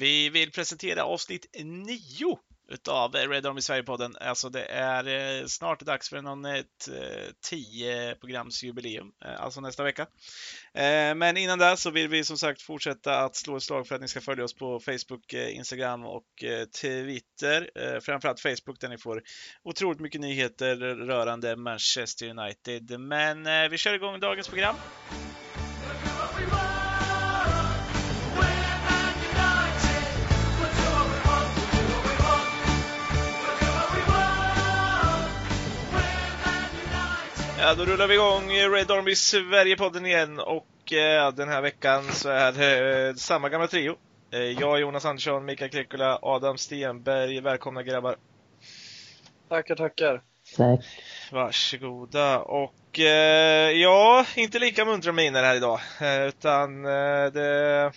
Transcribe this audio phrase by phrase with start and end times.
[0.00, 2.38] Vi vill presentera avsnitt 9
[2.70, 4.16] utav Red Army Sverige-podden.
[4.20, 5.06] Alltså det är
[5.40, 6.88] eh, snart dags för någon eh, ett
[7.48, 10.06] 10 eh, programsjubileum, alltså nästa vecka.
[11.16, 14.00] Men innan det så vill vi som sagt fortsätta att slå ett slag för att
[14.00, 16.24] ni ska följa oss på Facebook, Instagram och
[16.80, 17.70] Twitter.
[18.00, 19.22] Framförallt Facebook där ni får
[19.62, 23.00] otroligt mycket nyheter rörande Manchester United.
[23.00, 24.76] Men vi kör igång dagens program.
[37.62, 42.28] Ja, då rullar vi igång Red Army Sverige-podden igen och eh, den här veckan så
[42.28, 43.96] är det eh, samma gamla trio.
[44.30, 47.40] Eh, jag, Jonas Andersson, Mikael Krekula, Adam Stenberg.
[47.40, 48.16] Välkomna grabbar!
[49.48, 50.22] Tackar, tackar!
[50.56, 50.84] Tack!
[51.32, 52.38] Varsågoda!
[52.38, 57.92] Och eh, ja, inte lika muntra miner här idag, eh, utan eh, det,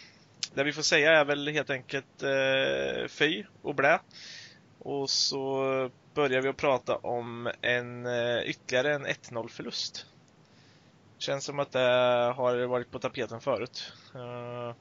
[0.53, 3.99] det vi får säga är väl helt enkelt eh, fy och blä.
[4.79, 5.63] Och så
[6.13, 10.05] börjar vi att prata om en eh, ytterligare en 1-0 förlust.
[11.17, 11.79] Känns som att det
[12.35, 13.93] har varit på tapeten förut.
[14.15, 14.75] Eh,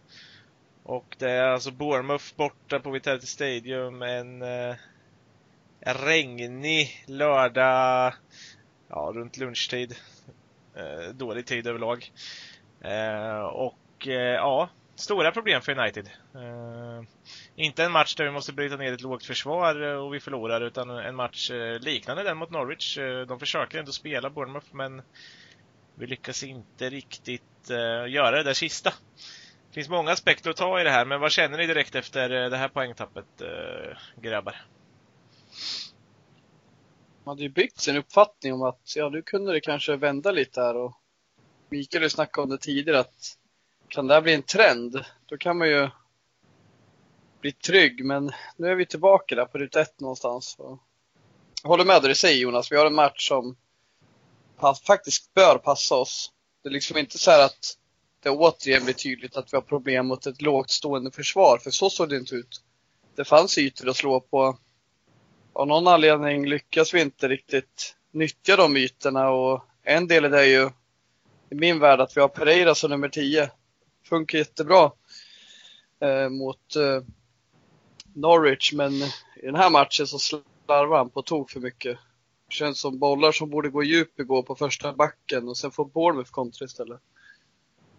[0.83, 4.77] och det är alltså Bournemouth borta på Vitality Stadium en, eh,
[5.80, 8.14] en regnig lördag,
[8.88, 9.97] ja, runt lunchtid.
[11.14, 12.12] Dålig tid överlag.
[13.53, 14.69] och ja,
[15.03, 16.11] stora problem för United.
[16.34, 17.03] Uh,
[17.56, 20.61] inte en match där vi måste bryta ner ett lågt försvar eh, och vi förlorar,
[20.61, 22.98] utan en match eh, liknande den mot Norwich.
[23.28, 25.03] De försöker ändå spela Bournemouth, men
[25.94, 27.42] vi lyckas inte riktigt
[28.09, 28.91] göra det där sista.
[29.69, 32.28] Det finns många aspekter att ta i det här, men vad känner ni direkt efter
[32.28, 33.27] det här poängtappet,
[34.16, 34.56] grabbar?
[37.25, 40.61] Man hade ju byggt sin uppfattning om att, ja, nu kunde det kanske vända lite
[40.61, 40.97] här och
[41.70, 43.39] Mikael har snackat om det tidigare att
[43.93, 45.91] kan det här bli en trend, då kan man ju
[47.41, 48.05] bli trygg.
[48.05, 50.57] Men nu är vi tillbaka där på ruta ett någonstans.
[51.62, 53.57] Jag håller med det du säger Jonas, vi har en match som
[54.87, 56.33] faktiskt bör passa oss.
[56.62, 57.78] Det är liksom inte så här att
[58.22, 61.91] det återigen blir tydligt att vi har problem mot ett lågt stående försvar, för så
[61.91, 62.62] såg det inte ut.
[63.15, 64.59] Det fanns ytor att slå på.
[65.53, 70.41] Av någon anledning lyckas vi inte riktigt nyttja de ytorna och en del i det
[70.41, 70.71] är ju
[71.50, 73.50] i min värld att vi har Pereira som nummer 10
[74.12, 74.91] funkar jättebra
[76.00, 77.05] eh, mot eh,
[78.15, 78.93] Norwich, men
[79.43, 81.99] i den här matchen så slarvar han på tok för mycket.
[82.49, 85.84] Det känns som bollar som borde gå djup går på första backen och sen får
[85.84, 87.01] Bournemouth kontra istället.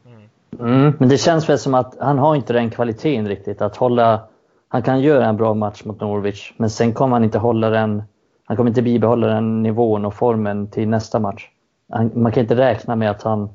[0.06, 0.30] Mm.
[0.60, 4.28] Mm, men det känns väl som att han har inte den kvaliteten riktigt att hålla
[4.74, 8.04] han kan göra en bra match mot Norwich, men sen kommer han inte hålla den.
[8.44, 11.50] Han kommer inte bibehålla den nivån och formen till nästa match.
[11.90, 13.50] Han, man kan inte räkna med att han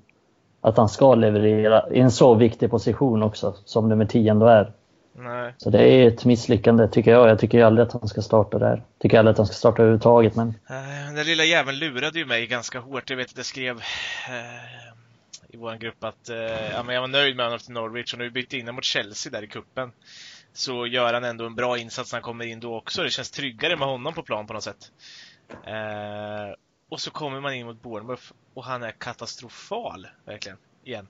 [0.68, 4.72] att han ska leverera i en så viktig position också, som nummer 10 ändå är.
[5.18, 5.54] Nej.
[5.58, 7.28] Så det är ett misslyckande tycker jag.
[7.28, 8.82] Jag tycker aldrig att han ska starta där.
[8.98, 10.36] Tycker aldrig att han ska starta överhuvudtaget.
[10.36, 10.48] Men...
[10.48, 13.10] Uh, den lilla jäveln lurade ju mig ganska hårt.
[13.10, 13.82] Jag vet att jag skrev uh,
[15.48, 16.30] i vår grupp att
[16.72, 19.32] ja, men jag var nöjd med honom efter Norwich och nu bytte in mot Chelsea
[19.32, 19.92] där i kuppen
[20.52, 23.02] så gör han ändå en bra insats när han kommer in då också.
[23.02, 24.92] Det känns tryggare med honom på plan på något sätt.
[26.88, 28.22] Och så kommer man in mot Bournemouth
[28.54, 31.06] och han är katastrofal, verkligen, igen.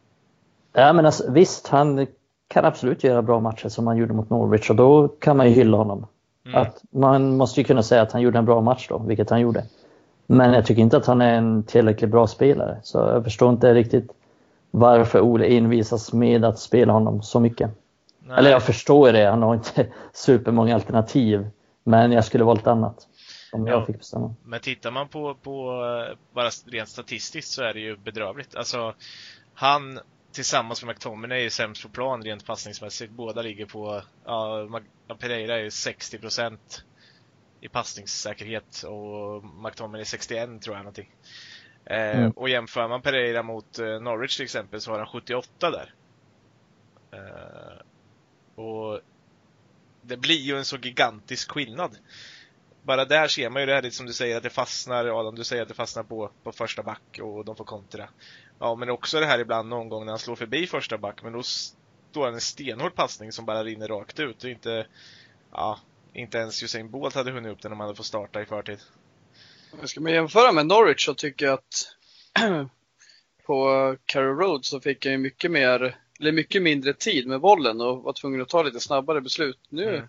[0.72, 2.06] Ja, men alltså, visst, han
[2.48, 5.52] kan absolut göra bra matcher som han gjorde mot Norwich och då kan man ju
[5.52, 6.06] hylla honom.
[6.46, 6.62] Mm.
[6.62, 9.40] Att man måste ju kunna säga att han gjorde en bra match då, vilket han
[9.40, 9.64] gjorde.
[10.26, 13.74] Men jag tycker inte att han är en tillräckligt bra spelare, så jag förstår inte
[13.74, 14.12] riktigt
[14.70, 17.70] varför Ole envisas med att spela honom så mycket.
[18.20, 18.38] Nej.
[18.38, 21.48] Eller jag förstår det, han har inte supermånga alternativ,
[21.84, 23.06] men jag skulle valt annat.
[23.53, 24.34] Om jag ja, fick bestämma.
[24.44, 25.82] Men tittar man på, på
[26.32, 28.56] bara rent statistiskt så är det ju bedrövligt.
[28.56, 28.94] Alltså,
[29.54, 30.00] han
[30.32, 33.12] tillsammans med McTominay är sämst på plan rent passningsmässigt.
[33.12, 34.69] Båda ligger på, ja,
[35.19, 36.58] Pereira är 60%
[37.60, 41.14] i passningssäkerhet och McTominay är 61 tror jag någonting.
[41.84, 42.31] Eh, mm.
[42.31, 45.94] Och jämför man Pereira mot eh, Norwich till exempel så har han 78 där.
[47.10, 47.82] Eh,
[48.64, 49.00] och
[50.03, 51.96] det blir ju en så gigantisk skillnad
[52.88, 55.44] bara där ser man ju det här som du säger att det fastnar, Adam, du
[55.44, 58.08] säger att det fastnar på, på första back och de får kontra.
[58.58, 61.32] Ja, men också det här ibland någon gång när han slår förbi första back, men
[61.32, 64.87] då står han en stenhård passning som bara rinner rakt ut och inte,
[65.52, 65.79] ja,
[66.12, 68.79] inte ens Usain Bolt hade hunnit upp den om han hade fått starta i förtid.
[69.84, 71.96] Ska man jämföra med Norwich så tycker jag att
[73.46, 78.02] på Carrow Road så fick ju mycket mer, eller mycket mindre tid med bollen och
[78.02, 79.61] var tvungen att ta lite snabbare beslut.
[79.69, 80.08] Nu mm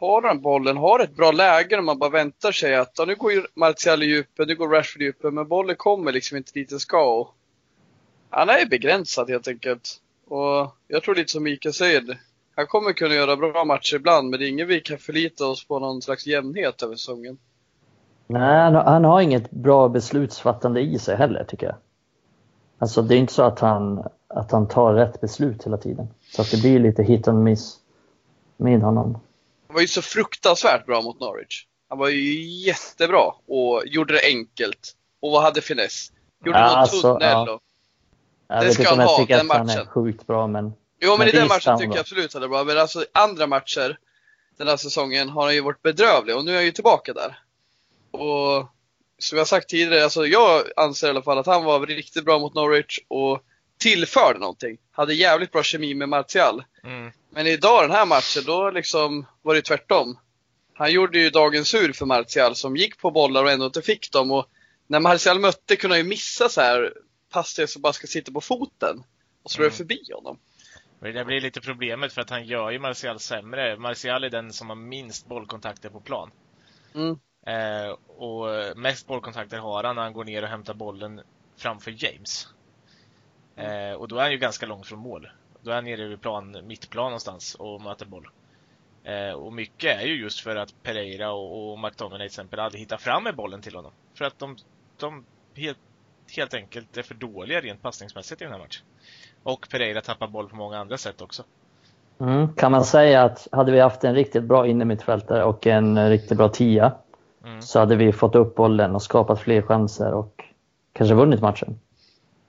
[0.00, 3.14] har han bollen, har ett bra läge och man bara väntar sig att ja, nu
[3.14, 6.52] går ju Martial i djupet, nu går Rashford i djupet, men bollen kommer liksom inte
[6.52, 7.28] dit den ska.
[8.30, 10.00] Han är begränsad helt enkelt.
[10.28, 12.20] Och jag tror lite som Mikael säger,
[12.56, 15.66] han kommer kunna göra bra matcher ibland, men det är ingen vi kan förlita oss
[15.66, 17.38] på någon slags jämnhet över säsongen.
[18.26, 21.76] Nej, han, han har inget bra beslutsfattande i sig heller tycker jag.
[22.78, 26.08] Alltså det är inte så att han, att han tar rätt beslut hela tiden.
[26.32, 27.76] Så att det blir lite hit and miss
[28.56, 29.18] med honom.
[29.68, 31.66] Han var ju så fruktansvärt bra mot Norwich.
[31.88, 34.92] Han var ju jättebra och gjorde det enkelt.
[35.20, 36.12] Och hade finess.
[36.44, 37.50] Gjorde Ja, någon alltså, tunnel ja.
[37.52, 37.62] och...
[38.48, 39.86] Jag Det vet ska inte om han jag ha, tycker den att han är matchen.
[39.90, 42.64] sjukt bra men Jo men, Men i den matchen tycker jag absolut att det var
[42.64, 42.64] bra.
[42.74, 43.98] Men alltså andra matcher
[44.58, 47.38] den här säsongen har han ju varit bedrövlig och nu är han ju tillbaka där.
[48.10, 48.66] Och
[49.18, 52.38] som jag sagt tidigare, alltså jag anser i alla fall att han var riktigt bra
[52.38, 53.42] mot Norwich och
[53.78, 54.78] tillförde någonting.
[54.90, 56.64] Hade jävligt bra kemi med Martial.
[56.84, 57.12] Mm.
[57.36, 60.18] Men idag den här matchen, då liksom var det tvärtom.
[60.74, 64.12] Han gjorde ju dagen sur för Martial som gick på bollar och ändå inte fick
[64.12, 64.30] dem.
[64.30, 64.46] Och
[64.86, 66.94] när Martial mötte kunde han ju missa så här
[67.32, 69.04] passningar som bara ska sitta på foten
[69.42, 69.72] och slå Mm.
[69.76, 70.38] förbi honom.
[71.00, 73.76] Det blir lite problemet för att han gör ju Martial sämre.
[73.76, 76.30] Martial är den som har minst bollkontakter på plan.
[76.94, 77.18] Mm.
[77.46, 81.20] Eh, och mest bollkontakter har han när han går ner och hämtar bollen
[81.56, 82.48] framför James.
[83.56, 85.28] Eh, och då är han ju ganska långt från mål.
[85.66, 88.28] Då är han nere vid plan, mittplan någonstans och möter boll.
[89.04, 92.80] Eh, och mycket är ju just för att Pereira och, och McTominay till exempel aldrig
[92.80, 93.92] hittar fram med bollen till honom.
[94.14, 94.56] För att de,
[94.96, 95.24] de
[95.54, 95.78] helt,
[96.36, 98.84] helt enkelt är för dåliga rent passningsmässigt i den här matchen.
[99.42, 101.42] Och Pereira tappar boll på många andra sätt också.
[102.20, 106.38] mm, kan man säga att hade vi haft en riktigt bra innermittfältare och en riktigt
[106.38, 106.92] bra tia
[107.44, 107.62] Mm.
[107.62, 110.44] så hade vi fått upp bollen och skapat fler chanser och
[110.92, 111.80] kanske vunnit matchen.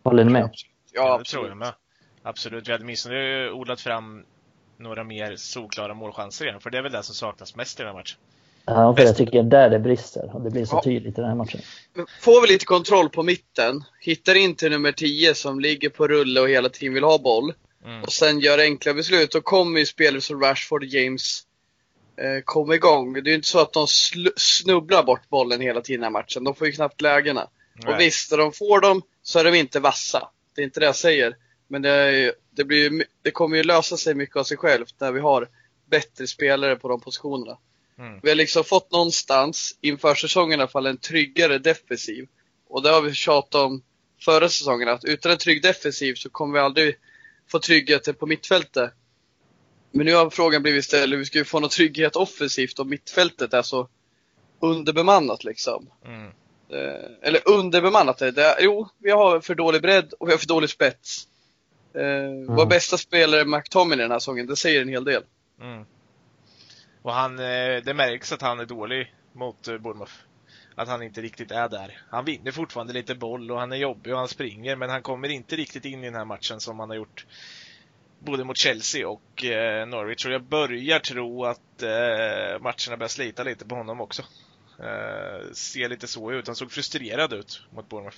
[0.03, 0.49] Håller ni med?
[0.93, 1.47] Ja, det tror absolut.
[1.49, 1.73] jag med.
[2.27, 2.67] Absolut.
[2.67, 4.23] Vi hade åtminstone odlat fram
[4.77, 6.59] några mer solklara målchanser igen.
[6.61, 8.17] För det är väl det som saknas mest i den här matchen.
[8.65, 10.83] Ja, för jag tycker där det brister och det blir så Ja.
[10.83, 11.61] tydligt i den här matchen.
[12.21, 16.41] Får vi lite kontroll på mitten, hittar in till nummer 10 som ligger på rulle
[16.41, 17.53] och hela tiden vill ha boll
[17.85, 18.03] Mm.
[18.03, 21.41] och sen gör enkla beslut, då kommer ju spelare som Rashford och James
[22.17, 23.13] eh, komma igång.
[23.13, 23.87] Det är ju inte så att de
[24.37, 26.43] snubblar bort bollen hela tiden i den här matchen.
[26.43, 27.47] De får ju knappt lägena.
[27.75, 27.93] Nej.
[27.93, 30.29] Och visst, när de får dem så är de inte vassa.
[30.55, 31.35] Det är inte det jag säger.
[31.67, 35.19] Men det, det, blir det kommer ju lösa sig mycket av sig självt när vi
[35.19, 35.49] har
[35.89, 37.57] bättre spelare på de positionerna.
[37.99, 38.19] Mm.
[38.23, 42.27] Vi har liksom fått någonstans, inför säsongen i alla fall, en tryggare defensiv.
[42.69, 43.83] Och det har vi tjatat om
[44.21, 46.95] förra säsongen, att utan en trygg defensiv så kommer vi aldrig
[47.51, 48.91] få tryggheten på mittfältet.
[49.91, 53.53] Men nu har frågan blivit istället, vi ska ju få någon trygghet offensivt och mittfältet
[53.53, 53.89] är så
[54.59, 55.89] underbemannat liksom.
[56.05, 56.31] Mm.
[56.69, 58.57] Eh, eller underbemannat är det.
[58.59, 61.27] Jo, vi har för dålig bredd och vi har för dålig spets.
[61.93, 65.23] Eh, Vår bästa spelare McTominay den här säsongen, det säger en hel del.
[65.61, 65.85] Mm.
[67.01, 70.13] Och han, eh, det märks att han är dålig mot eh, Bournemouth.
[70.75, 72.01] Att han inte riktigt är där.
[72.09, 75.29] Han vinner fortfarande lite boll och han är jobbig och han springer men han kommer
[75.29, 77.25] inte riktigt in i den här matchen som han har gjort
[78.19, 80.25] både mot Chelsea och eh, Norwich.
[80.25, 84.23] Och jag börjar tro att eh, matcherna börjar slita lite på honom också.
[84.79, 86.47] Eh, ser lite så ut.
[86.47, 88.17] Han såg frustrerad ut mot Bournemouth.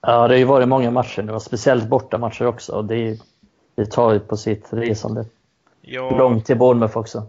[0.00, 2.72] Ja, det har ju varit många matcher nu och speciellt borta matcher också.
[2.72, 3.20] Och det,
[3.74, 5.24] det tar ju på sitt resande.
[5.80, 7.26] Ja, Långt till Bournemouth också.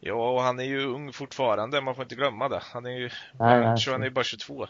[0.00, 1.80] ja, och han är ju ung fortfarande.
[1.80, 2.60] Man får inte glömma det.
[2.62, 3.76] Han är ju Nej, jag nej.
[3.76, 4.66] tror han är bara 22.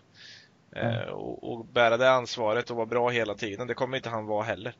[0.76, 4.26] Eh, och, och bära det ansvaret och vara bra hela tiden, det kommer inte han
[4.26, 4.74] vara heller.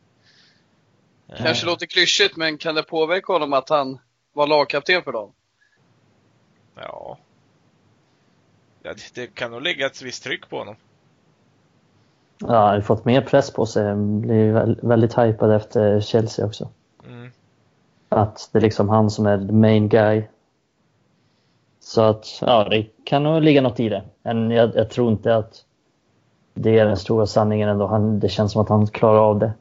[1.28, 3.98] Eh, Kanske låter klyschigt, men kan det påverka honom att han
[4.32, 5.32] var lagkapten för dem?
[6.74, 7.18] Ja.
[8.82, 10.76] ja det, det kan nog ligga ett visst tryck på honom.
[12.48, 13.94] Ja, han har fått mer press på sig.
[13.94, 16.68] Blir väl- väldigt hypad efter Chelsea också.
[17.08, 17.30] Mm.
[18.08, 20.22] Att det är liksom han som är the main guy.
[21.80, 24.02] Så att, ja, det kan nog ligga något i det.
[24.22, 25.64] Men jag, jag tror inte att
[26.54, 27.86] det är den stora sanningen ändå.
[27.86, 29.52] Han, det känns som att han klarar av det.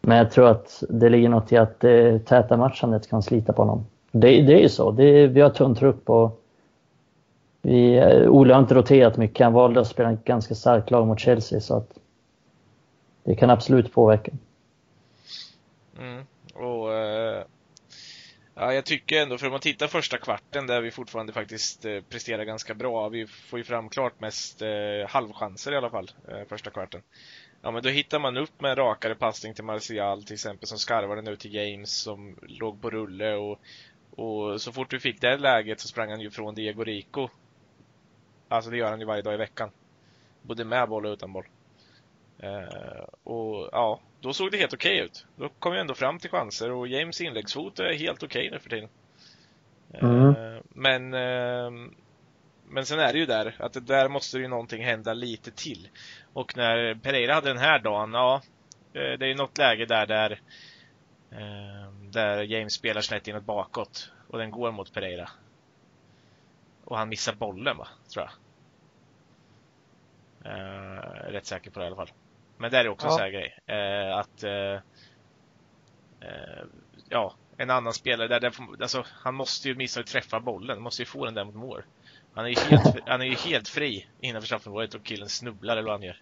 [0.00, 3.62] Men jag tror att det ligger något i att det täta matchandet kan slita på
[3.62, 3.86] honom.
[4.12, 4.90] Det, det är ju så.
[4.90, 6.40] Det, vi har tunn trupp och
[7.62, 9.44] vi, eh, Ole har inte roterat mycket.
[9.44, 11.88] Han valde att spela ett ganska starkt lag mot Chelsea så att
[13.24, 14.32] det kan absolut påverka.
[15.98, 16.24] Mm.
[16.54, 17.44] Och eh,
[18.54, 22.00] ja, jag tycker ändå, för om man tittar första kvarten där vi fortfarande faktiskt eh,
[22.08, 23.08] presterar ganska bra.
[23.08, 27.02] Vi får ju fram klart mest eh, halvchanser i alla fall, eh, första kvarten.
[27.62, 30.78] Ja, men då hittar man upp med en rakare passning till Martial till exempel som
[30.78, 33.60] skarvade nu till James som låg på rulle och,
[34.10, 37.28] och så fort vi fick det läget så sprang han ju från Diego Rico.
[38.48, 39.70] Alltså det gör han ju varje dag i veckan.
[40.42, 41.46] Både med boll och utan boll.
[42.42, 45.26] Eh, och ja, då såg det helt okej ut.
[45.36, 48.70] Då kom vi ändå fram till chanser och James inläggsfot är helt okej nu för
[48.70, 48.88] tiden.
[49.92, 50.62] Eh, Mm.
[50.68, 51.94] Men ehm,
[52.68, 55.88] men sen är det ju där, att det där måste ju någonting hända lite till.
[56.32, 58.42] Och när Pereira hade den här dagen, ja,
[58.92, 60.40] eh, det är ju något läge där där
[62.10, 65.28] där James spelar snett inåt bakåt och den går mot Pereira.
[66.84, 68.32] Och han missar bollen va, tror jag.
[71.32, 72.10] Rätt säker på det i alla fall.
[72.60, 73.10] Men det är också ja.
[73.10, 73.54] en sån här grej.
[73.70, 74.80] Uh, att uh,
[77.08, 78.52] ja, en annan spelare där, där
[78.82, 81.82] alltså, han måste ju åtminstone träffa bollen, måste ju få den där mot mål.
[82.34, 85.82] Han är ju helt, han är ju helt fri innanför straffområdet och killen snubblar eller
[85.82, 86.16] vad han gör.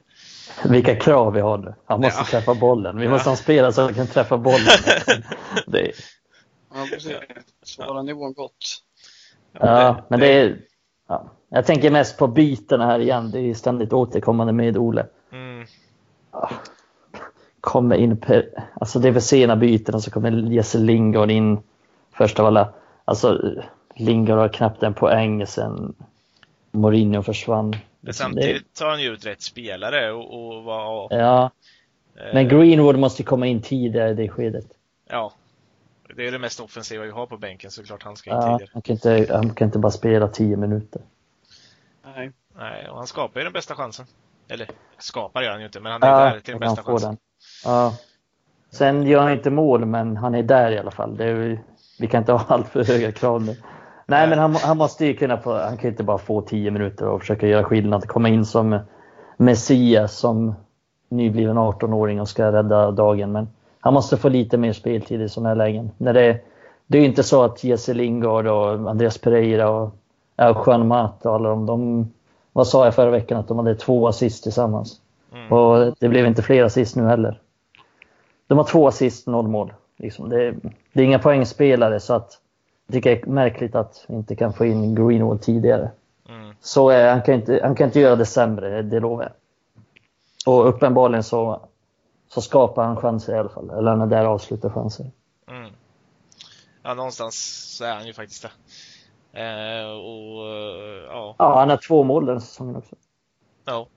[0.65, 1.75] Vilka krav vi har nu.
[1.85, 2.25] Han måste ja.
[2.25, 2.99] träffa bollen.
[2.99, 4.79] Vi måste ha en spelare som kan träffa bollen.
[5.67, 5.93] det är...
[6.75, 7.17] Ja, precis.
[7.63, 8.83] Svara nivån gott.
[9.53, 10.59] Ja, men det är...
[11.09, 11.33] Ja.
[11.49, 13.31] Jag tänker mest på bytena här igen.
[13.31, 15.07] Det är ständigt återkommande med Ole.
[16.43, 16.61] Mm.
[17.61, 18.23] Kommer in.
[18.75, 21.59] Alltså det är för sena byten och så kommer Jesse Lingard in
[22.13, 22.73] först av alla.
[23.05, 23.57] Alltså
[23.97, 25.95] Lingard har knappt en poäng sen
[26.71, 27.77] Mourinho försvann.
[28.01, 31.09] Men samtidigt tar han ju ut rätt spelare och, och var...
[31.11, 31.51] Ja.
[32.17, 34.67] Eh, Men Greenwood måste komma in tidigare i det skedet.
[35.09, 35.33] Ja.
[36.17, 38.71] Det är det mest offensiva vi har på bänken såklart han ska in ja, tidigare.
[38.73, 41.03] Han kan, inte, han kan inte bara spela tio minuter.
[42.05, 42.33] Nej.
[42.57, 44.07] Nej, och han skapar ju den bästa chansen.
[44.49, 47.09] Eller skapar gör han ju inte, men han är ja, där till den bästa chansen.
[47.09, 47.19] Den.
[47.65, 47.93] Ja.
[48.71, 51.21] Sen gör han inte mål, men han är där i alla fall.
[51.21, 51.61] Är,
[51.99, 53.57] vi kan inte ha allt för höga krav nu.
[54.07, 57.07] Nej, men han, han måste ju kunna få, han kan inte bara få tio minuter
[57.07, 58.09] och försöka göra skillnad.
[58.09, 58.79] Komma in som
[59.37, 60.55] Messias som
[61.09, 63.33] nybliven 18-åring och ska rädda dagen.
[63.33, 63.49] Men
[63.81, 65.91] han måste få lite mer speltid i sådana här lägen.
[65.99, 66.41] När det,
[66.87, 69.95] det är ju inte så att Jesse Lingard och Andreas Pereira och
[70.67, 72.13] Juan Mata och alla de, de,
[72.59, 75.01] vad sa jag förra veckan, att de hade två assist tillsammans.
[75.33, 75.53] Mm.
[75.53, 77.41] Och det blev inte fler assist nu heller.
[78.47, 79.73] De har två assist, noll mål.
[79.97, 80.55] Liksom det,
[80.93, 82.39] det, är inga poängspelare så att
[82.87, 85.91] jag tycker det är märkligt att vi inte kan få in Greenwood tidigare.
[86.29, 86.55] Mm.
[86.61, 89.33] Så är, han, kan inte, han kan inte göra det sämre, det lovar jag.
[90.55, 91.61] Och uppenbarligen så,
[92.29, 93.71] så skapar han chanser i alla fall.
[93.71, 95.11] Eller han är där avslutar chanser.
[95.51, 95.73] Mm.
[96.83, 97.37] Ja, någonstans
[97.77, 98.51] så är han ju faktiskt det.
[99.39, 100.47] Eh, och,
[101.09, 101.35] ja.
[101.39, 102.97] ja, han har två mål den säsongen också.
[103.65, 103.89] Ja.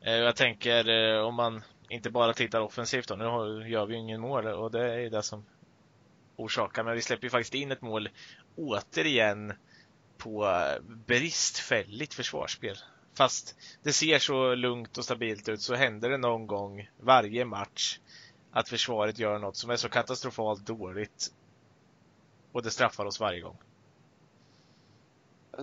[0.00, 3.16] Eh, jag tänker eh, om man inte bara tittar offensivt då.
[3.16, 5.44] Nu gör vi ju ingen mål och det är det som
[6.36, 6.84] orsakar.
[6.84, 8.08] Men vi släpper ju faktiskt in ett mål
[8.56, 9.52] återigen
[10.18, 10.64] på
[11.06, 12.76] bristfälligt försvarsspel.
[13.14, 17.98] Fast det ser så lugnt och stabilt ut så händer det någon gång varje match
[18.50, 21.28] att försvaret gör något som är så katastrofalt dåligt
[22.52, 23.56] och det straffar oss varje gång.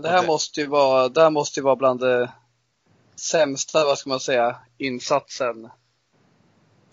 [0.02, 0.28] Det här det...
[0.28, 2.32] måste ju vara, det här måste ju vara bland det
[3.16, 5.70] sämsta, vad ska man säga, insatsen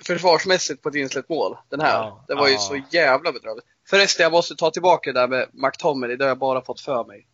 [0.07, 1.57] försvarsmässigt på ett insläppt mål.
[1.69, 1.93] Den här.
[1.93, 2.53] Ja, det var ja.
[2.53, 3.67] ju så jävla bedrövligt.
[3.91, 6.17] Förresten, jag måste ta tillbaka det där med McTominay.
[6.17, 7.27] Det har jag bara fått för mig.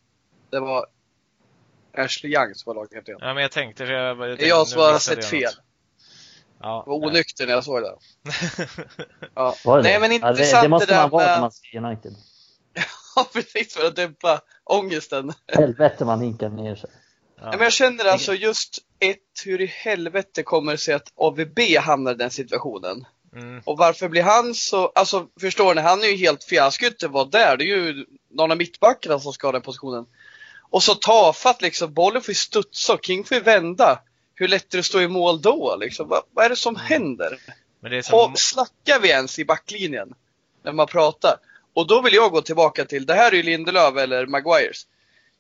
[0.51, 0.87] Det var
[1.97, 3.17] Ashley Young som var lagkapten.
[3.21, 3.87] Ja, men jag tänkte...
[3.87, 5.53] För jag, jag tänkte, det är jag som har sett fel.
[6.63, 7.95] Ja, jag var onykter när jag såg det.
[9.35, 9.55] ja.
[9.65, 12.13] Var det Nej, men intressant ja, det, det måste man vara när man ser United.
[13.17, 13.75] ja, precis.
[13.75, 15.33] För att dämpa ångesten.
[15.47, 16.91] Helvete man hinkar ner sig.
[17.41, 17.51] Ja.
[17.51, 22.13] Men jag känner alltså just ett, hur i helvete kommer det sig att AVB hamnar
[22.13, 23.07] i den situationen?
[23.37, 23.63] Mm.
[23.65, 27.25] Och varför blir han så, alltså förstår ni, han är ju helt skulle inte vara
[27.25, 27.57] där.
[27.57, 30.07] Det är ju någon av mittbackarna som ska ha den positionen.
[30.71, 34.03] Och så tafatt liksom, bollen får ju studsa och King får ju vända.
[34.35, 36.09] Hur lätt är det att stå i mål då liksom?
[36.09, 36.87] Vad, vad är det som mm.
[36.87, 37.39] händer?
[37.81, 38.35] Men det är som...
[38.37, 40.15] Snackar vi ens i backlinjen?
[40.63, 41.37] När man pratar?
[41.81, 44.87] Och då vill jag gå tillbaka till, det här är ju Lindelöf eller Maguires.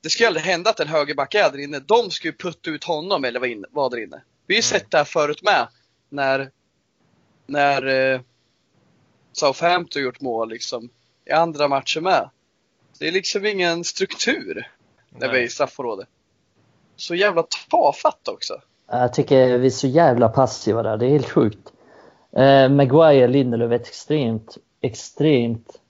[0.03, 1.79] Det ska ju aldrig hända att en högerback är där inne.
[1.79, 4.23] De ska ju putta ut honom eller vara, där inne.
[4.47, 4.81] Vi har ju mm.
[4.81, 5.69] sett det här förut med.
[6.09, 6.51] När,
[7.47, 8.21] när eh,
[9.33, 10.89] Southampton gjort mål liksom.
[11.25, 12.31] I andra matcher med.
[12.99, 14.71] Det är liksom ingen struktur
[15.11, 16.09] när vi är i straffområdet.
[16.97, 18.61] Så jävla tafatt också.
[18.87, 20.97] Jag tycker vi är så jävla passiva där.
[20.97, 21.73] Det är helt sjukt.
[22.37, 25.81] Eh, Maguire Lindelöf är ett extremt, extremt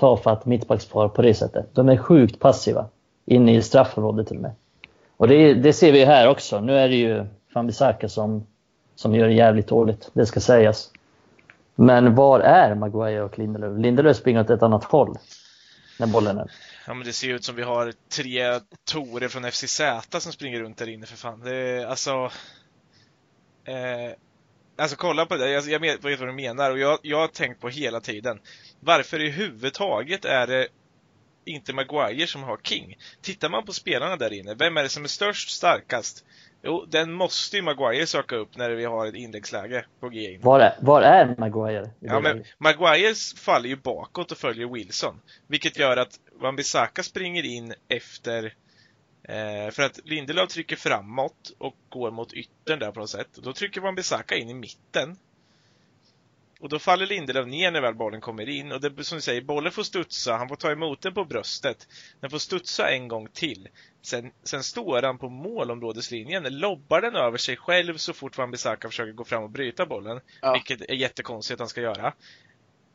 [0.00, 1.74] tafatt mittbackspar på det sättet.
[1.74, 2.88] De är sjukt passiva
[3.26, 4.52] inne i straffområdet till och med.
[5.16, 6.60] Och det, det ser vi här också.
[6.60, 8.46] Nu är det ju Fambisaka som,
[8.94, 10.90] som gör det jävligt dåligt, det ska sägas.
[11.74, 13.78] Men var är Maguire och Lindelöf?
[13.78, 15.18] Lindelöf springer åt ett annat håll
[15.98, 16.50] när bollen är.
[16.86, 19.80] Ja men det ser ut som vi har tre Tore från FCZ
[20.18, 21.40] som springer runt där inne för fan.
[21.40, 22.30] Det är, alltså...
[23.64, 24.12] Eh,
[24.80, 27.60] alltså kolla på det, jag, jag vet vad du menar och jag, jag har tänkt
[27.60, 28.40] på hela tiden.
[28.80, 30.68] Varför i huvudtaget är det
[31.44, 32.96] inte Maguire som har King.
[33.22, 36.24] Tittar man på spelarna där inne, vem är det som är störst, starkast?
[36.62, 40.40] Jo, den måste ju Maguire söka upp när vi har ett inläggsläge på G in.
[40.40, 41.90] Var är, var är Maguire?
[42.00, 45.20] Ja, men Maguire faller ju bakåt och följer Wilson.
[45.46, 48.54] Vilket gör att Wan-Bissaka springer in efter
[49.30, 53.28] eh, för att Lindelöf trycker framåt och går mot yttern där på något sätt.
[53.34, 55.16] Då trycker Wan-Bissaka in i mitten.
[56.60, 59.42] Och då faller Lindelöf ner när väl bollen kommer in och det som du säger,
[59.42, 61.88] bollen får studsa, han får ta emot den på bröstet.
[62.20, 63.68] Den får studsa en gång till.
[64.02, 68.88] Sen, sen står han på målområdeslinjen, lobbar den över sig själv så fort Van Bissaka
[68.88, 70.20] försöker gå fram och bryta bollen.
[70.42, 70.52] Ja.
[70.52, 72.14] Vilket är jättekonstigt att han ska göra.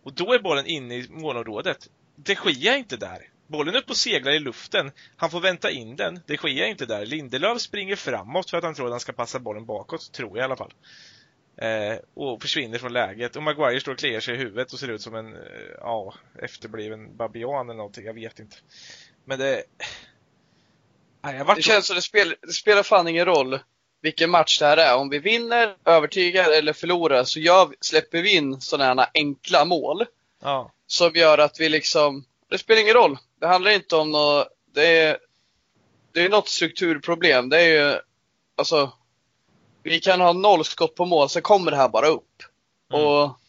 [0.03, 1.89] Och då är bollen inne i målområdet.
[2.15, 3.29] De Gia är inte där.
[3.47, 4.91] Bollen är uppe och seglar i luften.
[5.15, 6.19] Han får vänta in den.
[6.25, 7.05] De Gia är inte där.
[7.05, 10.43] Lindelöf springer framåt för att han tror att han ska passa bollen bakåt, tror jag
[10.43, 10.73] i alla fall.
[11.57, 13.35] Eh, och försvinner från läget.
[13.35, 15.39] Och Maguire står och kliar sig i huvudet och ser ut som en, eh,
[15.77, 18.05] ja, efterbliven babian eller någonting.
[18.05, 18.57] Jag vet inte.
[19.25, 19.63] Men det...
[21.23, 23.59] Nej, jag vart Det känns som det, spel, det spelar fan ingen roll
[24.01, 24.95] vilken match det här är.
[24.95, 30.05] Om vi vinner, övertygar eller förlorar så gör, släpper vi in sådana här enkla mål
[30.41, 30.71] Ja.
[30.87, 33.17] som gör att vi liksom, det spelar ingen roll.
[33.39, 35.17] Det handlar inte om något, det är,
[36.13, 37.49] det är något strukturproblem.
[37.49, 37.99] Det är ju,
[38.55, 38.91] alltså,
[39.83, 42.43] vi kan ha noll skott på mål, så kommer det här bara upp.
[42.93, 43.05] Mm.
[43.05, 43.39] Och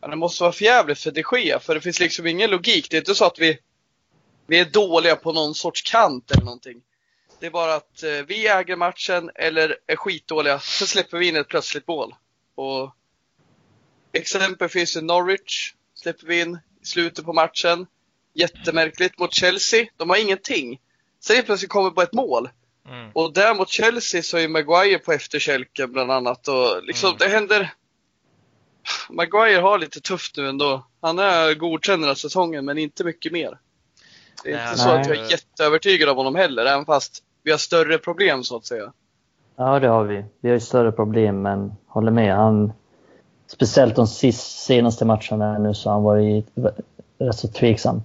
[0.00, 2.90] ja, det måste vara förjävligt för det sker, för det finns liksom ingen logik.
[2.90, 3.58] Det är inte så att vi,
[4.46, 6.82] vi är dåliga på någon sorts kant eller någonting.
[7.40, 11.36] Det är bara att eh, vi äger matchen eller är skitdåliga, så släpper vi in
[11.36, 12.14] ett plötsligt mål.
[12.54, 12.94] Och
[14.12, 17.86] exempel finns i Norwich, släpper vi in i slutet på matchen.
[18.38, 20.80] Jättemärkligt mot Chelsea, de har ingenting.
[21.20, 22.48] Sen helt plötsligt kommer bara ett mål.
[22.88, 23.10] Mm.
[23.14, 26.48] Och där mot Chelsea så är Maguire på efterkälken bland annat.
[26.48, 27.18] Och liksom, Mm.
[27.18, 27.72] det händer...
[29.10, 30.86] Maguire har lite tufft nu ändå.
[31.00, 33.58] Han är godkänd den här säsongen, men inte mycket mer.
[34.44, 35.00] Det är Nej, inte så nej.
[35.00, 38.66] att jag är jätteövertygad av honom heller, även fast vi har större problem så att
[38.66, 38.92] säga.
[39.56, 40.24] Ja, det har vi.
[40.40, 42.36] Vi har ju större problem, men håller med.
[42.36, 42.72] Han,
[43.46, 46.46] speciellt de sist, senaste matcherna här nu så har han varit
[47.18, 48.02] rätt så tveksam.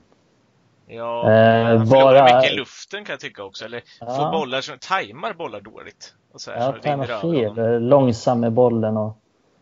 [0.88, 3.66] Ja, Eh, bara- mycket i luften kan jag tycka också.
[3.66, 4.06] Eller Ja.
[4.16, 6.14] får bollar som tajmar bollar dåligt.
[6.34, 7.82] Och så här, Ja, tajmar fel.
[7.84, 9.18] Långsam med bollen och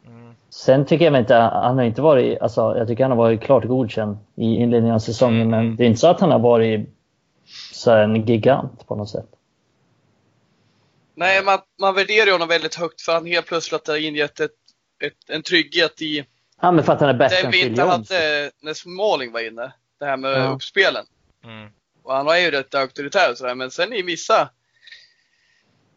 [0.07, 0.33] Mm.
[0.49, 3.63] Sen tycker jag inte, han har inte varit, alltså jag tycker han har varit klart
[3.65, 5.49] godkänd i inledningen av säsongen, Mm.
[5.67, 6.89] men det är inte så att han har varit
[7.73, 9.25] så här en gigant på något sätt.
[11.15, 14.51] Nej, man, man värderar ju honom väldigt högt för han helt plötsligt har ingett ett,
[15.03, 16.25] ett, en trygghet i
[16.61, 19.47] Ja, men för att han är bättre det än vi inte hade när Smalling var
[19.47, 19.73] inne.
[20.01, 20.47] Det här med Ja.
[20.47, 21.05] uppspelen.
[21.43, 21.69] Mm.
[22.03, 24.49] Och han var ju rätt auktoritär och sådär, men sen i vissa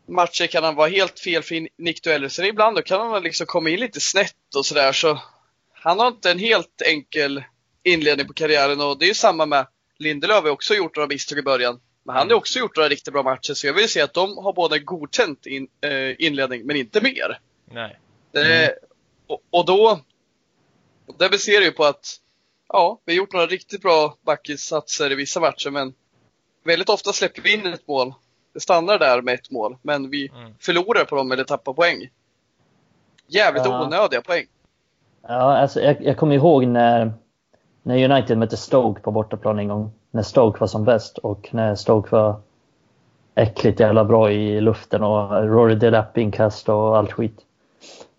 [0.07, 2.29] matcher kan han vara helt felfri nickdueller.
[2.29, 4.93] Sen ibland då kan han liksom komma in lite snett och sådär.
[4.93, 5.21] Så
[5.73, 7.45] han har inte en helt enkel
[7.83, 9.67] inledning på karriären och det är ju samma med
[9.99, 11.81] Lindelöf har också gjort några misstag i början.
[12.03, 14.39] Men han har också gjort några riktigt bra matcher, så jag vill säga att de
[14.39, 17.41] har både godkänt in, eh, inledning, men inte mer.
[17.65, 17.99] Nej.
[18.33, 18.75] Det,
[19.27, 20.01] och, och då,
[21.19, 22.21] det baserar ju på att
[22.75, 25.95] ja, vi har gjort några riktigt bra backinsatser i vissa matcher, men
[26.65, 28.15] väldigt ofta släpper vi in ett mål.
[28.55, 30.55] Det stannar där med ett mål, men vi Mm.
[30.61, 32.09] förlorar på dem eller tappar poäng.
[33.27, 33.85] Jävligt Ja.
[33.87, 34.45] onödiga poäng.
[35.23, 37.13] Ja, alltså, jag, jag kommer ihåg när,
[37.83, 39.93] när United mötte Stoke på bortaplan en gång.
[40.11, 42.41] När Stoke var som bäst och när Stoke var
[43.35, 47.39] äckligt jävla bra i luften och Rory Delap inkast och allt skit.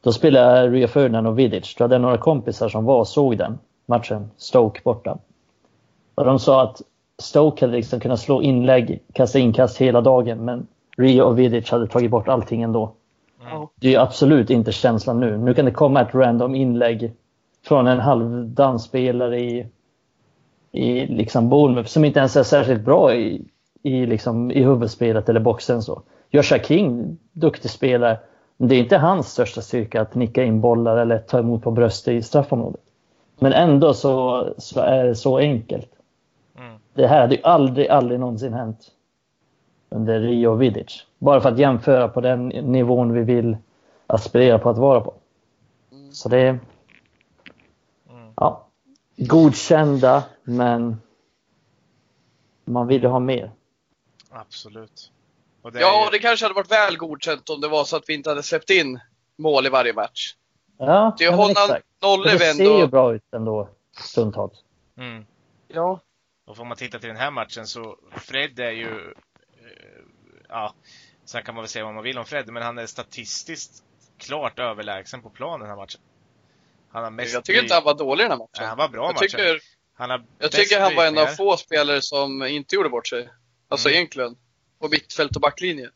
[0.01, 1.75] Då spelade Rio Ferdinand och Vidic.
[1.77, 5.17] Då hade jag några kompisar som var och såg den matchen, Stoke borta.
[6.15, 6.81] Och de sa att
[7.17, 10.67] Stoke hade liksom kunnat slå inlägg, kasta inkast hela dagen men
[10.97, 12.91] Rio och Vidic hade tagit bort allting ändå.
[13.51, 13.67] Mm.
[13.75, 15.37] Det är ju absolut inte känslan nu.
[15.37, 17.11] Nu kan det komma ett random inlägg
[17.65, 19.67] från en halvdan spelare i,
[20.71, 23.45] i liksom Bournemouth som inte ens är särskilt bra i,
[23.83, 25.81] i, liksom, i huvudspelet eller boxen.
[25.81, 26.01] Så.
[26.29, 28.19] Joshua King, duktig spelare.
[28.57, 31.71] Men det är inte hans största styrka att nicka in bollar eller ta emot på
[31.71, 32.81] bröstet i straffområdet.
[33.39, 35.89] Men ändå så, så är det så enkelt.
[36.57, 36.79] Mm.
[36.93, 38.91] Det här hade ju aldrig, aldrig någonsin hänt
[39.89, 41.05] under Rio och Vidic.
[41.17, 43.57] Bara för att jämföra på den nivån vi vill
[44.07, 45.13] aspirera på att vara på.
[46.11, 46.59] Så det är
[48.09, 48.33] Mm.
[48.35, 48.67] ja,
[49.17, 51.01] godkända, men
[52.65, 53.51] man vill ju ha mer.
[54.29, 55.11] Absolut.
[55.61, 57.95] Och det är Ja, och det kanske hade varit väl godkänt om det var så
[57.97, 58.99] att vi inte hade släppt in
[59.37, 60.35] mål i varje match.
[60.77, 64.63] Ja, Det är Holland nollor det ser ju bra ut ändå stundtals.
[64.97, 65.25] Mm.
[65.67, 65.99] Ja.
[66.47, 70.03] Och får man titta till den här matchen så Fred är ju eh,
[70.49, 70.73] Ja
[71.25, 73.83] Sen kan man väl säga vad man vill om Fred men han är statistiskt
[74.17, 76.01] klart överlägsen på plan den här matchen.
[76.89, 78.49] Han har mest Jag tycker inte han var dålig i den här matchen.
[78.59, 79.27] Nej, han var bra jag matchen.
[79.29, 79.59] tycker,
[79.93, 83.29] Han har jag tycker han var en av få spelare som inte gjorde bort sig.
[83.67, 83.97] Alltså Mm.
[83.97, 84.35] egentligen.
[84.79, 85.89] På mittfält och backlinje.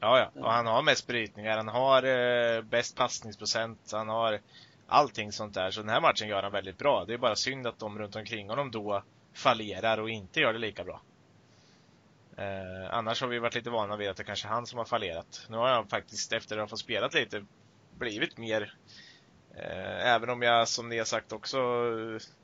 [0.00, 0.40] Ja, ja.
[0.40, 1.56] Och han har mest brytningar.
[1.56, 3.92] Han har eh, bäst passningsprocent.
[3.92, 4.40] Han har
[4.86, 5.70] allting sånt där.
[5.70, 7.04] Så den här matchen gör han väldigt bra.
[7.04, 9.02] Det är bara synd att de runt omkring honom då
[9.34, 11.00] fallerar och inte gör det lika bra.
[12.36, 14.84] Eh, annars har vi varit lite vana vid att det kanske är han som har
[14.84, 15.46] fallerat.
[15.50, 17.44] Nu har han faktiskt, efter att ha fått spelat lite,
[17.98, 18.74] blivit mer
[19.58, 21.58] Eh, även om jag, som ni har sagt också,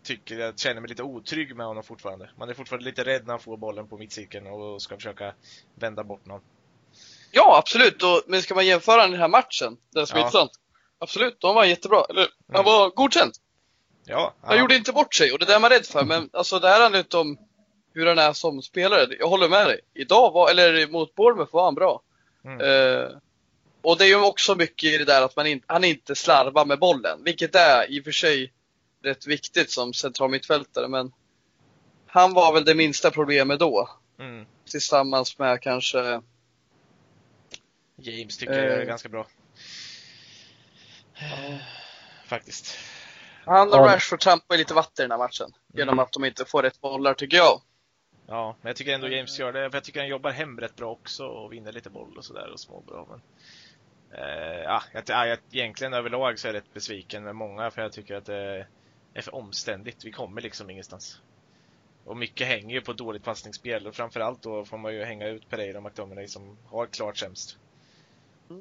[0.02, 2.30] tycker jag känner mig lite otrygg med honom fortfarande.
[2.36, 5.34] Man är fortfarande lite rädd när han får bollen på mittcirkeln och ska försöka
[5.74, 6.40] vända bort någon.
[7.34, 8.02] Ja, absolut.
[8.02, 10.22] Och, men ska man jämföra den här matchen, den som Ja.
[10.22, 10.50] är intressant.
[10.98, 12.04] Absolut, de var jättebra.
[12.10, 12.64] Eller, han Mm.
[12.64, 13.32] var godkänd.
[14.04, 16.04] Ja, Han gjorde inte bort sig och det där är man rädd för.
[16.04, 17.38] Men alltså det här handlar inte om
[17.94, 19.06] hur han är som spelare.
[19.18, 19.80] Jag håller med dig.
[19.94, 22.02] Idag var, eller mot Bournemouth var han bra.
[22.44, 22.60] Mm.
[22.60, 23.08] Eh,
[23.82, 26.64] och det är ju också mycket i det där att man in, han inte slarvar
[26.64, 27.24] med bollen.
[27.24, 28.52] Vilket är i och för sig
[29.04, 30.88] rätt viktigt som central mittfältare.
[30.88, 31.12] Men
[32.06, 33.88] han var väl det minsta problemet då.
[34.20, 34.46] Mm.
[34.70, 36.20] Tillsammans med kanske
[38.06, 38.86] James tycker jag är Eh.
[38.86, 39.26] ganska bra.
[42.26, 42.78] Faktiskt.
[43.44, 43.94] Han och Ja.
[43.94, 45.50] Rashford trampar lite vatten i den här matchen.
[45.74, 46.02] Genom Mm.
[46.02, 47.60] att de inte får rätt bollar tycker jag.
[48.26, 50.76] Ja, men jag tycker ändå James gör det, för jag tycker han jobbar hem rätt
[50.76, 53.04] bra också och vinner lite boll och sådär och småbra.
[53.08, 53.20] Men,
[54.20, 57.82] eh, ja, jag, ja, jag, egentligen överlag så är jag rätt besviken med många för
[57.82, 58.66] jag tycker att det
[59.14, 60.04] är för omständigt.
[60.04, 61.20] Vi kommer liksom ingenstans.
[62.04, 65.48] Och mycket hänger ju på dåligt passningsspel och framförallt då får man ju hänga ut
[65.48, 67.58] Pereira och McTominay som har klart sämst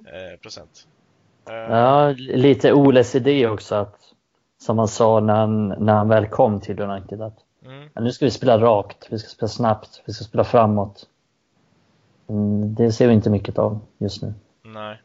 [0.06, 0.88] eh, procent.
[1.50, 3.96] Eh, Ja, lite Oles idé också att
[4.58, 8.26] som han sa när han, när han väl kom till United att mm, nu ska
[8.26, 11.08] vi spela rakt, vi ska spela snabbt, vi ska spela framåt.
[12.30, 14.34] Mm, det ser vi inte mycket av just nu.
[14.64, 15.02] nej.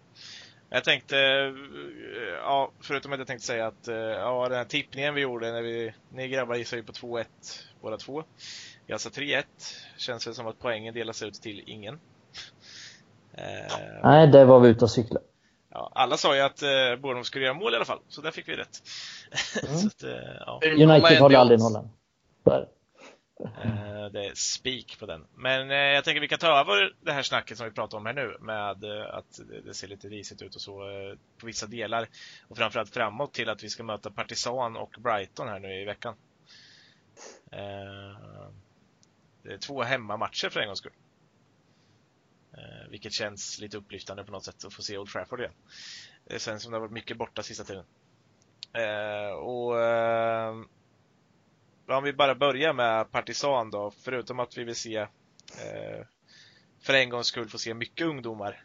[0.69, 1.53] Jag tänkte, eh,
[2.43, 5.95] ja, förutom att jag tänkte säga att, ja, den här tippningen vi gjorde när vi,
[6.11, 7.25] ni grabbar gissade ju på 2-1
[7.81, 8.25] båda två.
[8.87, 9.45] Jag sa 3-1.
[9.97, 11.99] Känns väl som att poängen delas ut till ingen.
[13.37, 15.21] Eh, Nej, där var vi ute och cykla.
[15.71, 18.31] ja, alla sa ju att eh, Bournemouth skulle göra mål i alla fall, så där
[18.31, 18.83] fick vi rätt.
[19.69, 19.77] Mm.
[19.79, 20.11] så att, eh,
[20.47, 21.91] ja, United håller aldrig nollan.
[23.41, 25.27] Eh, det är spik på den.
[25.35, 28.07] Men eh, jag tänker vi kan ta över det här snacket som vi pratar om
[28.07, 31.67] här nu med eh, att det- ser lite risigt ut och så eh, på vissa
[31.67, 32.09] delar.
[32.49, 36.15] Och framförallt framåt till att vi ska möta Partisan och Brighton här nu i veckan.
[39.43, 40.93] Det är två hemmamatcher för en gångs skull.
[42.57, 45.53] Eh, vilket känns lite upplyftande på något sätt att få se Old Trafford igen.
[46.25, 47.85] Det känns som det har varit mycket borta sista tiden.
[48.73, 50.55] Eh, och eh,
[51.89, 56.07] om vi bara börjar med Partisan då, förutom att vi vill se eh,
[56.83, 58.65] för en gångs skull få se mycket ungdomar.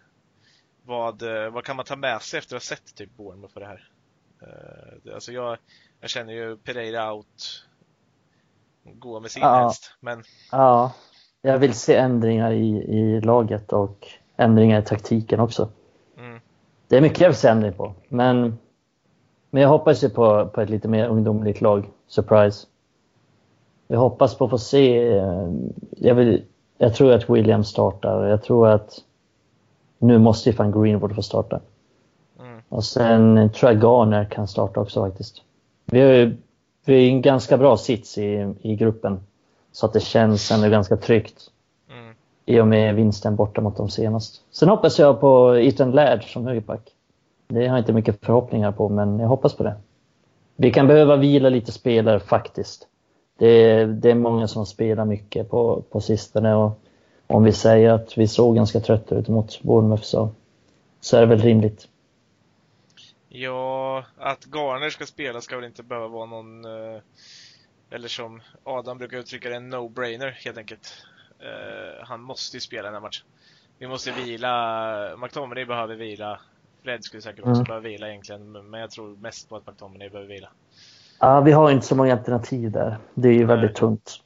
[0.86, 3.60] Vad, eh, vad kan man ta med sig efter att ha sett typ Bournemouth för
[3.60, 3.90] det här?
[4.42, 5.58] Eh, alltså jag,
[6.00, 7.66] jag känner ju Pereira out.
[8.84, 9.56] Gå med sin Ja.
[9.56, 9.98] helst.
[10.00, 10.94] Men Ja,
[11.42, 15.70] jag vill se ändringar i, i laget och ändringar i taktiken också.
[16.18, 16.40] mm,
[16.88, 18.58] Det är mycket jag vill se ändring på, men,
[19.50, 21.90] men jag hoppas ju på, på ett lite mer ungdomligt lag.
[22.08, 22.68] Surprise.
[23.88, 25.08] Jag hoppas på att få se.
[25.18, 25.50] eh,
[25.98, 26.44] Jag, vill,
[26.78, 28.26] jag tror att William startar.
[28.28, 28.98] Jag tror att
[29.98, 31.60] nu måste ju fan Greenwood få starta.
[32.40, 35.42] mm, Och sen tror jag Garner kan starta också faktiskt.
[35.86, 36.38] Vi ju
[36.86, 39.20] vi är en ganska bra sits i, i gruppen.
[39.72, 41.52] Så att det känns ändå ganska tryggt
[41.92, 42.16] mm.
[42.46, 44.42] i och med vinsten borta mot dem senast.
[44.52, 46.82] Sen hoppas jag på Ethan Laird som högerback.
[47.48, 49.76] Det har jag inte mycket förhoppningar på, men jag hoppas på det.
[50.56, 52.88] Vi kan behöva vila lite spelare faktiskt.
[53.38, 56.80] Det är, det är många som spelar mycket på, på sistone och
[57.28, 60.30] om vi säger att vi såg ganska trötta ut mot Bournemouth så,
[61.00, 61.88] så är det väl rimligt.
[63.30, 67.02] Ja, att Garner ska spela ska väl inte behöva vara någon, eh,
[67.92, 71.06] eller som Adam brukar uttrycka det, en no-brainer helt enkelt.
[71.40, 73.26] Eh, han måste ju spela den här matchen.
[73.78, 76.40] Vi måste vila, McTominay behöver vila.
[76.84, 77.64] Fred skulle säkert också Mm.
[77.64, 80.50] behöva vila egentligen, men jag tror mest på att McTominay behöver vila.
[81.20, 82.98] Ja, vi har inte så många alternativ där.
[83.14, 84.20] Det är ju väldigt tunt.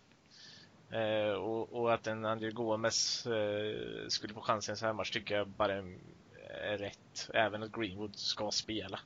[0.91, 4.93] Eh, och, och att en André Gomes eh, skulle få chansen i en sån här
[4.93, 5.97] match tycker jag bara är,
[6.71, 7.30] är rätt.
[7.34, 8.99] Även att Greenwood ska spela.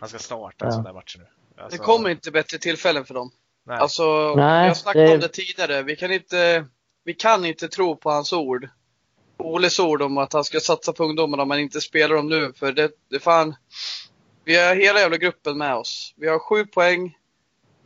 [0.00, 0.74] Han ska starta en Ja.
[0.74, 1.26] sån där match nu.
[1.62, 3.30] Alltså, Det kommer inte bättre tillfällen för dem.
[3.68, 3.78] Nej.
[3.78, 5.82] Alltså, Nej, vi har snackat det- om det tidigare.
[5.82, 6.66] Vi kan, inte,
[7.04, 8.68] vi kan inte tro på hans ord.
[9.36, 12.52] Oles ord om att han ska satsa på ungdomarna men inte spela dem nu.
[12.56, 13.54] För det, det fan.
[14.44, 16.14] Vi har hela jävla gruppen med oss.
[16.16, 17.16] Vi har sju poäng.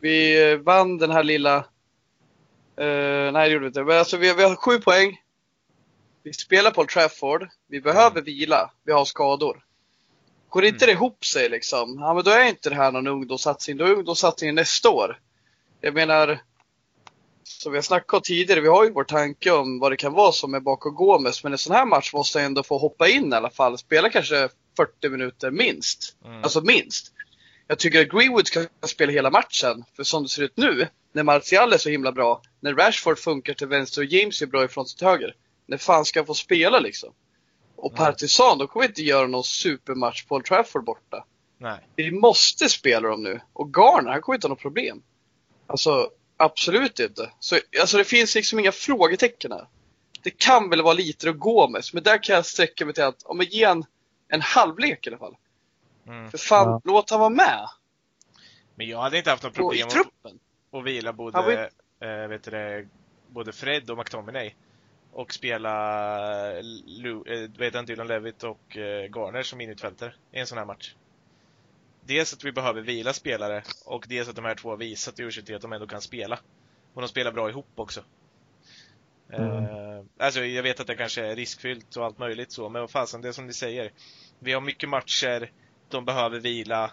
[0.01, 1.55] Vi eh, vann den här lilla...
[2.77, 3.83] eh, nej, det gjorde vi inte.
[3.83, 5.17] Men alltså, vi, har- vi har sju poäng.
[6.23, 7.47] Vi spelar på Trafford.
[7.69, 8.71] Vi behöver vila.
[8.85, 9.63] Vi har skador.
[10.49, 13.77] Går inte det ihop sig liksom, ja men då är inte det här någon ungdomssatsning.
[13.77, 15.19] Då är ungdomssatsningen nästa år.
[15.85, 16.41] Jag menar,
[17.43, 20.13] som vi har snackat om tidigare, vi har ju vår tanke om vad det kan
[20.13, 21.43] vara som är bakom Gomes.
[21.43, 23.77] Men en sån här match måste jag ändå få hoppa in i alla fall.
[23.77, 26.15] Spela kanske 40 minuter minst.
[26.25, 26.43] Mm.
[26.43, 27.11] Alltså minst.
[27.67, 29.83] Jag tycker att Greenwood ska spela hela matchen.
[29.95, 33.53] För som det ser ut nu, när Martial är så himla bra, när Rashford funkar
[33.53, 35.35] till vänster och James är bra ifrån till höger.
[35.65, 37.13] När fan ska jag få spela liksom?
[37.75, 38.05] Och Mm.
[38.05, 41.25] Partisan, de kommer inte göra någon supermatch på Old Trafford borta.
[41.57, 41.87] Nej.
[41.95, 43.41] Vi måste spela dem nu.
[43.53, 45.01] Och Garner, han kommer inte ha något problem.
[45.73, 47.31] Alltså, absolut inte.
[47.39, 49.67] Så, alltså det finns liksom inga frågetecken här.
[50.23, 53.03] Det kan väl vara lite att gå med, men där kan jag sträcka mig till
[53.03, 53.85] att, om ger en,
[54.27, 55.35] en halvlek i alla fall.
[56.07, 56.31] Mm.
[56.31, 56.81] För fan, Ja.
[56.83, 57.69] låt han vara med.
[58.75, 60.07] Men jag hade inte haft något Och i problem
[60.71, 62.87] att, att vila Han var både, eh, vet det,
[63.27, 64.53] både Fred och McTominay.
[65.11, 70.47] Och spela Lu, eh, vet han, Dylan Levitt och eh, Garner som innermittfältare i en
[70.47, 70.95] sån här match.
[72.05, 75.23] Dels att vi behöver vila spelare och dels att de här två har visat i
[75.23, 76.39] U23 att de ändå kan spela.
[76.93, 78.01] Och de spelar bra ihop också.
[79.33, 79.63] Mm.
[79.63, 82.91] Eh, alltså jag vet att det kanske är riskfyllt och allt möjligt så, men vad
[82.91, 83.91] fasen, det är som ni säger.
[84.39, 85.51] Vi har mycket matcher,
[85.89, 86.91] de behöver vila.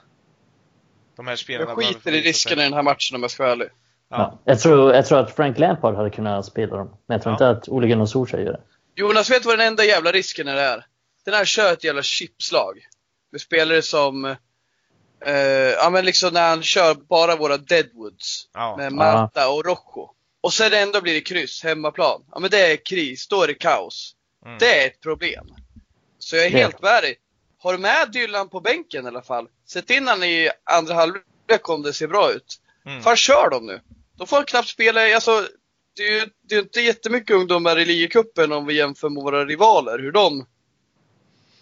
[1.17, 3.53] De här spelarna Jag skiter i riskerna i den här matchen om jag ska vara
[3.53, 3.69] ärlig.
[4.09, 4.17] Ja.
[4.17, 4.39] Ja.
[4.45, 6.89] Jag, tror, jag tror att Frank Lampard hade kunnat spela dem.
[7.07, 7.35] Men jag tror Ja.
[7.35, 8.63] inte att Ole Gunnar Solskjaer gör det.
[8.95, 10.87] Jonas, vet du vad den enda jävla risken är?
[11.25, 12.79] Den här kör ett jävla chipslag.
[13.33, 14.37] Med spelare som,
[15.27, 15.35] eh,
[15.73, 18.49] ja men liksom när han kör bara våra Deadwoods.
[18.55, 18.77] Ja.
[18.77, 20.15] Med Mata och Rojo.
[20.41, 22.25] Och sen ändå blir det kryss, hemmaplan.
[22.33, 24.15] Ja men det är kris, då är det kaos.
[24.47, 24.59] Mm.
[24.59, 25.47] Det är ett problem.
[26.19, 27.17] Så jag är helt med dig.
[27.59, 29.49] Har du med Dylan på bänken i alla fall?
[29.67, 32.61] Sätt in han i andra halvlek om det ser bra ut.
[32.87, 33.03] Mm.
[33.03, 33.81] Fan kör dem nu.
[34.17, 35.49] De får knappt spela, alltså
[35.97, 39.45] det är ju det är inte jättemycket ungdomar i ligacupen om vi jämför med våra
[39.45, 40.47] rivaler, hur de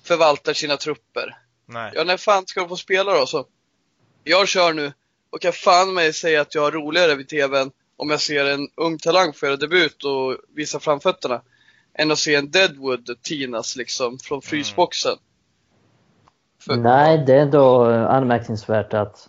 [0.04, 1.38] förvaltar sina trupper.
[1.68, 1.92] Nej.
[1.94, 3.26] Ja, när fan ska de få spela då?
[3.26, 3.46] Så
[4.24, 4.92] jag kör nu
[5.30, 8.68] och kan fan mig säga att jag har roligare vid TVn om jag ser en
[8.74, 11.40] ung talang få göra debut och visa framfötterna
[11.94, 15.16] än att se en Deadwood tinas liksom från frysboxen.
[16.60, 19.28] För- Nej, det är ändå anmärkningsvärt att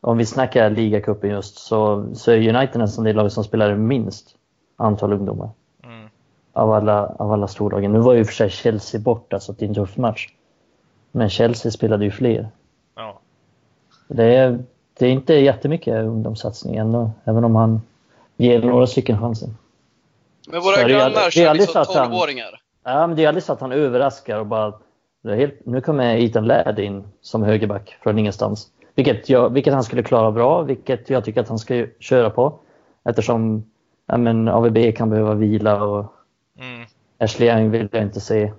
[0.00, 4.36] om vi snackar ligacupen just så, så är United nästan det lag som spelar minst
[4.76, 5.50] antal ungdomar
[5.84, 6.08] Mm.
[6.52, 7.92] av alla, av alla storlagen.
[7.92, 10.28] Nu var ju för sig Chelsea borta så det är en tuff match.
[11.16, 12.48] Men Chelsea spelade ju fler.
[12.96, 13.20] Ja.
[14.08, 14.58] Det är,
[14.98, 17.80] det är inte jättemycket ungdomssatsning ändå, även om han
[18.36, 19.56] ger några stycken chansen.
[20.48, 22.60] Men Så våra aldrig- grannar kör aldrig liksom så att han- 12-åringar.
[22.84, 24.72] Ja, men det är aldrig så att han överraskar och bara...
[25.24, 28.68] Helt, nu kommer Ethan Ladd in som högerback från ingenstans.
[28.94, 32.58] Vilket, jag, vilket han skulle klara bra, vilket jag tycker att han ska köra på.
[33.04, 33.64] Eftersom
[34.06, 36.06] ja, men AVB kan behöva vila och
[36.60, 36.86] Mm.
[37.18, 38.52] Ashley Young vill jag inte se.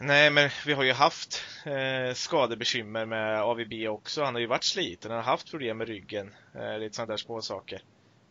[0.00, 4.22] Nej, men vi har ju haft eh, skadebekymmer med AVB också.
[4.22, 6.30] Han har ju varit sliten, han har haft problem med ryggen.
[6.54, 7.80] Eh, lite sådana där små saker.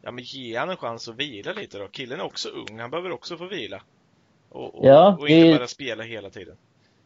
[0.01, 1.87] Ja, men ge han en chans att vila lite då.
[1.87, 3.81] Killen är också ung, han behöver också få vila.
[4.49, 6.55] Och, och, Ja, och inte det- bara spela hela tiden.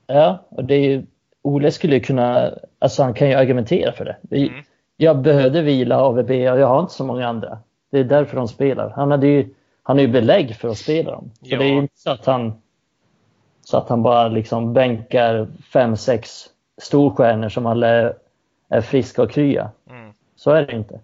[0.07, 1.05] Ja, och det är ju...
[1.41, 2.51] Ole skulle ju kunna...
[2.79, 4.37] Alltså han kan ju argumentera för det.
[4.37, 4.63] Mm.
[4.97, 7.59] Jag behövde vila AVB och jag har inte så många andra.
[7.91, 8.89] Det är därför de spelar.
[8.89, 11.31] Han hade ju, han har ju belägg för att spela dem.
[11.41, 11.57] Så Ja.
[11.57, 12.61] det är ju inte så att han
[13.71, 16.49] så att han bara liksom bänkar fem, sex
[16.81, 17.87] storstjärnor som alla
[18.69, 19.71] är, friska och krya.
[19.89, 20.13] Mm.
[20.35, 20.99] Så är det inte.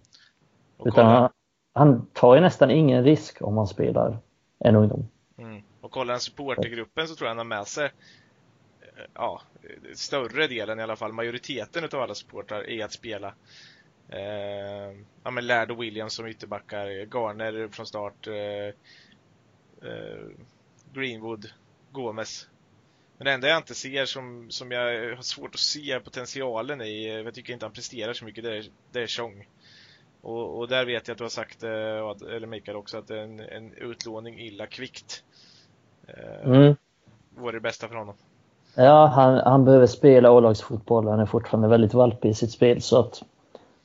[0.86, 1.30] Utan han,
[1.74, 4.18] han tar ju nästan ingen risk om han spelar
[4.60, 5.08] en ungdom.
[5.38, 5.64] mm.
[5.82, 9.42] och kollar han supportergruppen så tror jag han har med sig eh, ja,
[9.94, 13.34] större delen i alla fall, majoriteten utav alla supportrar i att spela.
[14.10, 18.68] Eh, ja men Laird och Williams som ytterbackar, Garner från start, eh,
[19.90, 20.28] eh,
[20.94, 21.50] Greenwood,
[21.92, 22.48] Gomes.
[23.18, 27.08] Men det enda jag inte ser som, som jag har svårt att se potentialen i,
[27.08, 29.48] eh, jag tycker inte han presterar så mycket, det är, det är Chong.
[30.22, 31.70] Och, och där vet jag att du har sagt, eh,
[32.36, 35.24] eller Mikael också, att en, en utlåning illa kvickt
[36.08, 36.76] eh, Mm.
[37.36, 38.16] vore det bästa för honom.
[38.76, 41.08] Ja, han, han behöver spela A-lagsfotboll.
[41.08, 43.24] Han är fortfarande väldigt valpig i sitt spel så att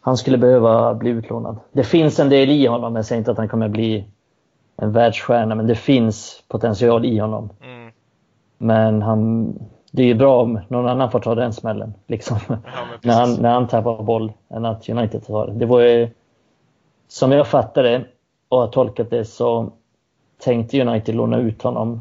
[0.01, 1.59] han skulle behöva bli utlånad.
[1.73, 2.97] Det finns en del i honom.
[2.97, 4.05] Jag säger inte att han kommer bli
[4.77, 7.51] en världsstjärna, men det finns potential i honom.
[7.63, 7.82] Mm.
[8.63, 9.53] Men han,
[9.91, 11.95] det är ju bra om någon annan får ta den smällen.
[12.07, 12.57] Liksom, Ja,
[13.03, 15.53] när, han, när han tappar boll än att United tar det.
[15.53, 16.09] Det var ju,
[17.09, 18.05] som jag fattade det
[18.49, 19.73] och har tolkat det så
[20.39, 22.01] tänkte United låna ut honom.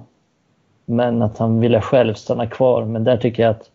[0.86, 2.86] Men att han ville själv stanna kvar.
[2.86, 3.71] Men där tycker jag att,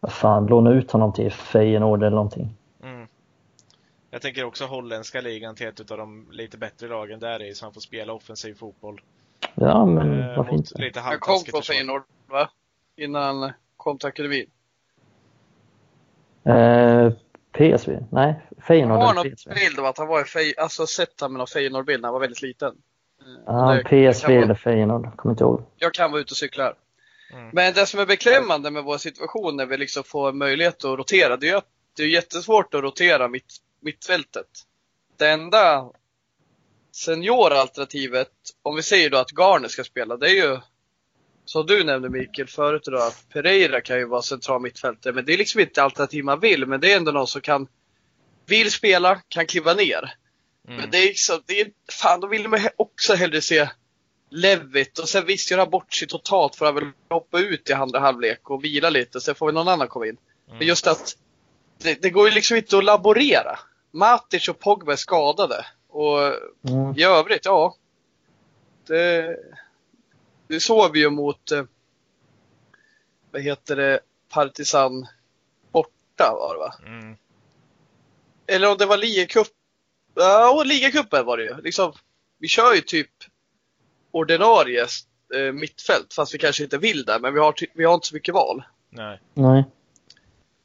[0.00, 2.54] vad fan, låna ut honom till Feyenoord eller någonting.
[2.82, 3.06] Mm.
[4.10, 7.64] Jag tänker också holländska ligan till ett av de lite bättre lagen där i, så
[7.64, 9.00] han får spela offensiv fotboll.
[9.54, 10.82] Ja, men Eh, varför mot inte?
[10.82, 11.62] lite Han kom försvar.
[11.62, 12.50] Feyenoord, va?
[12.96, 14.50] Innan han kom till akademin.
[16.44, 17.12] Eh,
[17.52, 17.98] PSV?
[18.10, 19.54] Nej, Jag Feyenoord har eller någon PSV?
[19.54, 22.12] bild av att han var i Fey, alltså sett han med någon Feyenoord-bild när han
[22.12, 22.68] var väldigt liten.
[23.20, 25.62] Eh, Ja, det- PSV kan vara- eller Feyenoord, kommer inte ihåg.
[25.76, 26.74] Jag kan vara ute och cykla.
[27.32, 27.50] Mm.
[27.52, 31.36] Men det som är beklämmande med vår situation när vi liksom får möjlighet att rotera,
[31.36, 34.46] det är ju att det är jättesvårt att rotera mitt, mittfältet.
[35.16, 35.90] Det enda
[36.92, 38.30] senioralternativet,
[38.62, 40.58] om vi säger då att Garner ska spela, det är ju
[41.50, 45.12] som du nämnde Mikael förut idag, att Pereira kan ju vara central mittfältare.
[45.12, 47.66] Men det är liksom inte alternativ man vill, men det är ändå någon som kan,
[48.46, 50.14] vill spela, kan kliva ner.
[50.68, 50.80] Mm.
[50.80, 53.68] Men det är liksom, det är, fan då vill man också hellre se
[54.30, 58.00] Levitt och sen visst göra bort sig totalt för att väl hoppa ut i andra
[58.00, 60.16] halvlek och vila lite, sen får väl någon annan komma in.
[60.46, 60.58] Mm.
[60.58, 61.16] Men just att
[61.82, 63.58] det, det går ju liksom inte att laborera.
[63.90, 65.66] Matic och Pogba är skadade.
[65.88, 66.18] Och
[66.68, 66.94] Mm.
[66.96, 67.74] i övrigt, ja.
[68.86, 69.36] Det,
[70.50, 71.64] det såg vi ju mot, eh,
[73.30, 75.06] vad heter det, Partisan
[75.72, 76.74] borta var det va?
[76.86, 77.16] Mm.
[78.46, 79.48] Eller om det var ligacup.
[80.14, 81.60] Ja, ligacupen var det ju.
[81.60, 81.92] Liksom,
[82.38, 83.10] vi kör ju typ
[84.10, 84.86] ordinarie
[85.34, 87.18] eh, mittfält, fast vi kanske inte vill det.
[87.18, 88.62] Men vi har, vi har inte så mycket val.
[88.90, 89.20] Nej.
[89.34, 89.64] Nej.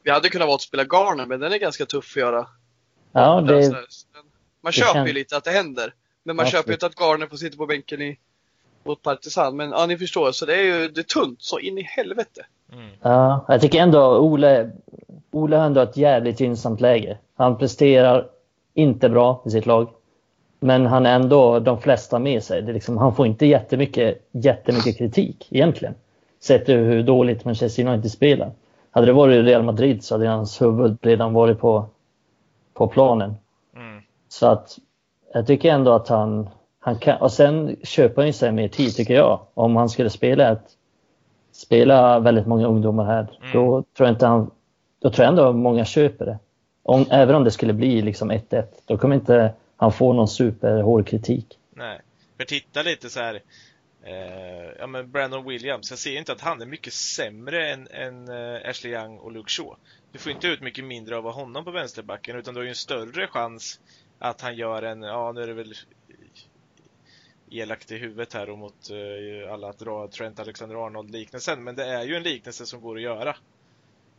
[0.04, 2.48] Vi hade kunnat vara att spela Garner, men den är ganska tuff att göra.
[3.12, 3.86] Ja, det, Så här,
[4.62, 5.93] Man det köper känns- ju lite att det händer.
[6.24, 6.60] Men man Absolut.
[6.62, 8.19] köper ju inte att Garner får sitta på bänken i,
[8.86, 9.58] mot Partisan.
[9.58, 10.32] Men ja, ni förstår.
[10.32, 12.45] Så det är ju det är tunt så in i helvete.
[12.74, 12.89] Mm.
[13.02, 14.71] ja, jag tycker ändå Ole,
[15.32, 17.17] Ole har ändå ett jävligt gynnsamt läge.
[17.36, 18.28] Han presterar
[18.74, 19.89] inte bra i sitt lag.
[20.60, 22.62] Men han är ändå de flesta med sig.
[22.62, 25.95] Det är liksom, han får inte jättemycket, jättemycket kritik egentligen.
[26.39, 28.52] Sett över hur dåligt Manchester United spelar.
[28.91, 31.86] Hade det varit Real Madrid så hade hans huvud redan varit på,
[32.74, 33.36] på planen.
[33.76, 34.02] Mm.
[34.30, 34.78] Så att
[35.34, 36.50] jag tycker ändå att han,
[36.86, 39.48] han kan, och sen köper han ju sig mer tid tycker jag.
[39.54, 40.65] Om han skulle spela ett,
[41.52, 43.52] spela väldigt många ungdomar här, Mm.
[43.54, 44.52] då tror jag inte han,
[45.00, 46.39] då tror jag ändå många köper det.
[46.84, 51.08] Om, även om det skulle bli liksom 1-1, då kommer inte han få någon superhård
[51.08, 51.60] kritik.
[51.76, 52.02] Nej.
[52.38, 53.41] För titta lite så här.
[54.04, 58.30] Eh, ja men Brandon Williams, jag ser inte att han är mycket sämre än, än
[58.30, 59.76] eh, Ashley Young och Luke Shaw.
[60.12, 62.76] Du får inte ut mycket mindre av honom på vänsterbacken utan du har ju en
[62.76, 63.80] större chans
[64.19, 65.74] att han gör en, ja nu är det väl
[67.50, 71.86] elakt i huvudet här och mot eh, alla att dra Trent Alexander-Arnold liknelsen men det
[71.86, 73.36] är ju en liknelse som går att göra.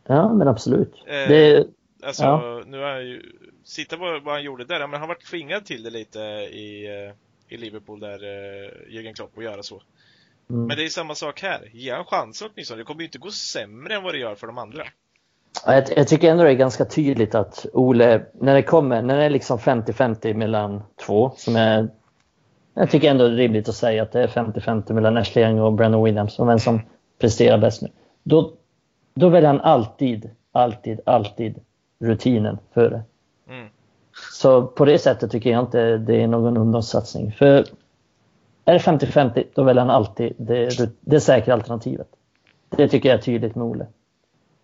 [0.07, 0.93] Ja, men absolut.
[1.05, 1.67] Eh, Det,
[2.03, 2.63] Alltså, Ja.
[2.67, 3.21] nu är ju,
[3.63, 7.13] sitta på vad han gjorde där, men han varit tvingad till det lite i, eh,
[7.55, 9.81] i Liverpool där, uh, Jürgen Klopp, att göra så.
[10.49, 10.65] mm.
[10.67, 11.69] Men det är samma sak här.
[11.73, 12.81] Ge han chansen åtminstone.
[12.81, 14.83] Det kommer ju inte gå sämre än vad det gör för de andra.
[15.65, 19.17] Ja, Jag, jag tycker ändå det är ganska tydligt att Ole, när det kommer, när
[19.17, 21.89] det är liksom 50-50 mellan två, som är,
[22.77, 25.59] jag tycker ändå det är rimligt att säga att det är 50-50 mellan Ashley Young
[25.59, 26.81] och Brandon Williams, om vem som
[27.19, 27.87] presterar bäst nu.
[28.23, 28.53] Då,
[29.13, 31.59] då väljer han alltid, alltid, alltid
[31.99, 33.01] rutinen före.
[33.49, 33.67] Mm.
[34.33, 37.31] Så på det sättet tycker jag inte det är någon ungdomssatsning.
[37.31, 37.65] För
[38.65, 42.07] är det 50-50, då väljer han alltid det, det säkra alternativet.
[42.69, 43.87] Det tycker jag är tydligt med Ole.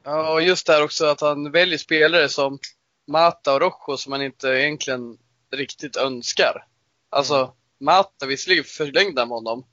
[0.03, 2.59] Ja, och just där också att han väljer spelare som
[3.07, 5.17] Mata och Rojo som han inte egentligen
[5.51, 6.65] riktigt önskar.
[7.09, 9.65] Alltså, Mata, visserligen förlängde han med honom.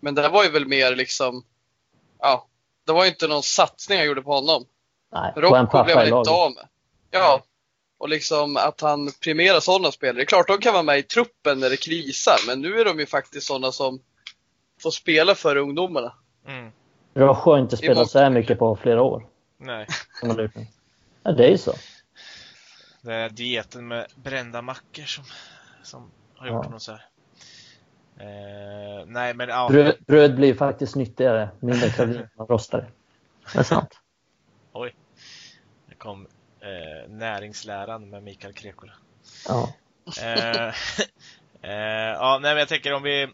[0.00, 1.44] Men det här var ju väl mer liksom,
[2.20, 2.46] ja,
[2.86, 4.64] det var ju inte någon satsning han gjorde på honom.
[5.12, 6.68] Nej, Rojo blev han inte av med.
[7.10, 7.42] Ja.
[7.98, 10.16] Och liksom att han premierar sådana spelare.
[10.16, 12.84] Det är klart, de kan vara med i truppen när det krisar, men nu är
[12.84, 14.00] de ju faktiskt sådana som
[14.82, 16.12] får spela för ungdomarna.
[16.46, 16.72] Mm.
[17.14, 19.26] Rojo har inte spelat så här mycket på flera år.
[19.58, 19.86] Nej.
[21.22, 21.74] Ja, det är ju så.
[23.02, 25.24] Det är dieten med brända mackor som,
[25.82, 26.62] som har gjort Ja.
[26.62, 27.06] honom så här.
[28.20, 29.68] Eh, nej men ja.
[29.70, 33.58] Bröd, bröd blir faktiskt nyttigare, mindre kalorier man rostar det.
[33.58, 34.00] Är sant.
[34.72, 34.94] Oj.
[35.88, 36.26] Det kom
[36.60, 38.92] eh, näringsläran med Mikael Krekula.
[39.48, 39.74] Ja.
[40.22, 40.66] Eh,
[41.70, 43.28] eh, ja, nej men jag tänker om vi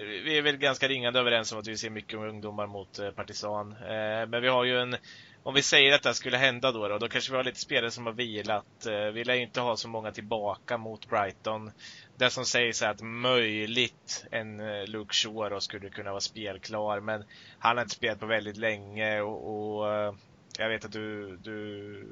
[0.00, 3.72] vi är väl ganska ringande överens om att vi ser mycket ungdomar mot eh, Partisan.
[3.72, 4.96] Eh, men vi har ju en,
[5.42, 7.60] om vi säger att det här skulle hända då, då, då kanske vi har lite
[7.60, 8.86] spelare som har vilat.
[9.14, 11.70] Vi lär ju inte ha så många tillbaka mot Brighton.
[12.18, 17.00] Det som sägs är att möjligt en eh, Luke Shaw då skulle kunna vara spelklar,
[17.00, 17.24] men
[17.58, 20.14] han har inte spelat på väldigt länge och, och eh,
[20.58, 22.06] jag vet att du, du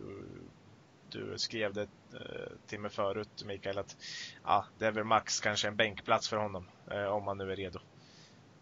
[1.10, 3.96] du skrev det eh, till mig förut Mikael att
[4.44, 6.66] ja, det är väl max kanske en bänkplats för honom
[7.10, 7.78] om han nu är redo.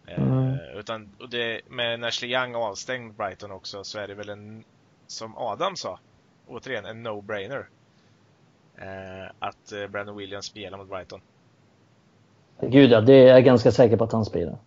[0.07, 0.59] Mm.
[0.73, 4.63] utan, och det, med Ashley Young avstängd Brighton också så är det väl en,
[5.07, 5.99] som Adam sa,
[6.47, 7.65] återigen en no-brainer.
[9.39, 11.21] Att Brandon Williams spelar mot Brighton.
[12.61, 14.57] Gud ja, det är jag ganska säker på att han spelar.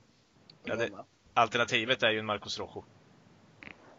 [0.64, 0.88] Ja, det,
[1.34, 2.84] alternativet är ju en Marcos Rojo.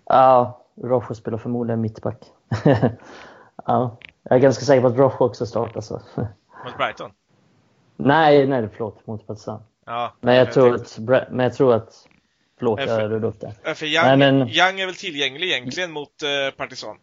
[0.06, 2.18] Ja, Rojo spelar förmodligen mittback.
[3.66, 5.94] ja, jag är ganska säker på att Rojo också startar så.
[6.66, 7.12] Mot Brighton?
[7.96, 9.64] nej, nej, förlåt, mot Partizan.
[9.86, 12.08] Ja, Men jag tror tänkte- att, men jag tror att,
[12.60, 13.76] förlåt, jag rörde upp det.
[13.76, 16.98] För Young, Nej, men- Young är väl tillgänglig egentligen mot eh, Partisan.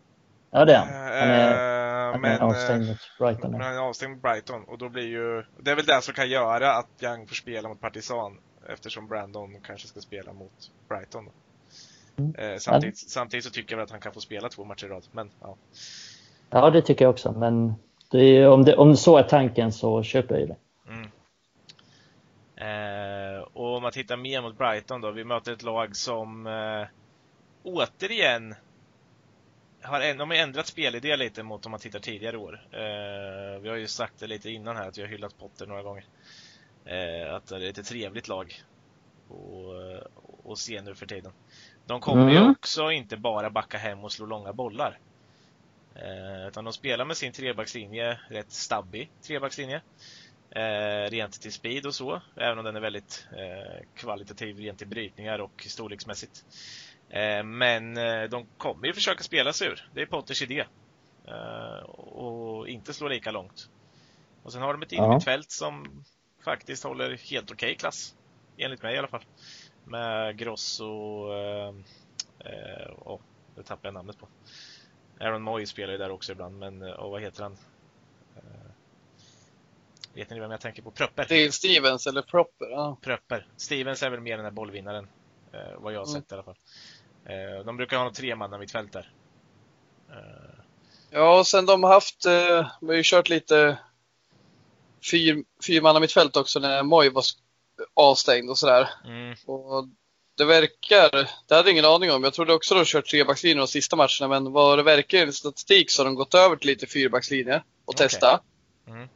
[0.50, 0.88] Ja, det är han.
[0.88, 1.85] Han är, Eh,
[2.20, 3.50] men, avstängd eh, mot Brighton.
[3.50, 6.14] Men han är avstängd mot Brighton och då blir ju Det är väl det som
[6.14, 8.38] kan göra att Young får spela mot Partisan
[8.68, 11.28] eftersom Brandon kanske ska spela mot Brighton.
[12.18, 12.34] Mm.
[12.34, 15.06] Eh, samtidigt, samtidigt så tycker jag att han kan få spela två matcher i rad.
[15.12, 15.56] Men, ja.
[16.50, 17.32] Ja, det tycker jag också.
[17.32, 17.74] Men
[18.12, 20.56] är, om, det, om så är tanken så köper jag ju det.
[20.88, 21.10] Mm.
[22.56, 25.10] Eh, och om man tittar mer mot Brighton då.
[25.10, 26.86] Vi möter ett lag som eh,
[27.62, 28.54] återigen
[29.86, 32.66] har, de har ändrat spelidé lite mot om man tittar tidigare år.
[32.72, 35.82] Eh, vi har ju sagt det lite innan här att vi har hyllat Potter några
[35.82, 36.04] gånger.
[36.84, 38.62] Eh, att det är ett trevligt lag
[40.48, 41.32] att se nu för tiden.
[41.86, 42.34] De kommer mm.
[42.34, 44.98] ju också inte bara backa hem och slå långa bollar.
[45.94, 49.80] Eh, utan de spelar med sin trebackslinje, rätt stabbig trebackslinje.
[50.50, 54.86] Eh, rent till speed och så, även om den är väldigt eh, kvalitativ rent till
[54.86, 56.44] brytningar och storleksmässigt.
[57.08, 59.88] Eh, men eh, de kommer ju försöka spela sig ur.
[59.94, 60.64] Det är Potters idé.
[61.24, 63.70] Eh, och inte slå lika långt.
[64.42, 66.04] Och sen har de ett innermittfält som
[66.44, 68.14] faktiskt håller helt okej okay klass.
[68.56, 69.24] Enligt mig i alla fall.
[69.84, 71.74] Med Grosso och...
[72.98, 73.20] Oh,
[73.54, 74.28] det tappade jag namnet på.
[75.20, 77.56] Aaron Moy spelar ju där också ibland, men oh, vad heter han?
[80.14, 80.90] Vet ni vem jag tänker på?
[80.90, 81.26] Pröpper.
[81.28, 82.70] Det är Stevens eller Propper?
[82.70, 82.96] Ja.
[83.00, 83.46] Pröpper.
[83.56, 85.08] Stevens är väl mer den där bollvinnaren.
[85.76, 86.22] Vad jag har mm.
[86.22, 86.56] sett i alla fall.
[87.28, 89.10] Eh, de brukar ha något tre manna mitt fält där.
[90.10, 90.60] Eh.
[91.10, 93.78] Ja, och sen de har haft, eh, vi har ju kört lite
[95.10, 97.24] fyr, fyrmanna mittfält också när Moj var
[97.94, 98.88] avstängd och sådär.
[99.04, 99.34] Mm.
[99.46, 99.88] Och
[100.36, 101.10] det verkar,
[101.46, 104.28] det hade jag ingen aning om, jag trodde också de kört trebackslinje de sista matcherna,
[104.28, 107.94] men vad det verkar i statistik så har de gått över till lite fyrbackslinje och
[107.94, 108.08] okay.
[108.08, 108.40] testa.
[108.86, 109.08] Mm.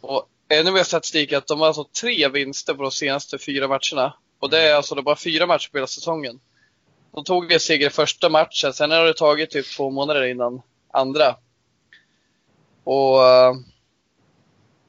[0.00, 3.68] Och ännu mer statistik är att de har alltså tre vinster på de senaste fyra
[3.68, 4.14] matcherna.
[4.38, 6.40] Och det är alltså det bara fyra matcher på hela säsongen.
[7.14, 10.62] De tog en seger första matchen, sen har det tagit typ två månader innan
[10.92, 11.36] andra.
[12.84, 13.54] Och uh,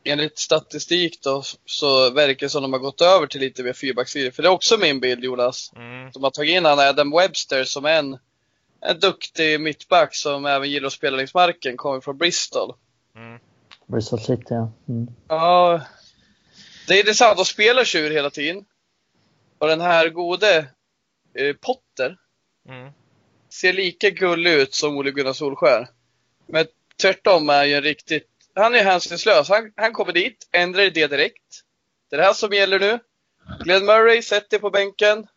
[0.03, 3.73] enligt statistik då så verkar det som att de har gått över till lite mer
[3.73, 4.31] fyrbackslinje.
[4.31, 5.71] För det är också min bild Jonas.
[5.75, 6.11] Mm.
[6.11, 8.17] De har tagit in han Adam Webster som är en,
[8.81, 12.73] en duktig mittback som även gillar att spela längs marken, kommer från Bristol.
[13.15, 13.39] Mm.
[13.87, 14.71] Bristol City ja.
[14.87, 15.07] Mm.
[15.27, 15.81] Ja.
[16.87, 18.65] Det är intressant, de spelar tjur hela tiden.
[19.59, 20.65] Och den här gode
[21.61, 22.17] Potter
[22.69, 22.91] mm.
[23.49, 25.87] ser lika gullig ut som Ole Gunnar Solskär.
[26.47, 26.65] Men
[27.01, 29.49] tvärtom är ju en riktigt han är hänsynslös.
[29.49, 31.61] Han, han kommer dit, ändrar idé direkt.
[32.09, 32.99] Det är det här som gäller nu.
[33.63, 35.27] Glenn Murray, sätt dig på bänken.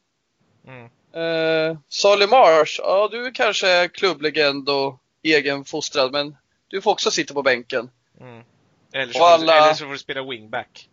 [0.67, 0.91] Mm.
[1.17, 6.37] Uh, Solly Marsh, ja du kanske är klubblegend och egenfostrad, men
[6.69, 7.91] du får också sitta på bänken.
[8.21, 8.45] Mm.
[8.93, 9.53] Eller, så alla...
[9.53, 10.89] du, eller så får du spela wingback.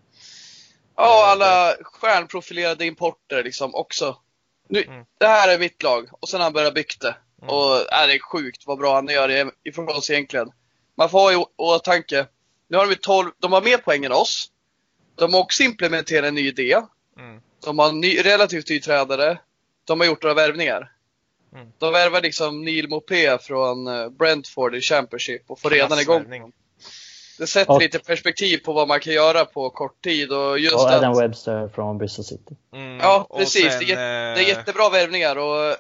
[0.95, 4.17] Ja, alla stjärnprofilerade importer liksom också.
[4.67, 5.05] Nu, mm.
[5.17, 6.09] Det här är mitt lag.
[6.19, 7.49] Och sen har han börjat bygga mm.
[7.49, 10.51] Och äh, det är sjukt vad bra han gör ifrån oss egentligen
[10.95, 12.27] man får ha i åtanke,
[12.67, 14.51] nu har de 12, de har mer poäng än oss.
[15.15, 16.81] De har också implementerat en ny idé.
[17.19, 17.41] Mm.
[17.65, 19.39] De har ny, relativt ny tränare.
[19.85, 20.91] De har gjort några värvningar.
[21.53, 21.67] Mm.
[21.77, 26.51] De värvar liksom Neil Mopé från eh, Brentford i Championship och får redan igång
[27.37, 30.31] Det sätter och, lite perspektiv på vad man kan göra på kort tid.
[30.31, 32.55] Och, just och Adam att, Webster från Bristol City.
[32.73, 33.71] Mm, ja, precis.
[33.73, 35.75] Sen, det, är, det, är, jättebra värvningar och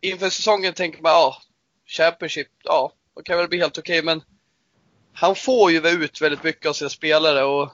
[0.00, 1.36] inför säsongen tänker man, ja,
[1.86, 4.22] Championship, ja, det kan väl bli helt okej, okay, men
[5.12, 7.72] han får ju ut väldigt mycket av sina spelare och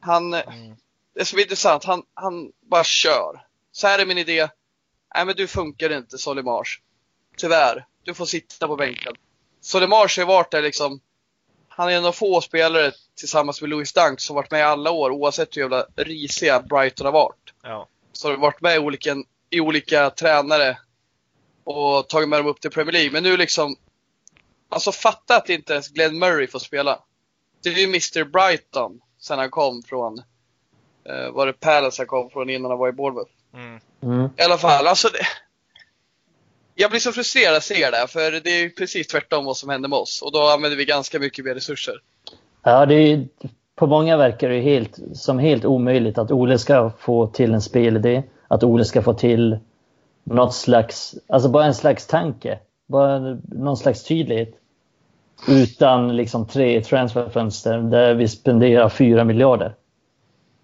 [0.00, 0.76] han, mm.
[1.14, 3.46] det är så intressant, han, han bara kör.
[3.72, 4.48] Så här är min idé.
[5.14, 6.80] Nej men du funkar inte Solimars.
[7.36, 9.14] Tyvärr, du får sitta på bänken.
[9.60, 11.00] Solimars har varit där liksom,
[11.80, 14.90] han är en av få spelare tillsammans med Louis Dunk som varit med i alla
[14.90, 17.54] år oavsett hur jävla risiga Brighton har varit.
[17.62, 17.88] Ja.
[18.12, 19.16] Så har varit med i olika,
[19.50, 20.78] i olika tränare
[21.64, 23.10] och tagit med dem upp till Premier League.
[23.10, 23.76] Men nu liksom,
[24.70, 26.98] Alltså fatta att inte ens Glenn Murray får spela.
[27.62, 30.18] Det är ju Mr Brighton sen han kom från,
[31.04, 33.30] eh, var det Palace han kom från innan han var i Bournemouth.
[33.54, 33.80] Mm.
[34.02, 34.30] Mm.
[34.36, 35.26] I alla fall, alltså det,
[36.74, 39.88] jag blir så frustrerad att se det, för det är precis tvärtom vad som händer
[39.88, 40.22] med oss.
[40.22, 41.94] Och då använder vi ganska mycket mer resurser.
[42.62, 43.28] Ja, det är
[43.74, 48.22] på många verkar det helt, som helt omöjligt att Ole ska få till en spelidé.
[48.48, 49.58] Att Ole ska få till
[50.24, 52.58] något slags, alltså bara en slags tanke.
[52.86, 54.54] Bara någon slags tydlighet.
[55.48, 59.74] Utan liksom tre transferfönster där vi spenderar fyra miljarder.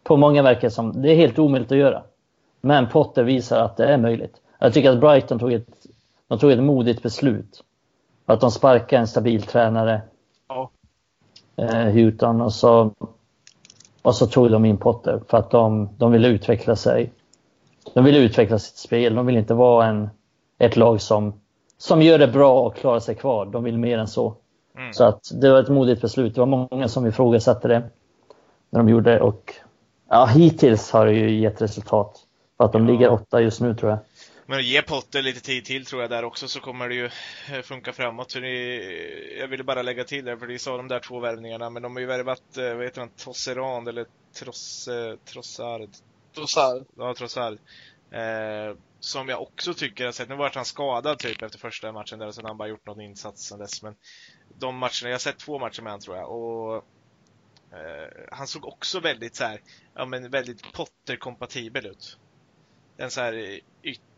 [0.02, 2.02] På många verkar som det är helt omöjligt att göra.
[2.60, 4.34] Men Potter visar att det är möjligt.
[4.58, 5.68] Jag tycker att Brighton tog ett,
[6.28, 7.62] de tog ett modigt beslut.
[8.26, 10.02] Att de sparkade en stabil tränare.
[10.48, 10.70] Ja.
[11.56, 12.90] Eh, Houghton och så,
[14.02, 17.12] och så tog de in Potter för att de, de ville utveckla sig.
[17.94, 19.14] De ville utveckla sitt spel.
[19.14, 20.10] De vill inte vara en,
[20.58, 21.40] ett lag som,
[21.78, 23.46] som gör det bra och klarar sig kvar.
[23.46, 24.34] De vill mer än så.
[24.92, 26.34] Så att det var ett modigt beslut.
[26.34, 27.82] Det var många som ifrågasatte det
[28.70, 29.54] när de gjorde det och
[30.08, 32.20] Ja, hittills har det ju gett resultat.
[32.56, 32.92] För att de Ja.
[32.92, 33.98] ligger åtta just nu tror jag.
[34.48, 37.10] Men ge Potter lite tid till tror jag där också så kommer det ju
[37.50, 38.30] eh, funka framåt.
[38.30, 38.74] Så det,
[39.38, 41.92] jag ville bara lägga till det för vi sa de där två värvningarna men de
[41.92, 45.90] har ju värvat, eh, vad heter han, Tosserand eller Tross, eh, Trossard?
[46.34, 46.86] Trossard.
[46.96, 47.58] Ja, Trossard.
[48.10, 52.26] Eh, som jag också tycker sett, nu vart han skadad typ efter första matchen där
[52.26, 53.82] och sen har han bara gjort någon insats sen dess.
[53.82, 53.94] Men
[54.58, 56.76] de matcherna, jag har sett två matcher med han tror jag och
[57.78, 59.60] eh, han såg också väldigt så här,
[59.94, 62.18] ja men väldigt Potter-kompatibel ut.
[62.96, 63.60] En så här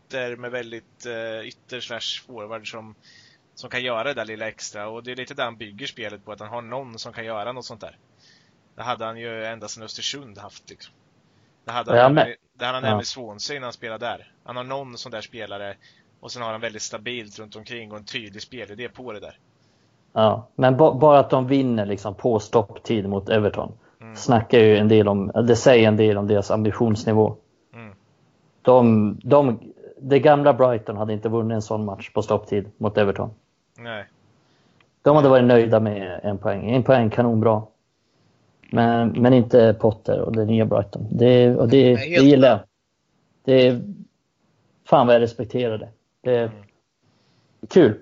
[0.08, 2.94] ytter med väldigt eh, ytter slash forward som,
[3.54, 6.24] som kan göra det där lilla extra och det är lite där han bygger spelet
[6.24, 7.96] på, att han har någon som kan göra något sånt där.
[8.74, 10.94] Det hade han ju ända sedan Östersund haft liksom.
[11.64, 12.90] Det hade han, det hade han ja.
[12.90, 14.32] även i Swansea när han spelade där.
[14.44, 15.76] Han har någon sån där spelare
[16.20, 19.38] och sen har han väldigt stabilt runt omkring och en tydlig spelidé på det där.
[20.12, 24.16] Ja, men ba bara att de vinner liksom på stopptid mot Everton Mm.
[24.16, 27.36] snackar ju en del om, det säger en del om deras ambitionsnivå.
[27.74, 27.94] Mm.
[28.62, 29.60] De, de,
[30.00, 33.30] det gamla Brighton hade inte vunnit en sån match på stopptid mot Everton.
[33.78, 34.06] Nej.
[35.02, 36.70] De hade varit nöjda med en poäng.
[36.70, 37.62] En poäng kanonbra.
[38.70, 41.06] Men, men inte Potter och det nya Brighton.
[41.10, 42.58] Det, och det, Nej, det gillar jag.
[43.44, 43.80] Det är,
[44.84, 45.88] fan vad jag respekterar det.
[46.20, 46.62] Det är Mm.
[47.68, 47.98] kul.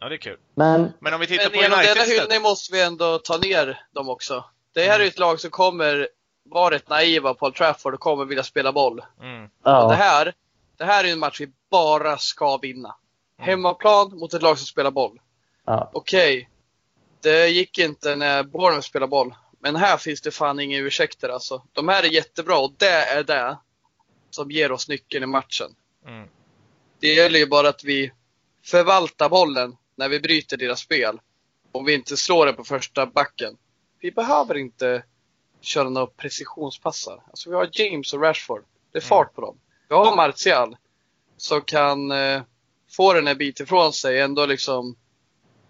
[0.00, 0.36] Ja, det är kul.
[0.54, 3.80] Men Men om vi tittar Men på genom denna hyllning måste vi ändå ta ner
[3.92, 4.44] dem också.
[4.72, 6.08] Det här är ju ett lag som kommer
[6.42, 9.02] vara rätt naiva på Old Trafford och kommer vilja spela boll.
[9.22, 9.44] Mm.
[9.44, 10.32] Och det, ja, här,
[10.76, 12.96] det här är en match vi bara ska vinna.
[13.38, 13.48] Mm.
[13.48, 15.20] Hemmaplan mot ett lag som spelar boll.
[15.64, 16.50] ja, Okej,
[17.20, 19.34] det gick inte när Bournemouth spelade boll.
[19.60, 21.62] Men här finns det fan inga ursäkter alltså.
[21.72, 23.58] De här är jättebra och det är det
[24.30, 25.74] som ger oss nyckeln i matchen.
[26.06, 26.28] Mm.
[27.00, 28.12] Det gäller ju bara att vi
[28.64, 31.20] förvaltar bollen när vi bryter deras spel.
[31.72, 33.56] Och vi inte slår den på första backen.
[34.00, 35.04] Vi behöver inte
[35.60, 37.22] köra några precisionspassar.
[37.26, 38.64] Alltså vi har James och Rashford.
[38.92, 39.58] Det är fart på dem.
[39.88, 40.76] Vi har Martial
[41.36, 42.42] som kan eh,
[42.90, 44.96] få den en bit ifrån sig ändå liksom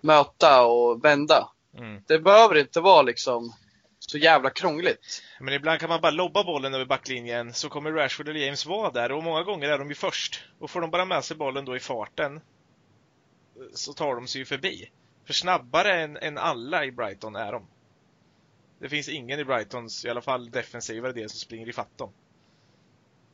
[0.01, 1.51] möta och vända.
[1.79, 2.03] Mm.
[2.07, 3.53] Det behöver inte vara liksom
[3.99, 5.23] så jävla krångligt.
[5.41, 8.91] Men ibland kan man bara lobba bollen över backlinjen så kommer Rashford eller James vara
[8.91, 10.45] där och många gånger är de ju först.
[10.59, 12.41] Och får de bara med sig bollen då i farten
[13.75, 14.91] så tar de sig ju förbi.
[15.25, 17.67] För snabbare än, än alla i Brighton är de.
[18.79, 22.13] Det finns ingen i Brightons, i alla fall defensivare del, som springer ifatt dem.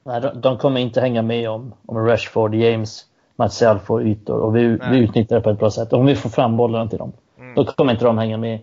[0.05, 4.57] Nej, de, de kommer inte hänga med om, om Rashford, James, Martial får ytor och
[4.57, 4.91] vi, Nej.
[4.91, 5.93] vi utnyttjar det på ett bra sätt.
[5.93, 7.55] Om vi får fram bollen till dem, Mm.
[7.55, 8.61] då kommer inte de hänga med.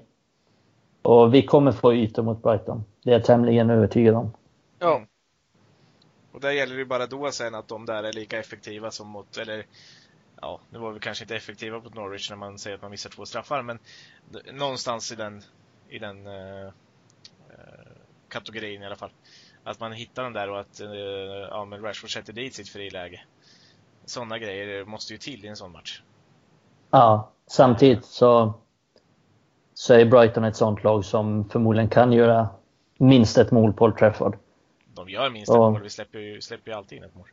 [1.02, 2.84] Och vi kommer få ytor mot Brighton.
[3.04, 4.32] Det är jag tämligen övertygad om.
[4.80, 5.02] Ja.
[6.32, 9.08] Och där gäller det ju bara då sen att de där är lika effektiva som
[9.08, 9.66] mot, eller
[10.42, 13.10] ja, nu var vi kanske inte effektiva mot Norwich när man säger att man missar
[13.10, 13.80] två straffar, men
[14.54, 15.42] någonstans i den,
[15.90, 16.66] i den eh,
[17.50, 17.92] eh,
[18.28, 19.12] kategorin i alla fall.
[19.70, 20.90] Att man hittar dem där och att eh,
[21.50, 23.22] ja, men Rashford sätter dit sitt friläge.
[24.06, 26.02] Sådana grejer måste ju till i en sån match.
[26.92, 28.54] Ja, samtidigt så,
[29.74, 32.50] så är Brighton ett sånt lag som förmodligen kan göra
[32.98, 34.38] minst ett mål på Old Trafford.
[34.94, 35.70] De gör minst ett Ja.
[35.70, 37.28] mål, vi släpper ju, släpper ju alltid in ett mål.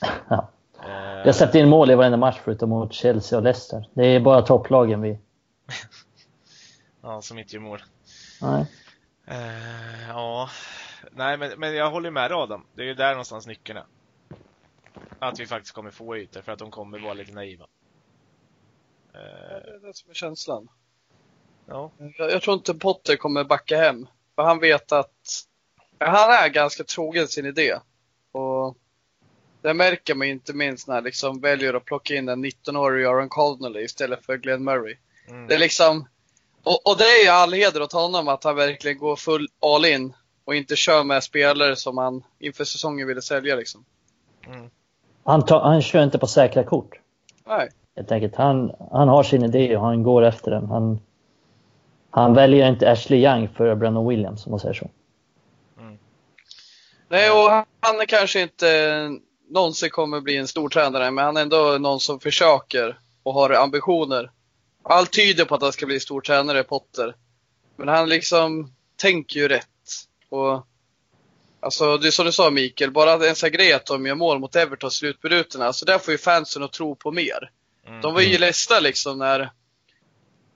[0.28, 0.48] Ja.
[0.84, 3.88] Eh, Jag släppte in mål i varenda match förutom mot Chelsea och Leicester.
[3.94, 5.18] Det är bara topplagen vi...
[7.02, 7.82] ja, som inte gör mål.
[8.42, 8.66] Nej.
[9.26, 10.48] Eh, ja,
[11.12, 12.66] nej men, men jag håller med Adam.
[12.74, 13.86] Det är ju där någonstans nyckeln är.
[15.18, 17.66] Att vi faktiskt kommer få ytor för att de kommer vara lite naiva.
[19.12, 20.68] Det Eh, är det som är känslan.
[21.66, 24.06] ja, Jag, jag tror inte Potter kommer backa hem.
[24.34, 25.42] För han vet att
[25.98, 27.74] han är ganska trogen sin idé.
[28.32, 28.76] Och
[29.62, 33.28] det märker man inte minst när han liksom väljer att plocka in en 19-årig Aaron
[33.28, 34.96] Connolly istället för Glenn Murray.
[35.28, 36.08] mm, Det är liksom,
[36.62, 39.84] och, och det är ju all heder åt honom att han verkligen går full all
[39.84, 40.12] in
[40.46, 43.84] och inte kör med spelare som han inför säsongen ville sälja liksom.
[44.46, 44.70] mm,
[45.24, 47.00] Han, tar, han kör inte på säkra kort.
[47.46, 47.70] Nej.
[47.96, 48.36] Helt enkelt.
[48.36, 50.66] Han, han har sin idé och han går efter den.
[50.66, 51.00] Han,
[52.10, 54.90] han väljer inte Ashley Young för Brennan Williams om man säger så.
[57.08, 58.66] Nej, och han, han är kanske inte
[59.48, 63.50] någonsin kommer bli en stor tränare, men han är ändå någon som försöker och har
[63.50, 64.30] ambitioner.
[64.82, 67.14] Allt tyder på att han ska bli stor tränare, Potter.
[67.76, 69.68] Men han liksom tänker ju rätt.
[70.28, 70.66] Och
[71.60, 74.38] Alltså det är som du sa Mikael, bara en sån grej att de gör mål
[74.38, 77.50] mot Everton i slutminuterna, alltså där får ju fansen att tro på mer.
[77.86, 79.40] mm, De var ju ledsna liksom när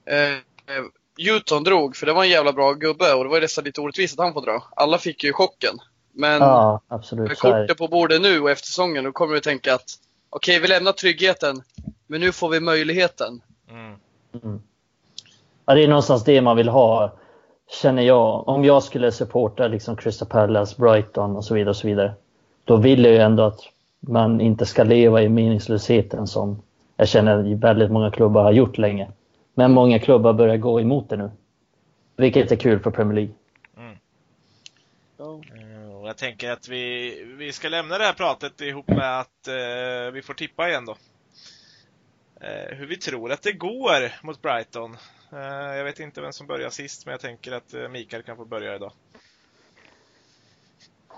[0.05, 0.83] eh, eh,
[1.17, 3.81] Newton drog, för det var en jävla bra gubbe och det var ju nästan lite
[3.81, 4.63] orättvist att han får dra.
[4.75, 5.75] Alla fick ju chocken.
[6.13, 7.27] Men Ja, absolut.
[7.27, 9.89] med kortet på bordet nu och efter säsongen, då kommer du tänka att
[10.29, 11.63] okej, vi lämnar tryggheten,
[12.07, 13.41] men nu får vi möjligheten.
[13.69, 13.95] mm,
[14.43, 14.61] Mm.
[15.65, 17.17] Ja, det är någonstans det man vill ha.
[17.71, 21.87] Känner jag, om jag skulle supporta liksom Crystal Palace, Brighton och så vidare och så
[21.87, 22.13] vidare.
[22.63, 23.59] Då vill jag ju ändå att
[23.99, 26.61] man inte ska leva i meningslösheten som
[26.97, 29.11] jag känner väldigt många klubbar har gjort länge.
[29.53, 31.31] Men många klubbar börjar gå emot det nu.
[32.15, 33.33] Vilket är kul för Premier League.
[33.77, 33.97] Mm.
[36.01, 40.11] Och jag tänker att vi, vi ska lämna det här pratet ihop med att eh,
[40.13, 40.95] vi får tippa igen då.
[42.41, 44.97] Eh, hur vi tror att det går mot Brighton.
[45.33, 48.37] Eh, jag vet inte vem som börjar sist, men jag tänker att eh, Mikael kan
[48.37, 48.91] få börja idag.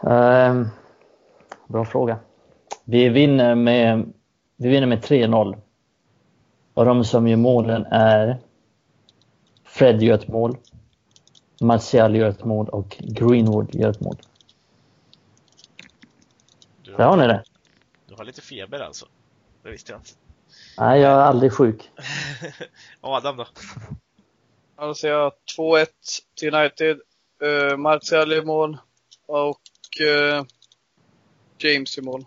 [0.02, 0.70] Um,
[1.68, 2.20] bra fråga.
[2.84, 4.14] Vi vinner med,
[4.56, 5.62] vi vinner med 3-0.
[6.74, 8.38] Och de som gör målen är
[9.64, 10.58] Fred gör ett mål,
[11.62, 14.18] Martial gör ett mål och Greenwood gör ett mål.
[16.84, 17.44] Du Där har ni det.
[18.08, 19.06] Du har lite feber alltså?
[19.64, 20.10] Det visste jag inte.
[20.78, 21.92] Nej, jag är aldrig sjuk.
[23.02, 23.46] Adam då?
[24.78, 25.88] Då säger jag 2-1
[26.36, 27.00] till United.
[27.44, 28.78] Uh, Martial i mål
[29.28, 29.62] och
[30.02, 30.44] uh,
[31.58, 32.26] James i mål.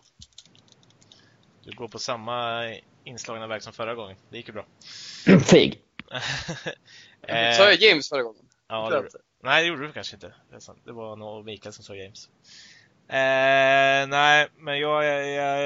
[1.64, 2.64] Du går på samma
[3.04, 4.16] inslagna väg som förra gången.
[4.30, 4.66] Det gick ju bra.
[5.50, 5.80] Feg.
[7.28, 8.44] Eh, Sa jag James förra gången?
[8.68, 9.08] Ja, det,
[9.42, 10.34] nej, det gjorde du kanske inte.
[10.84, 12.28] Det, var nog Mikael som sa James.
[13.08, 15.62] Eh, nej, men jag, jag, jag,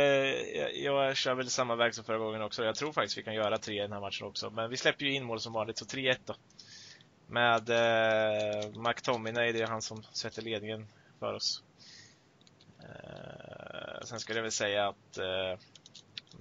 [0.56, 2.64] jag, jag kör väl samma väg som förra gången också.
[2.64, 4.50] Jag tror faktiskt vi kan göra tre i den här matchen också.
[4.50, 6.34] Men vi släpper ju in mål som vanligt, så 3-1 då.
[7.30, 10.86] Med eh, McTominay, det är han som sätter ledningen
[11.18, 11.62] för oss.
[12.80, 15.58] Eh, sen skulle jag väl säga att eh,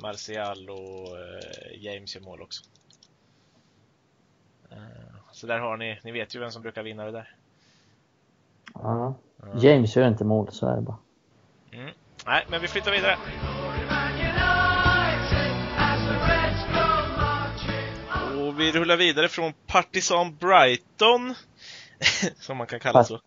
[0.02, 2.64] Martial och eh, James gör mål också.
[4.72, 4.78] Eh,
[5.32, 7.36] så där har ni, ni vet ju vem som brukar vinna det där.
[8.74, 9.16] Ja.
[9.42, 9.48] Ja.
[9.60, 10.98] James gör inte mål, så är det bara.
[11.72, 11.92] Mm.
[12.26, 13.18] Nej, men vi flyttar vidare.
[18.60, 21.36] Vi rullar vidare från Partizan Brighton.
[22.40, 23.20] som man kan kalla så.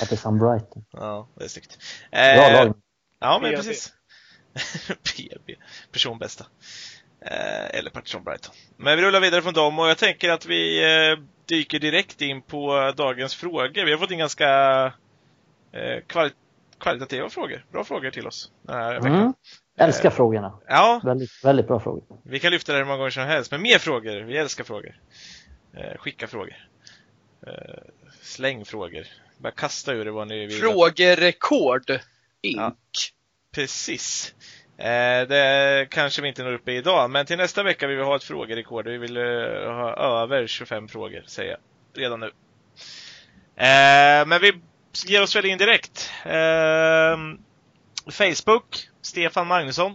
[0.00, 0.84] Partizan Brighton.
[0.92, 1.78] Ja, det är snyggt.
[2.10, 2.76] Bra Eh, lag.
[3.20, 3.56] Ja, men PB.
[3.56, 3.92] precis.
[4.88, 5.50] PB.
[5.92, 6.46] Personbästa.
[7.26, 8.54] Eh, eller Partizan Brighton.
[8.76, 12.42] Men vi rullar vidare från dem och jag tänker att vi eh, dyker direkt in
[12.42, 13.84] på dagens frågor.
[13.84, 14.48] Vi har fått in ganska
[15.72, 16.32] eh, kvali-
[16.78, 17.64] kvalitativa frågor.
[17.72, 19.14] Bra frågor till oss den här veckan.
[19.14, 19.32] Mm.
[19.78, 20.58] Älskar frågorna.
[20.68, 22.02] Ja, Väldigt, väldigt bra frågor.
[22.24, 23.50] vi kan lyfta det hur många gånger som helst.
[23.50, 24.22] Men mer frågor.
[24.22, 25.00] Vi älskar frågor.
[25.76, 26.56] Eh, skicka frågor.
[27.46, 27.52] Eh,
[28.22, 29.06] släng frågor.
[29.38, 30.60] Bara kasta ur det vad ni vill.
[30.60, 31.90] Frågerekord.
[32.42, 32.56] Ink.
[32.56, 32.72] Ja.
[33.54, 34.34] Precis.
[34.78, 38.02] Eh, det kanske vi inte når upp i idag, men till nästa vecka vill vi
[38.02, 38.88] ha ett frågerekord.
[38.88, 41.60] Vi vill eh, ha över 25 frågor, säger jag
[42.02, 42.26] redan nu.
[43.56, 44.52] Eh, men vi
[45.06, 46.10] ger oss väl in direkt.
[46.24, 47.16] Eh,
[48.10, 49.94] Facebook, Stefan Magnusson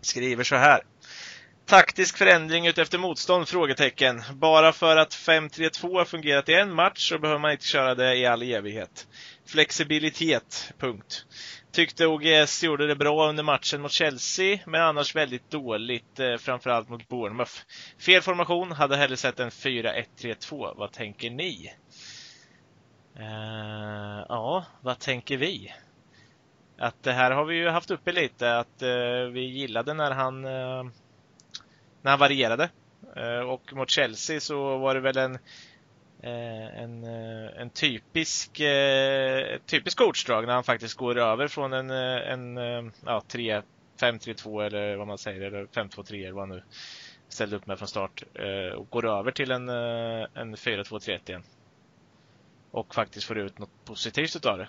[0.00, 0.80] skriver så här.
[1.66, 3.48] Taktisk förändring utefter motstånd?
[3.48, 4.22] Frågetecken.
[4.32, 8.16] Bara för att 5-3-2 har fungerat i en match så behöver man inte köra det
[8.16, 9.06] i all evighet.
[9.46, 10.72] Flexibilitet.
[10.78, 11.24] Punkt.
[11.72, 16.88] Tyckte OGS gjorde det bra under matchen mot Chelsea, men annars väldigt dåligt, eh, framförallt
[16.88, 17.52] mot Bournemouth.
[17.98, 20.74] Fel formation, hade hellre sett en 4-1-3-2.
[20.76, 21.72] Vad tänker ni?
[23.16, 25.72] Eh, ja, vad tänker vi?
[26.78, 30.44] Att det här har vi ju haft uppe lite, att eh, vi gillade när han,
[30.44, 30.84] eh,
[32.02, 32.70] när han varierade.
[33.16, 35.38] Eh, och mot Chelsea så var det väl en
[36.22, 41.90] eh, en, eh, en typisk, eh, typisk coachdrag när han faktiskt går över från en,
[41.90, 43.62] en ja, 3
[44.00, 46.62] 5-3-2 eller vad man säger, eller 5-2-3 eller vad han nu
[47.28, 48.22] ställde upp med från start
[48.76, 51.42] och går över till en, en 4-2-3-1 igen.
[52.72, 54.68] Och faktiskt får ut något positivt utav det.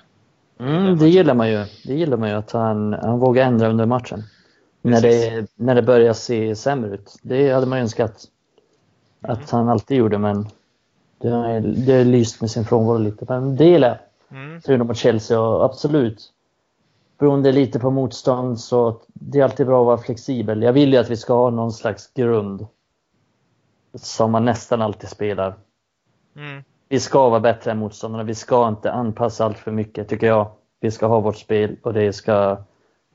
[0.60, 1.66] Mm, det gillar man ju.
[1.86, 4.24] Det gillar man ju att han, han vågar ändra under matchen.
[4.82, 7.20] När det, när det börjar se sämre ut.
[7.22, 8.28] Det hade man ju önskat
[9.22, 10.48] att han alltid gjorde, men
[11.18, 13.26] det har, det har lyst med sin frånvaro lite.
[13.30, 13.98] Men det gillar jag.
[14.40, 14.62] Mm.
[14.62, 16.34] Förutom mot Chelsea, och absolut.
[17.18, 20.62] Beroende lite på motstånd så det är alltid bra att vara flexibel.
[20.62, 22.68] Jag vill ju att vi ska ha någon slags grund
[23.96, 25.56] som man nästan alltid spelar.
[26.36, 26.64] Mm.
[26.94, 28.24] Vi ska vara bättre än motståndarna.
[28.24, 30.52] Vi ska inte anpassa allt för mycket, tycker jag.
[30.80, 32.58] Vi ska ha vårt spel och det ska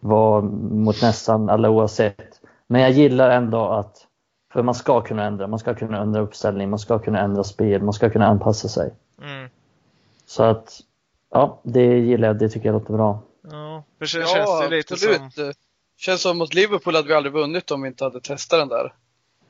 [0.00, 2.40] vara mot nästan alla oavsett.
[2.66, 4.06] Men jag gillar ändå att,
[4.52, 7.82] för man ska kunna ändra, man ska kunna ändra uppställning, man ska kunna ändra spel,
[7.82, 8.94] man ska kunna anpassa sig.
[9.22, 9.50] Mm.
[10.26, 10.80] Så att,
[11.30, 13.22] ja, det gillar jag, det tycker jag låter bra.
[13.50, 15.16] Ja, för sen känns det lite absolut.
[15.16, 15.30] som...
[15.34, 15.54] Det
[15.96, 18.94] Känns som mot Liverpool hade vi aldrig vunnit om vi inte hade testat den där.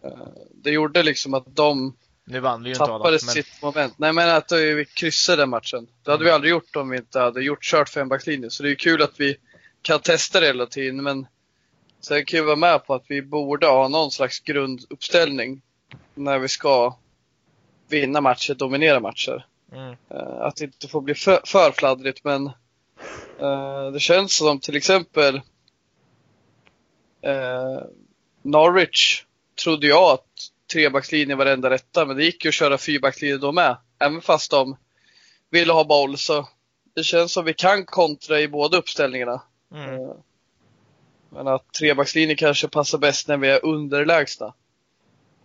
[0.02, 0.18] Eh,
[0.54, 1.94] Det gjorde liksom att de
[2.30, 3.34] Nu vann vi ju inte Adam, tappade men...
[3.34, 3.94] sitt moment.
[3.96, 5.88] Nej men att vi kryssade den matchen.
[6.02, 8.50] Det hade vi aldrig gjort om vi inte hade gjort kört fembackslinje.
[8.50, 9.36] Så det är kul att vi
[9.82, 11.02] kan testa det hela tiden.
[11.02, 11.26] Men
[12.00, 15.62] sen kan jag vara med på att vi borde ha någon slags grunduppställning
[16.14, 16.96] när vi ska
[17.88, 19.46] vinna matcher, dominera matcher.
[19.72, 19.96] Mm.
[20.10, 22.46] Eh, Att det inte får bli för, för fladdrigt men
[23.40, 25.36] eh, det känns som till exempel
[27.22, 27.82] eh,
[28.42, 29.24] Norwich
[29.64, 33.36] trodde jag att trebackslinjen var det enda rätta men det gick ju att köra fyrbackslinje
[33.38, 33.76] då med.
[33.98, 34.76] Även fast de
[35.50, 36.48] ville ha boll så
[36.94, 39.42] det känns som vi kan kontra i båda uppställningarna.
[39.74, 39.94] Mm.
[39.94, 40.14] Eh,
[41.30, 44.54] Men att trebackslinjen kanske passar bäst när vi är underlägsna.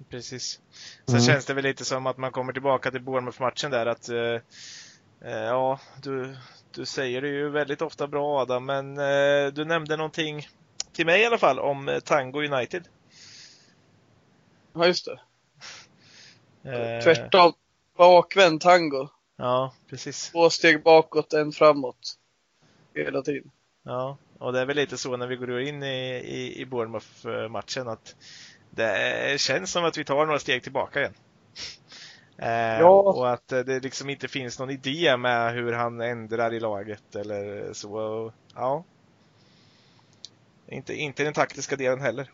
[0.09, 0.59] Precis.
[1.05, 1.25] Sen Mm.
[1.27, 4.39] känns det väl lite som att man kommer tillbaka till Bournemouth-matchen där att eh,
[5.31, 6.35] eh, ja, du,
[6.71, 10.47] du säger det ju väldigt ofta bra Adam, men eh, du nämnde någonting
[10.93, 12.83] till mig i alla fall om eh, Tango United.
[14.73, 15.19] Ja just det.
[16.71, 17.53] Eh, Tvärtom.
[17.97, 19.07] Bakvänd tango.
[19.37, 20.31] Ja, precis.
[20.31, 22.17] Två steg bakåt, en framåt.
[22.95, 23.51] Hela tiden.
[23.83, 27.87] Ja, och det är väl lite så när vi går in i, i, i Bournemouth-matchen
[27.87, 28.15] att
[28.69, 31.13] det känns som att vi tar några steg tillbaka igen.
[32.37, 32.99] Eh, Ja.
[33.01, 37.73] Och att det liksom inte finns någon idé med hur han ändrar i laget eller
[37.73, 38.31] så.
[38.55, 38.83] Ja.
[40.67, 42.31] Inte, inte den taktiska delen heller.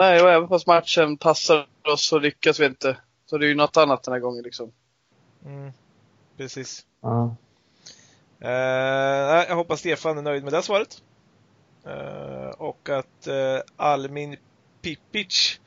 [0.00, 2.96] Nej, och även fast matchen passar oss så lyckas vi inte.
[3.26, 4.72] Så det är ju något annat den här gången liksom.
[5.44, 5.72] Mm,
[6.36, 6.86] precis.
[7.00, 7.36] Ja.
[8.38, 11.02] Nej, jag hoppas Stefan är nöjd med det svaret.
[11.86, 14.36] Eh, och att eh, Almin
[14.82, 15.60] Pipic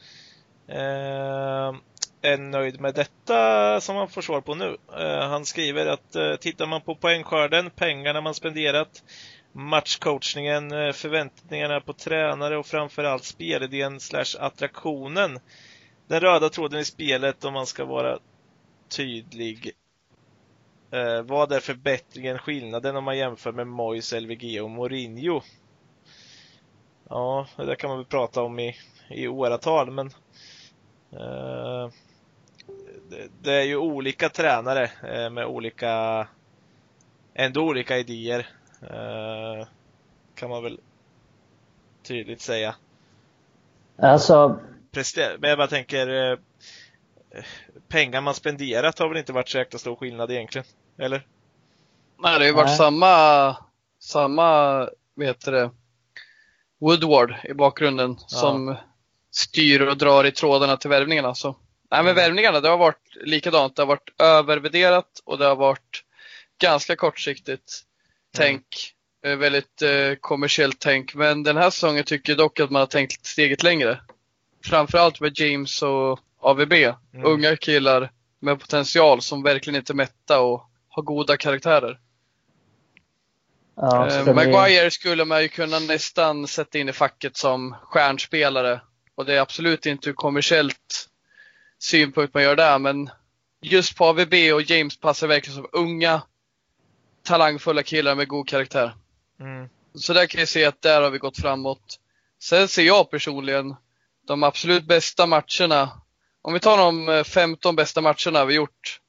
[2.21, 4.77] är nöjd med detta som han får svar på nu.
[5.21, 9.03] Han skriver att tittar man på poängskörden, pengarna man spenderat,
[9.53, 15.39] matchcoachningen, eh, förväntningarna på tränare och framförallt spelidén slash attraktionen.
[16.07, 18.19] Den röda tråden i spelet om man ska vara
[18.89, 19.73] tydlig
[20.93, 25.41] Eh, vad är förbättringen, skillnaden om man jämför med Moyes, LVG och Mourinho?
[27.09, 28.75] Ja, det där kan man väl prata om i,
[29.09, 30.07] i åratal, men
[31.11, 31.89] eh,
[33.09, 36.27] det, det är ju olika tränare eh, med olika,
[37.33, 38.47] ändå olika idéer,
[40.35, 40.79] kan man väl
[42.03, 42.75] tydligt säga.
[43.97, 44.59] Alltså,
[44.91, 46.37] Prester- men jag bara tänker, eh,
[47.87, 50.65] pengar man spenderat har väl inte varit så jäkla stor skillnad egentligen?
[50.97, 51.27] Eller?
[52.19, 52.77] Nej, det har ju varit Nej.
[52.77, 53.57] samma,
[53.99, 54.89] samma,
[55.21, 55.71] heter det,
[56.79, 58.75] Woodward i bakgrunden som
[59.31, 61.35] styr och drar i trådarna till värvningarna.
[61.35, 61.47] Så.
[61.91, 62.15] Nej, men Mm.
[62.15, 63.75] värvningarna, det har varit likadant.
[63.75, 66.03] Det har varit övervärderat och det har varit
[66.57, 67.81] ganska kortsiktigt
[68.37, 68.65] tänk.
[69.25, 71.15] eh, Väldigt eh, kommersiellt tänk.
[71.15, 74.01] Men den här säsongen tycker jag dock att man har tänkt steget längre.
[74.65, 76.73] Framförallt med James och AVB.
[76.73, 77.25] Mm.
[77.25, 81.99] Unga killar med potential som verkligen inte är mätta och har goda karaktärer.
[83.75, 87.75] ja, Eh, ska vi- Maguire skulle man ju kunna nästan sätta in i facket som
[87.83, 88.81] stjärnspelare.
[89.15, 91.09] Och det är absolut inte ur kommersiellt
[91.79, 93.09] synpunkt man gör det, men
[93.61, 96.21] just på AVB och James passar verkligen som unga,
[97.23, 98.95] talangfulla killar med god karaktär.
[99.39, 99.69] Mm.
[99.95, 101.99] Så där kan jag se att där har vi gått framåt.
[102.39, 103.75] Sen ser jag personligen
[104.27, 105.89] de absolut bästa matcherna.
[106.41, 108.99] Om vi tar de eh, 15 bästa matcherna vi gjort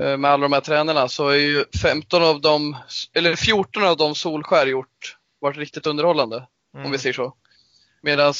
[0.00, 2.76] eh, med alla de här tränarna så är ju 15 av dem,
[3.12, 6.46] eller 14 av dem Solskär gjort varit riktigt underhållande.
[6.74, 6.86] Mm.
[6.86, 7.34] Om vi säger så.
[8.02, 8.34] Medan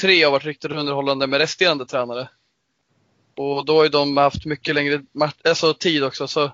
[0.00, 2.28] tre har varit riktigt underhållande med resterande tränare.
[3.36, 5.02] Och då har ju de haft mycket längre
[5.44, 6.28] alltså, tid också.
[6.28, 6.52] Så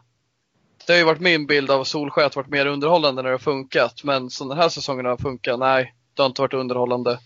[0.86, 3.34] det har ju varit min bild av Solskär att det varit mer underhållande när det
[3.34, 4.04] har funkat.
[4.04, 7.18] Men som den här säsongen har funkat, nej, det har inte varit underhållande.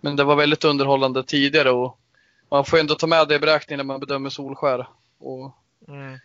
[0.00, 1.98] Men det var väldigt underhållande tidigare och
[2.50, 4.86] man får ändå ta med det i beräkningen när man bedömer Solskär
[5.20, 5.52] och
[5.88, 6.18] Mm.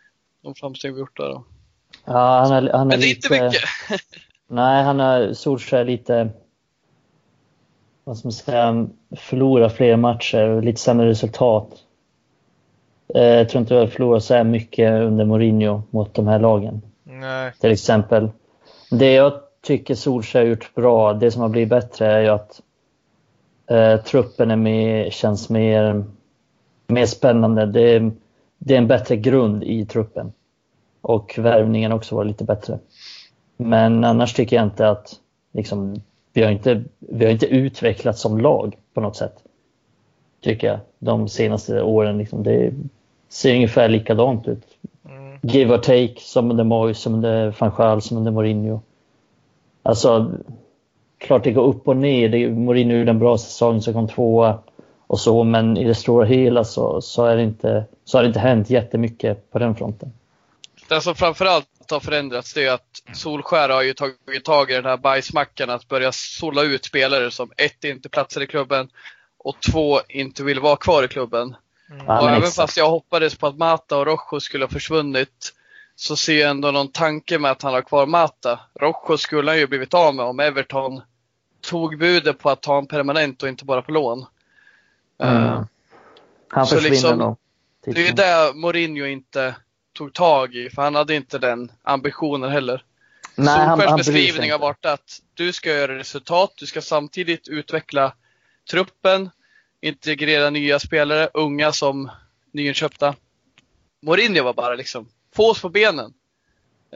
[0.44, 1.30] de framsteg vi gjort där.
[1.30, 1.44] Då.
[2.06, 3.34] Ja, han är, han är Men det är lite...
[3.36, 3.62] inte mycket.
[4.48, 6.30] Nej, han har Solskjaer lite,
[8.04, 11.84] vad ska man säga, förlorar fler matcher och lite sämre resultat.
[13.16, 16.40] Eh, Jag tror inte vi har förlorat så här mycket under Mourinho mot de här
[16.40, 17.54] lagen, Nej.
[17.60, 18.30] till exempel.
[18.92, 22.62] Det jag tycker Solskjaer har gjort bra, det som har blivit bättre är ju att
[23.68, 26.04] eh, truppen är mer, känns mer,
[26.88, 27.66] mer spännande.
[27.66, 28.12] Det är,
[28.58, 30.34] det är en bättre grund i truppen.
[31.02, 32.80] Och värvningen också var lite bättre.
[33.58, 35.14] Men annars tycker jag inte att
[35.52, 36.02] liksom,
[36.34, 39.36] vi, har inte, vi har inte utvecklats som lag på något sätt.
[40.42, 40.80] Tycker jag.
[41.00, 42.18] De senaste åren.
[42.18, 42.74] Liksom, det
[43.32, 44.64] ser ungefär likadant ut.
[45.10, 45.40] Mm.
[45.42, 48.82] Give or take, som under Moyes, som under van Gaal, som under Mourinho.
[49.84, 50.32] Alltså,
[51.18, 52.30] klart det går upp och ner.
[52.30, 54.60] Det, Mourinho gjorde en bra säsong, så kom tvåa
[55.08, 58.28] och så, men i det stora hela så, så, är det inte, så har det
[58.28, 60.14] inte hänt jättemycket på den fronten.
[60.90, 64.86] Det som framförallt har förändrats det är att Solskär har ju tagit tag i den
[64.86, 68.90] här bajsmackan att börja sålla ut spelare som ett inte platsar i klubben
[69.38, 71.56] och två inte vill vara kvar i klubben.
[71.92, 72.08] Mm.
[72.08, 75.54] Och även fast jag hoppades på att Mata och Rojo skulle ha försvunnit
[75.96, 78.60] så ser jag ändå någon tanke med att han har kvar Mata.
[78.80, 81.02] Rojo skulle han ju blivit av med om Everton
[81.62, 84.26] tog budet på att ta en permanent och inte bara på lån.
[85.24, 85.44] Mm.
[85.44, 85.64] Uh,
[86.50, 87.38] han försvinner liksom, då.
[87.86, 89.56] Det är det Mourinho inte
[89.94, 92.84] tog tag i, för han hade inte den ambitionen heller.
[93.36, 98.14] Nej, han beskrivning har varit att du ska göra resultat, du ska samtidigt utveckla
[98.72, 99.30] truppen,
[99.82, 102.12] integrera nya spelare, unga som
[102.52, 103.16] nyinköpta.
[104.02, 106.14] Mourinho var bara liksom, få oss på benen.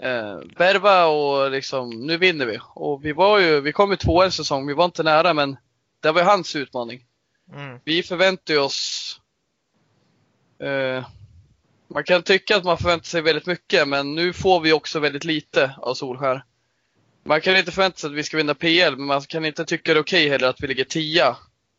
[0.01, 2.59] Eh, värva och liksom, nu vinner vi.
[2.73, 5.57] Och vi var ju, vi kom ju två en säsong, vi var inte nära men
[5.99, 7.05] det var ju hans utmaning.
[7.53, 7.79] Mm.
[7.83, 9.19] Vi förväntade oss
[10.59, 11.05] eh,
[11.87, 15.23] man kan tycka att man förväntar sig väldigt mycket, men nu får vi också väldigt
[15.23, 16.43] lite av Solskär.
[17.23, 19.93] Man kan inte förvänta sig att vi ska vinna PL, men man kan inte tycka
[19.93, 21.37] det är okej okay heller att vi ligger tia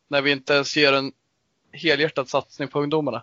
[0.09, 1.13] när vi inte ens gör en
[1.73, 3.23] helhjärtad satsning på ungdomarna.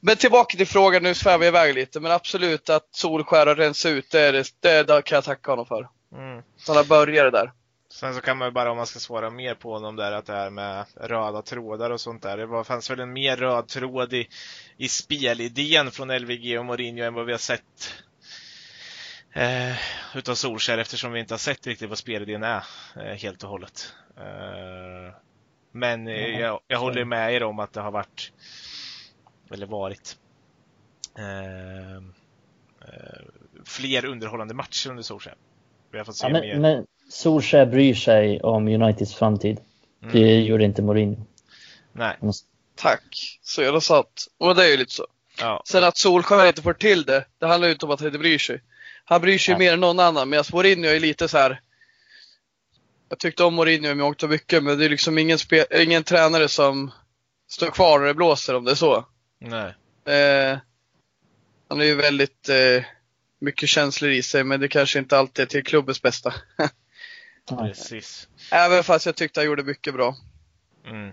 [0.00, 3.90] Men tillbaka till frågan, nu svävar jag iväg lite, men absolut att Solskär har rensat
[3.90, 5.88] ut, det, är det, det kan jag tacka honom för.
[6.12, 6.42] Mm.
[6.56, 7.52] Så han har börjat där.
[7.92, 10.26] Sen så kan man ju bara, om man ska svara mer på honom där, att
[10.26, 12.36] det här med röda trådar och sånt där.
[12.36, 14.28] Det var, fanns väl en mer röd tråd i,
[14.76, 17.94] i spelidén från LVG och Mourinho än vad vi har sett
[19.32, 19.76] eh,
[20.14, 22.64] utav Solskär eftersom vi inte har sett riktigt vad spelidén är
[22.96, 23.94] eh, helt och hållet.
[24.16, 25.14] Eh,
[25.72, 28.32] men eh, jag, jag håller med er om att det har varit,
[29.50, 30.16] eller varit,
[31.18, 33.22] eh, eh,
[33.64, 35.34] fler underhållande matcher under Solskär.
[35.92, 36.58] Vi har fått se ja, men, mer.
[36.58, 39.60] Men Solskjaer bryr sig om Uniteds framtid.
[40.02, 40.12] Mm.
[40.12, 41.26] Det gjorde inte Mourinho.
[41.92, 42.16] Nej.
[42.74, 43.38] Tack.
[43.42, 44.26] Så jävla sant.
[44.38, 45.06] Och det är ju lite så.
[45.40, 45.62] Ja.
[45.64, 48.18] Sen att Solskjaer inte får till det, det handlar ju inte om att han inte
[48.18, 48.60] bryr sig.
[49.04, 49.58] Han bryr sig Nej.
[49.58, 51.60] mer än någon annan, medan Mourinho är lite så här.
[53.12, 55.38] Jag tyckte om Mourinho i och mycket, men det är liksom ingen,
[55.70, 56.90] ingen tränare som
[57.48, 59.06] står kvar när det blåser om det är så.
[59.38, 59.74] Nej.
[60.16, 60.58] Eh,
[61.68, 62.84] han är ju väldigt eh,
[63.38, 66.34] mycket känslor i sig, men det kanske inte alltid är till klubbens bästa.
[67.48, 68.28] Precis.
[68.52, 70.16] Även fast jag tyckte han gjorde mycket bra.
[70.86, 71.12] Mm.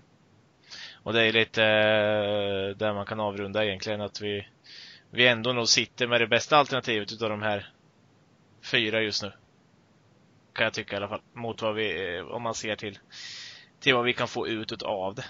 [1.03, 4.47] Och det är lite eh, där man kan avrunda egentligen att vi,
[5.11, 7.73] vi ändå nog sitter med det bästa alternativet utav de här
[8.63, 9.31] fyra just nu.
[10.59, 11.21] Kan jag tycka i alla fall.
[11.33, 12.99] Mot vad vi, eh, om man ser till,
[13.79, 15.23] till vad vi kan få ut utav det.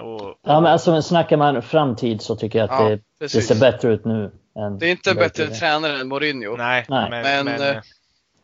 [0.00, 0.38] Och, och...
[0.42, 3.92] Ja men alltså snackar man framtid så tycker jag att ja, det, det, ser bättre
[3.92, 4.30] ut nu.
[4.56, 6.56] Än det är inte en bättre tränare än Mourinho.
[6.56, 7.10] Nej, Nej.
[7.10, 7.82] Men, men, men, eh,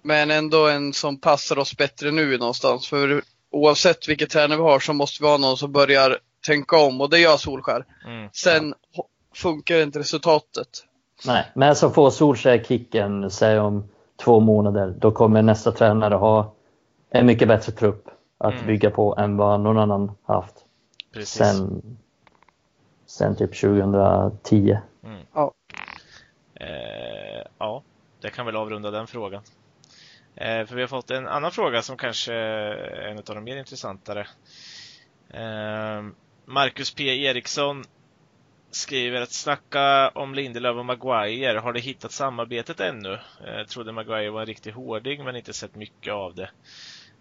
[0.02, 2.88] men ändå en som passar oss bättre nu någonstans.
[2.88, 7.00] För oavsett vilket tränare vi har så måste vi ha någon som börjar tänka om
[7.00, 7.84] och det gör Solskär.
[8.06, 8.28] Mm.
[8.32, 8.74] Sen
[9.34, 10.68] funkar inte resultatet.
[11.26, 13.88] Nej, men så får Solskär kicken, säg om
[14.24, 16.54] två månader, då kommer nästa tränare ha
[17.10, 18.08] en mycket bättre trupp
[18.38, 18.66] att mm.
[18.66, 20.54] bygga på än vad någon annan haft.
[21.12, 21.32] Precis.
[21.32, 21.82] Sen,
[23.06, 24.78] sen typ 2010.
[25.04, 25.20] Mm.
[25.34, 25.52] Ja.
[26.54, 27.82] Eh, ja,
[28.20, 29.42] det kan väl avrunda den frågan.
[30.34, 33.56] Eh, för vi har fått en annan fråga som kanske är en av de mer
[33.56, 34.26] intressantare.
[35.30, 36.02] Eh,
[36.44, 37.84] Marcus P Eriksson
[38.72, 41.58] skriver att snacka om Lindelöf och Maguire.
[41.58, 43.12] Har de hittat samarbetet ännu?
[43.46, 46.50] Eh, trodde Maguire var en riktig hårding men inte sett mycket av det.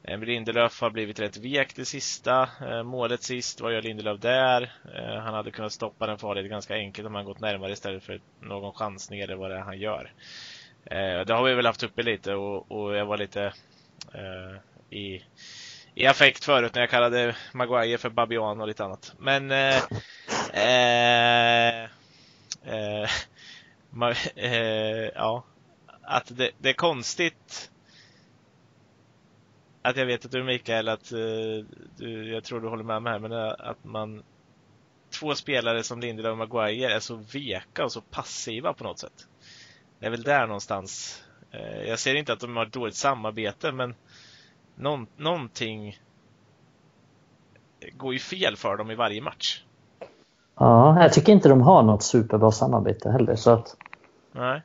[0.03, 2.49] Eh, Lindelöf har blivit rätt vek det sista.
[2.61, 4.61] Eh, målet sist, vad gör Lindelöf där?
[4.95, 8.21] Eh, han hade kunnat stoppa den farligt ganska enkelt om han gått närmare istället för
[8.41, 10.13] någon chansning eller vad det är han gör.
[10.85, 13.53] Eh, det har vi väl haft uppe lite och, och jag var lite
[14.13, 15.23] eh, i,
[15.95, 19.13] i affekt förut när jag kallade Maguire för Babian och lite annat.
[19.19, 19.81] Men eh,
[20.53, 21.83] eh,
[22.63, 23.09] eh,
[23.89, 25.43] ma, eh, ja,
[26.01, 27.71] att det, det, är konstigt
[29.81, 31.65] att jag vet att du Mikael, att eh,
[31.97, 34.23] du, jag tror du håller med mig här, men eh, att man
[35.09, 39.27] två spelare som Lindelöf och Maguire är så veka och så passiva på något sätt.
[39.99, 41.23] Det är väl där någonstans.
[41.51, 43.95] Eh, jag ser inte att de har ett dåligt samarbete, men
[44.75, 45.99] någon, någonting
[47.93, 49.63] går ju fel för dem i varje match.
[50.61, 53.35] Ja, jag tycker inte de har något superbra samarbete heller.
[53.35, 53.75] Så att,
[54.31, 54.61] Nej.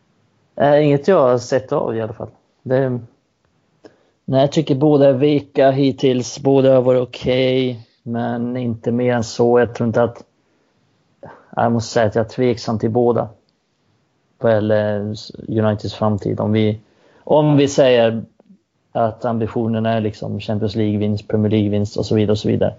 [0.57, 2.29] Äh, inget jag har sett av i alla fall.
[2.63, 3.01] Det,
[4.25, 6.39] nej, jag tycker båda är veka hittills.
[6.41, 9.59] Båda har varit okej, okay, men inte mer än så.
[9.59, 10.25] Jag tror inte att...
[11.57, 13.29] Jag måste säga att jag är tveksam till båda
[14.39, 14.49] på
[15.49, 16.41] Uniteds framtid.
[16.41, 16.81] Om vi,
[17.25, 18.25] om vi säger
[18.93, 22.33] att ambitionen är liksom Champions League-vinst, Premier League-vinst och så vidare.
[22.33, 22.75] och Så vidare.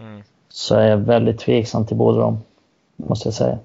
[0.00, 0.22] Mm.
[0.48, 2.38] Så är jag väldigt tveksam till båda dem,
[3.08, 3.58] måste jag säga.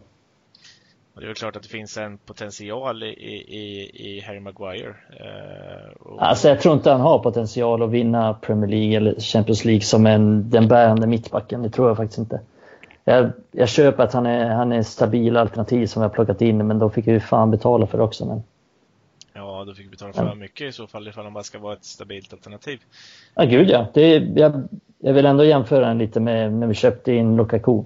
[1.16, 4.96] Och det är väl klart att det finns en potential i, i, i Harry Maguire.
[5.20, 6.24] Eh, och...
[6.24, 10.06] Alltså jag tror inte han har potential att vinna Premier League eller Champions League som
[10.06, 11.62] en, den bärande mittbacken.
[11.62, 12.40] Det tror jag faktiskt inte.
[13.04, 16.80] jag, jag köper att han är, han är stabil alternativ som jag plockat in, men
[16.80, 18.26] då fick jag ju fan betala för det också.
[18.26, 18.44] Men...
[19.34, 21.74] Ja, då fick du betala för mycket i så fall ifall han bara ska vara
[21.74, 22.80] ett stabilt alternativ.
[23.36, 23.88] Ja, gud ja.
[23.94, 24.68] Det, jag,
[25.00, 27.84] jag vill ändå jämföra den lite med när vi köpte in Lukaku.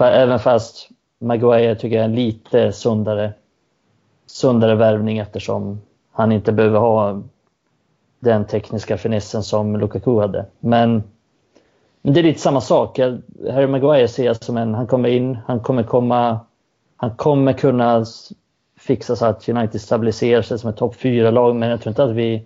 [0.00, 0.88] Även fast
[1.18, 3.32] Maguire tycker jag är en lite sundare,
[4.26, 5.80] sundare värvning eftersom
[6.12, 7.22] han inte behöver ha
[8.20, 10.46] den tekniska finessen som Lukaku hade.
[10.60, 11.02] Men,
[12.02, 12.98] men det är lite samma sak.
[13.52, 16.40] Harry Maguire ser jag som en, han kommer in, han kommer komma,
[16.96, 18.04] han kommer kunna
[18.78, 22.10] fixa så att United stabiliserar sig som ett topp 4-lag, men jag tror inte att
[22.10, 22.44] vi,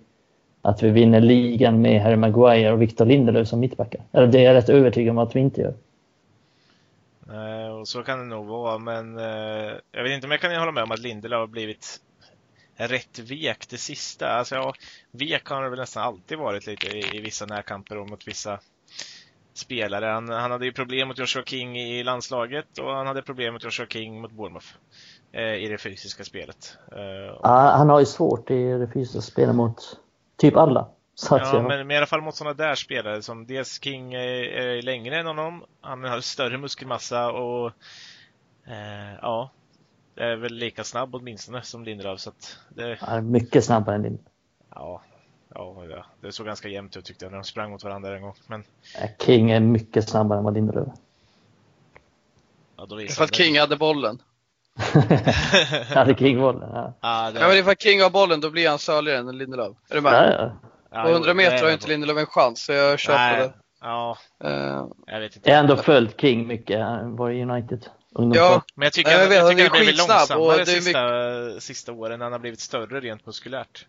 [0.61, 4.01] att vi vinner ligan med Harry Maguire och Victor Lindelöf som mittbackar.
[4.11, 5.73] Eller det är jag rätt övertygad om att vi inte gör.
[7.27, 10.55] Nej, och så kan det nog vara, men eh, jag vet inte om jag kan
[10.55, 11.99] hålla med om att Lindelöf har blivit
[12.75, 14.29] rätt vek det sista.
[14.29, 14.73] Alltså, ja,
[15.11, 18.59] vek har han väl nästan alltid varit lite i, i vissa närkamper och mot vissa
[19.53, 20.05] spelare.
[20.05, 23.63] Han, han, hade ju problem mot Joshua King i landslaget och han hade problem mot
[23.63, 24.67] Joshua King mot Bournemouth
[25.31, 26.77] eh, i det fysiska spelet.
[26.91, 29.99] Eh, ja, han har ju svårt i det fysiska spelet mot
[30.37, 30.87] typ alla.
[31.15, 34.43] Så ja, men, men i alla fall mot sådana där spelare som dels King är,
[34.43, 37.71] är längre än honom, han har större muskelmassa och
[38.67, 39.51] eh, ja,
[40.15, 42.19] är väl lika snabb åtminstone som Lindelöf.
[42.19, 42.97] Så att det...
[43.01, 44.27] Ja, mycket snabbare än Lindelöf.
[44.75, 45.01] Ja,
[45.53, 48.35] ja, det såg ganska jämnt ut tyckte jag när de sprang mot varandra en gång.
[48.47, 48.63] Men...
[49.19, 50.87] King är mycket snabbare än vad Lindelöf
[52.77, 54.21] Ja, då För att King hade bollen.
[55.93, 56.93] hade King bollen, ja.
[57.01, 57.39] Ja, det...
[57.39, 59.77] ja men ifall King har bollen då blir han söligare än Lindelöf.
[59.89, 60.13] Är du med?
[60.13, 60.69] Ja, ja.
[60.93, 63.39] På 100 meter har inte Lindelöf en chans, så jag köper Nej.
[63.39, 63.53] det.
[63.81, 64.51] Ja, uh,
[65.07, 65.49] jag vet inte.
[65.49, 67.85] Jag har ändå följt King mycket, han var i United.
[68.15, 71.09] Ja, men jag tycker, Nej, jag, vet, jag tycker han har blivit långsammare de sista,
[71.47, 71.63] mycket...
[71.63, 72.21] sista åren.
[72.21, 73.85] Han har blivit större rent muskulärt.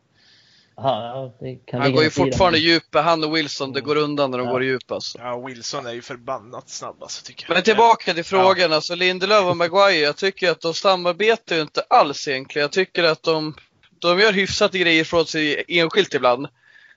[0.76, 1.32] Aha,
[1.72, 4.52] han går ju fortfarande djupa, han och Wilson, det går undan när de ja.
[4.52, 5.18] går i djup alltså.
[5.18, 7.54] Ja, Wilson är ju förbannat snabb alltså, tycker jag.
[7.54, 8.76] Men tillbaka till frågan, ja.
[8.76, 12.62] alltså Lindelöf och Maguire, jag tycker att de samarbetar ju inte alls egentligen.
[12.64, 13.54] Jag tycker att de,
[13.98, 16.48] de gör hyfsat grejer från sig enskilt ibland.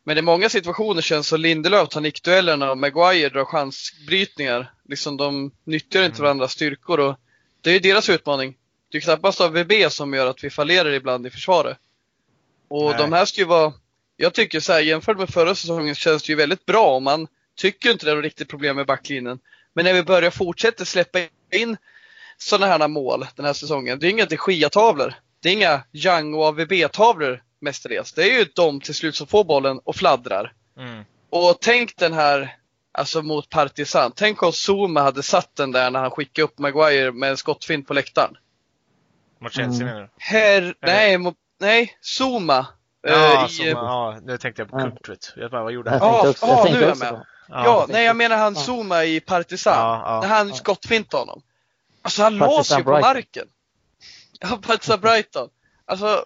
[0.07, 4.73] Men i många situationer känns som Lindelöf tar nickduellerna och Maguire drar chansbrytningar.
[4.89, 6.23] Liksom de nyttjar inte mm.
[6.23, 7.15] varandras styrkor och
[7.61, 8.55] det är ju deras utmaning.
[8.91, 11.77] Det är knappast AVB som gör att vi fallerar ibland i försvaret.
[12.67, 12.97] Och Nej.
[12.97, 13.73] de här ska ju vara,
[14.17, 17.27] jag tycker så här, jämfört med förra säsongen känns det ju väldigt bra om man
[17.55, 19.39] tycker inte det är något riktigt problem med backlinjen.
[19.73, 21.19] Men när vi börjar fortsätta släppa
[21.51, 21.77] in
[22.37, 26.33] sådana här mål den här säsongen, det är inga de tavlor Det är inga Young
[26.33, 28.13] och AVB-tavlor mestadels.
[28.13, 30.53] Det är ju de till slut som får bollen och fladdrar.
[30.77, 31.03] Mm.
[31.29, 32.55] Och tänk den här,
[32.91, 34.11] alltså mot Partisan.
[34.15, 37.87] Tänk om Zuma hade satt den där när han skickade upp Maguire med en skottfint
[37.87, 38.37] på läktaren.
[39.39, 39.85] Mot Chelsea mm.
[39.87, 40.09] menar du?
[40.17, 42.67] Herr, nej, mot, nej, Zuma.
[43.01, 45.33] Ja, uh, i, ja, nu tänkte jag på Kurt.
[45.35, 45.99] Jag bara, vad gjorde han?
[46.01, 47.25] Ja, ja, nu är jag med.
[47.49, 49.73] Ja, ja nej jag menar han Zuma i Partisan.
[49.73, 50.55] Ja, ja, när han ja.
[50.55, 51.41] skottfintade honom.
[52.01, 53.47] Alltså han lås ju på marken.
[54.39, 55.49] Ja, Partisan Brighton.
[55.85, 56.25] Alltså,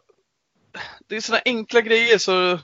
[1.07, 2.59] det är sådana enkla grejer så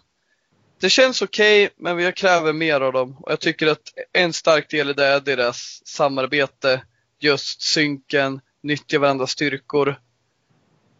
[0.79, 3.17] det känns okej, okay, men jag kräver mer av dem.
[3.19, 6.81] Och jag tycker att en stark del i det är deras samarbete,
[7.19, 9.99] just synken, nyttja varandras styrkor.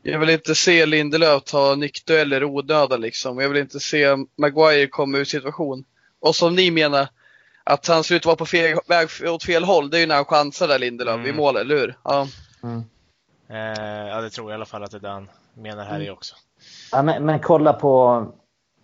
[0.02, 3.40] Jag vill inte se Lindelöf ta nickdueller onödan liksom.
[3.40, 5.84] Jag vill inte se Maguire komma ur situation.
[6.20, 7.08] Och som ni menar,
[7.64, 10.08] att han ser ut att vara på fel, väg åt fel håll, det är ju
[10.08, 11.28] när han chansar där Lindelöf mm.
[11.28, 11.98] i målet, eller hur?
[12.04, 12.28] Ja.
[12.64, 12.84] Mm.
[13.50, 15.96] Eh, ja, det tror jag i alla fall att det är det han menar här
[15.96, 16.08] mm.
[16.08, 16.36] i också.
[16.92, 18.26] Ja, men, men, kolla på,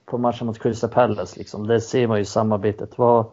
[0.06, 1.40] på matchen mot Crystal Palace.
[1.40, 1.68] Liksom.
[1.68, 2.98] Där ser man ju samarbetet.
[2.98, 3.26] Vad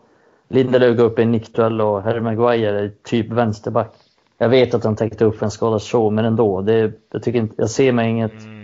[0.49, 3.95] Lindelöf går upp i en nickduell och Harry Maguire är typ vänsterback.
[4.39, 6.61] Jag vet att de täckte upp en skadad show, men ändå.
[6.61, 8.60] Det, jag, tycker inte, jag ser mig inget mm.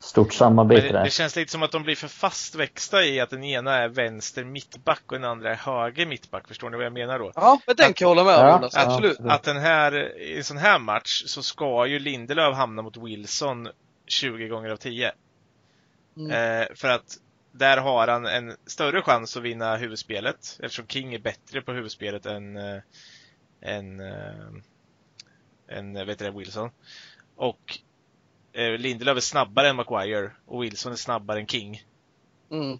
[0.00, 1.04] Stort samarbete det, där.
[1.04, 4.44] Det känns lite som att de blir för fastväxta i att den ena är vänster
[4.44, 6.48] mittback och den andra är höger mittback.
[6.48, 7.32] Förstår ni vad jag menar då?
[7.34, 8.68] Ja, men den kan jag hålla med om.
[8.72, 9.20] Ja, absolut.
[9.20, 12.96] Att, att den här, i en sån här match så ska ju Lindelöf hamna mot
[12.96, 13.68] Wilson
[14.06, 15.12] 20 gånger av 10.
[16.16, 16.30] Mm.
[16.30, 17.16] Eh, för att
[17.52, 22.26] där har han en större chans att vinna huvudspelet eftersom King är bättre på huvudspelet
[22.26, 22.80] än, äh,
[23.60, 24.48] än, äh,
[25.68, 26.70] än vet du, Wilson.
[27.36, 27.78] Och
[28.52, 31.82] Lindelöf är snabbare än Maguire och Wilson är snabbare än King.
[32.50, 32.78] Mm.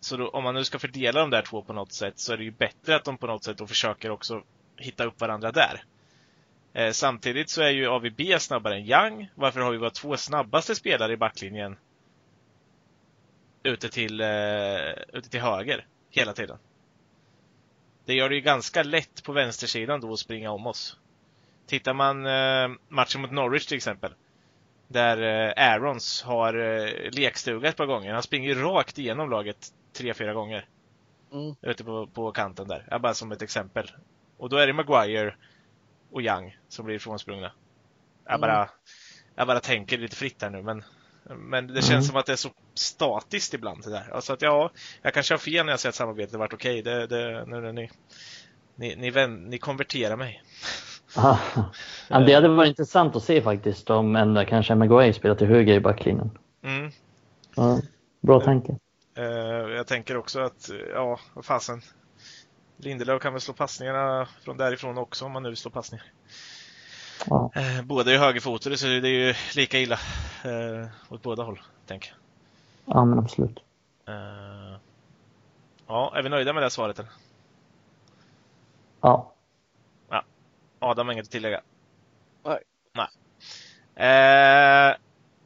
[0.00, 2.36] Så då, om man nu ska fördela de där två på något sätt så är
[2.36, 4.42] det ju bättre att de på något sätt då försöker också
[4.76, 5.84] hitta upp varandra där.
[6.92, 9.30] Samtidigt så är ju AVB snabbare än Young.
[9.34, 11.76] Varför har vi våra två snabbaste spelare i backlinjen
[13.66, 16.58] ute till, uh, ute till höger hela tiden.
[18.04, 20.98] Det gör det ju ganska lätt på vänstersidan då att springa om oss.
[21.66, 24.14] Tittar man uh, matchen mot Norwich till exempel.
[24.88, 28.12] Där uh, Aarons har uh, lekstuga ett par gånger.
[28.12, 30.68] Han springer rakt igenom laget tre, fyra gånger.
[31.32, 31.54] Mm.
[31.62, 32.86] Ute på, på kanten där.
[32.90, 33.90] Ja, bara som ett exempel.
[34.36, 35.34] Och då är det Maguire
[36.10, 37.52] och Young som blir ifrånsprungna.
[38.24, 38.68] Jag bara, mm.
[39.34, 40.84] jag bara tänker lite fritt här nu men
[41.34, 42.02] men det känns mm.
[42.02, 44.10] som att det är så statiskt ibland det där.
[44.12, 44.70] Alltså att ja,
[45.02, 46.80] jag kanske har fel när jag säger att samarbetet har varit okej.
[46.80, 46.92] Okay.
[46.92, 47.90] Det, det, nu, ni,
[48.76, 50.42] ni, ni, vän, ni konverterar mig.
[51.14, 51.38] Ja,
[52.08, 55.80] det hade varit intressant att se faktiskt om en kanske Maguire spelar till höger i
[55.80, 56.30] backlinjen.
[56.62, 56.90] Mm.
[57.56, 57.80] Ja,
[58.20, 58.76] bra tanke.
[59.18, 59.24] Uh,
[59.74, 61.82] jag tänker också att, ja, vad fasen.
[62.76, 66.06] Lindelöf kan väl slå passningarna från därifrån också om man nu vill slå passningar.
[67.26, 67.50] Ja.
[67.56, 69.98] Uh, båda är högerfotade så det är ju lika illa
[71.08, 72.96] åt båda håll, tänker jag.
[72.96, 73.60] Ja, men absolut.
[75.86, 77.10] ja, är vi nöjda med det svaret eller?
[79.00, 79.32] Ja.
[80.78, 81.60] Adam har inget att tillägga?
[82.44, 82.58] Nej.
[82.94, 83.08] Nej.
[83.96, 84.96] Eh,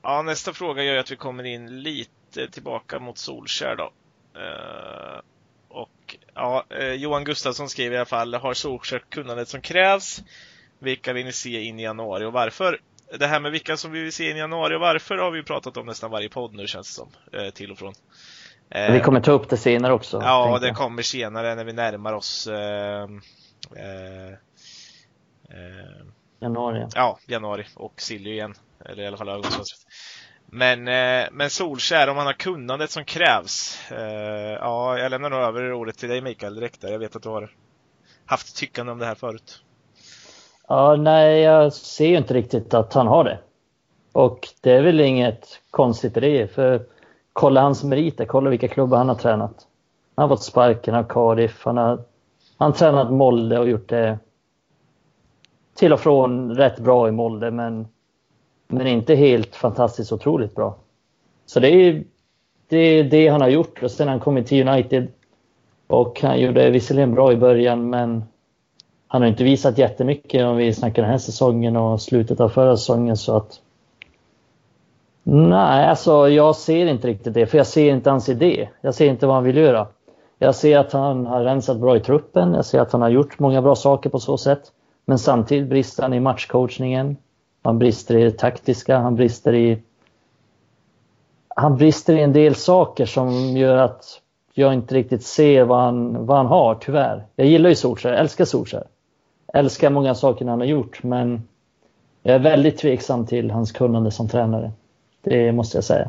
[0.03, 3.93] ja, nästa fråga gör att vi kommer in lite tillbaka mot Solskär då.
[4.41, 5.21] Eh,
[5.69, 10.23] och ja, eh, Johan Gustafsson skriver i alla fall, har Solskär kunnandet som krävs?
[10.79, 12.81] Vilka vill ni se in i januari och varför?
[13.19, 15.43] Det här med vilka som vi vill se in i januari och varför har vi
[15.43, 17.09] pratat om nästan varje podd nu känns det som,
[17.41, 17.93] eh, till och från.
[18.69, 20.21] vi kommer ta upp det senare också.
[20.23, 23.03] Ja, det kommer senare när vi närmar oss eh,
[23.77, 24.37] eh,
[26.41, 26.87] januari.
[26.95, 28.55] Ja, januari och Silly igen.
[28.85, 29.87] Eller i alla fall ögonfönstret.
[30.47, 33.79] Men, eh, men Solskär, om han har kunnandet som krävs.
[33.91, 36.93] Eh, ja, jag lämnar nog över ordet till dig Mikael direkt där.
[36.93, 37.51] Jag vet att du har
[38.27, 39.63] haft tyckande om det här förut.
[40.69, 43.39] Ja, nej, jag ser ju inte riktigt att han har det.
[44.13, 46.87] Och det är väl inget konstigt i det, för
[47.33, 49.67] kolla hans meriter, kolla vilka klubbar han har tränat.
[50.15, 52.05] Han har fått sparken av Cardiff, han har
[52.59, 54.19] han tränat Molde och gjort det
[55.75, 57.89] till och från rätt bra i Molde men,
[58.69, 60.77] men inte helt fantastiskt otroligt bra.
[61.47, 62.05] Så det är
[62.69, 65.09] det, är det han har gjort och sen han kommit till United
[65.87, 68.25] och han gjorde visserligen bra i början men
[69.07, 72.77] han har inte visat jättemycket om vi snackar den här säsongen och slutet av förra
[72.77, 73.61] säsongen så att
[75.23, 78.69] Nej, alltså jag ser inte riktigt det, för jag ser inte hans idé.
[78.81, 79.87] Jag ser inte vad han vill göra.
[80.39, 82.55] Jag ser att han har rensat bra i truppen.
[82.55, 84.73] Jag ser att han har gjort många bra saker på så sätt.
[85.11, 87.17] Men samtidigt brister han i matchcoachningen.
[87.63, 88.99] Han brister i det taktiska.
[88.99, 89.79] Han brister i
[91.49, 94.05] han brister i en del saker som gör att
[94.55, 97.27] jag inte riktigt ser vad han, vad han har, tyvärr.
[97.37, 98.87] Jag gillar ju Solskjaer, älskar Solskjaer.
[99.55, 101.49] Älskar många saker han har gjort, men
[102.23, 104.73] jag är väldigt tveksam till hans kunnande som tränare.
[105.23, 106.09] Det måste jag säga.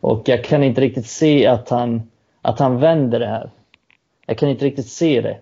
[0.00, 2.02] Och jag kan inte riktigt se att han,
[2.42, 3.50] att han vänder det här
[4.26, 5.38] jag kan inte riktigt se det.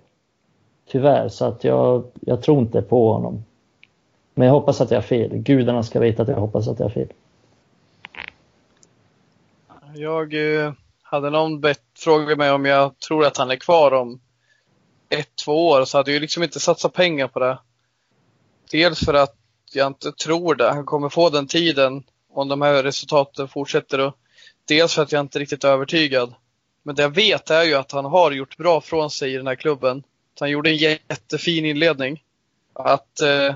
[0.90, 3.44] Tyvärr, så att jag, jag tror inte på honom.
[4.34, 5.30] Men jag hoppas att jag har fel.
[5.36, 7.12] Gudarna ska veta att jag hoppas att jag har fel.
[9.94, 10.72] Jag eh,
[11.02, 14.20] hade någon bett, frågat mig om jag tror att han är kvar om
[15.08, 17.58] ett, två år, så hade jag liksom inte satsat pengar på det.
[18.70, 19.36] Dels för att
[19.72, 20.70] jag inte tror det.
[20.70, 23.98] Han kommer få den tiden om de här resultaten fortsätter.
[23.98, 24.14] Och
[24.68, 26.34] dels för att jag inte är riktigt övertygad.
[26.82, 29.46] Men det jag vet är ju att han har gjort bra från sig i den
[29.46, 30.02] här klubben.
[30.40, 32.24] Han gjorde en jättefin inledning.
[32.72, 33.54] Att eh,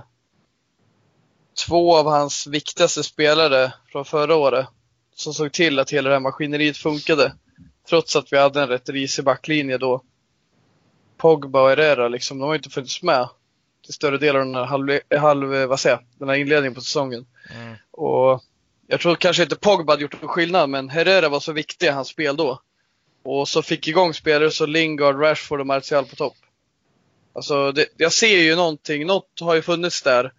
[1.67, 4.67] två av hans viktigaste spelare från förra året
[5.15, 7.35] som såg till att hela det här maskineriet funkade.
[7.89, 10.03] Trots att vi hade en rätt risig backlinje då.
[11.17, 13.29] Pogba och Herrera liksom, de har inte funnits med
[13.85, 17.27] till större delen av den här, halv, halv, vad säger, den här inledningen på säsongen.
[17.55, 17.75] Mm.
[17.91, 18.43] Och
[18.87, 21.91] jag tror kanske inte Pogba hade gjort någon skillnad, men Herrera var så viktig i
[21.91, 22.61] hans spel då.
[23.23, 26.37] Och så fick igång spelare så Lingard, Rashford och Martial på topp.
[27.35, 30.33] Alltså, det, jag ser ju någonting, något har ju funnits där.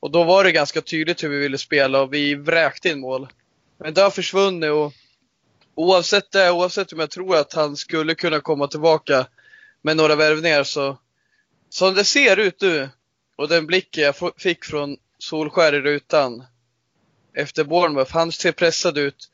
[0.00, 3.28] Och då var det ganska tydligt hur vi ville spela och vi vräkte in mål.
[3.78, 4.92] Men det har försvunnit och
[5.74, 9.26] oavsett det, oavsett om jag tror att han skulle kunna komma tillbaka
[9.82, 10.98] med några värvningar så
[11.68, 12.88] som det ser ut nu
[13.36, 16.44] och den blicken jag fick från Solskär i rutan
[17.34, 19.30] efter Bournemouth, han ser pressad ut.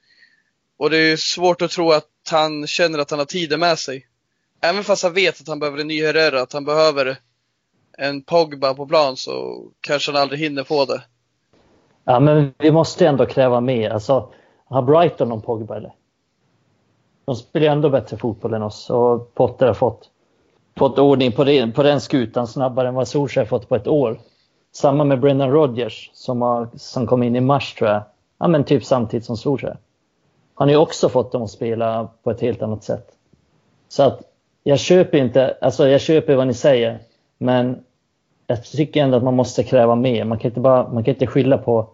[0.76, 4.06] Och det är svårt att tro att han känner att han har tiden med sig.
[4.70, 7.16] Även fast han vet att han behöver en ny Herrera, att han behöver
[7.98, 11.02] en Pogba på plan så kanske han aldrig hinner få det.
[12.04, 13.90] Ja, men vi måste ändå kräva mer.
[13.90, 14.28] Alltså,
[14.64, 15.92] har Brighton någon Pogba eller?
[17.24, 20.10] De spelar ändå bättre fotboll än oss och Potter har fått,
[20.76, 24.20] fått ordning på, det, på den skutan snabbare än vad Solskjaer fått på ett år.
[24.72, 28.02] Samma med Brendan Rodgers som, har, som kom in i mars tror jag.
[28.38, 29.78] Ja, men typ samtidigt som Solskjaer
[30.56, 33.08] han har ju också fått dem att spela på ett helt annat sätt.
[33.88, 34.22] Så att
[34.68, 36.98] jag köper inte, alltså jag köper vad ni säger,
[37.38, 37.84] men
[38.46, 40.24] jag tycker ändå att man måste kräva mer.
[40.24, 41.88] Man kan inte, bara, man kan inte skylla på,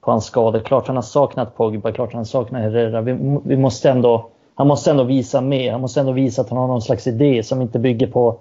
[0.00, 0.60] på hans skador.
[0.60, 3.00] Klart han har saknat Pogba, klart han saknar Herrera.
[3.00, 5.72] Vi, vi måste ändå, han måste ändå visa mer.
[5.72, 8.40] Han måste ändå visa att han har någon slags idé som inte bygger på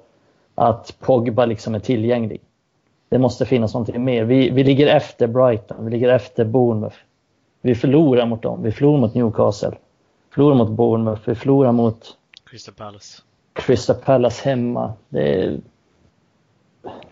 [0.55, 2.41] att Pogba liksom är tillgänglig.
[3.09, 4.23] Det måste finnas någonting mer.
[4.23, 6.97] Vi, vi ligger efter Brighton, vi ligger efter Bournemouth.
[7.61, 8.63] Vi förlorar mot dem.
[8.63, 9.71] Vi förlorar mot Newcastle.
[10.33, 11.21] Förlorar mot Bournemouth.
[11.25, 12.17] Vi förlorar mot
[12.49, 13.21] Crystal Palace.
[13.57, 14.93] Crystal Palace hemma.
[15.09, 15.59] Det är...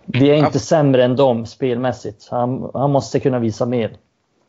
[0.05, 2.27] Vi är inte sämre än dem spelmässigt.
[2.31, 3.97] Han, han måste kunna visa mer.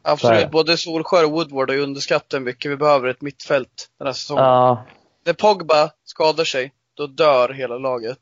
[0.02, 4.06] Absolut, både Solskär och Woodward har ju underskattat hur mycket vi behöver ett mittfält den
[4.06, 4.44] här säsongen.
[4.44, 4.84] Ja,
[5.24, 8.18] När Pogba skadar sig, då dör hela laget.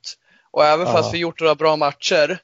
[0.51, 0.93] Och även Ja.
[0.93, 2.39] fast vi gjort några bra matcher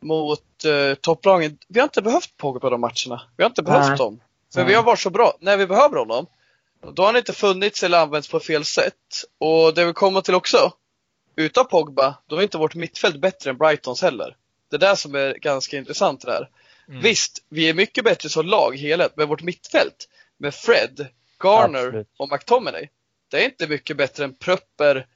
[0.00, 3.22] mot uh, topplagen, vi har inte behövt Pogba de matcherna.
[3.36, 3.98] Vi har inte behövt Nej.
[3.98, 4.20] dem.
[4.54, 4.68] För Nej.
[4.68, 5.32] vi har varit så bra.
[5.40, 6.26] När vi behöver honom,
[6.80, 9.24] då har han inte funnits eller använts på fel sätt.
[9.38, 10.72] Och det vi kommer till också,
[11.36, 14.36] utan Pogba, då är inte vårt mittfält bättre än Brightons heller.
[14.70, 16.48] Det är det som är ganska intressant där.
[16.88, 17.00] Mm.
[17.00, 21.06] Visst, vi är mycket bättre som lag, helhet, men vårt mittfält med Fred,
[21.42, 22.08] Garner Absolut.
[22.16, 22.88] och McTominay,
[23.30, 25.06] det är inte mycket bättre än Pröpper,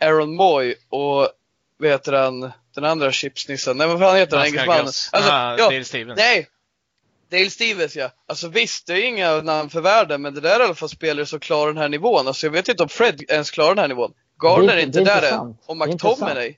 [0.00, 1.28] Aaron Moy och
[1.76, 3.76] vad heter han, den andra chipsnissen?
[3.76, 4.84] Nej, vad fan heter han, engelsmannen?
[4.86, 5.70] Alltså, ah, ja,
[6.16, 6.48] nej!
[7.30, 8.10] Dale Stevens ja.
[8.28, 10.88] Alltså visst, det är inga namn för världen, men det där är i alla fall
[10.88, 12.26] spelare som klarar den här nivån.
[12.28, 14.12] Alltså jag vet inte om Fred ens klarar den här nivån.
[14.42, 15.56] Garner Det är- är inte det är där än.
[15.66, 16.56] Och Det är McTominay.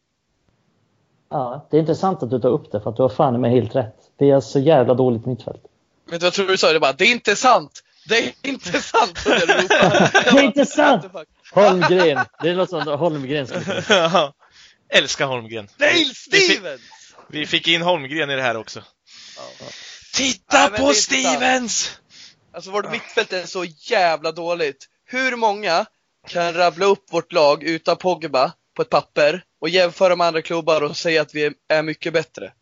[1.31, 3.51] ja, det är intressant att du tar upp det för att du har fan med
[3.51, 3.97] helt rätt.
[4.19, 5.63] Det är så jävla dåligt mittfält.
[6.11, 6.69] Vet du vad jag tror du sa?
[6.71, 7.83] Det är bara, det är inte sant!
[8.09, 9.19] Det är inte sant!
[9.25, 11.05] Det är inte sant!
[11.55, 12.25] Holmgren.
[12.43, 13.47] Det låter som Holmgren.
[13.89, 14.33] Ja.
[14.89, 15.69] Älskar Holmgren.
[15.79, 16.81] Dale Vi fick, Stevens!
[17.29, 18.81] vi fick in Holmgren i det här också.
[19.37, 19.67] Ja.
[20.15, 20.97] Titta Nej, på sant.
[20.97, 21.91] Stevens!
[22.53, 24.87] Alltså vårt mittfält är så jävla dåligt.
[25.05, 25.87] Hur många
[26.29, 30.83] kan rabbla upp vårt lag utan Pogba på ett papper och jämföra med andra klubbar
[30.83, 32.53] och säga att vi är- är mycket bättre?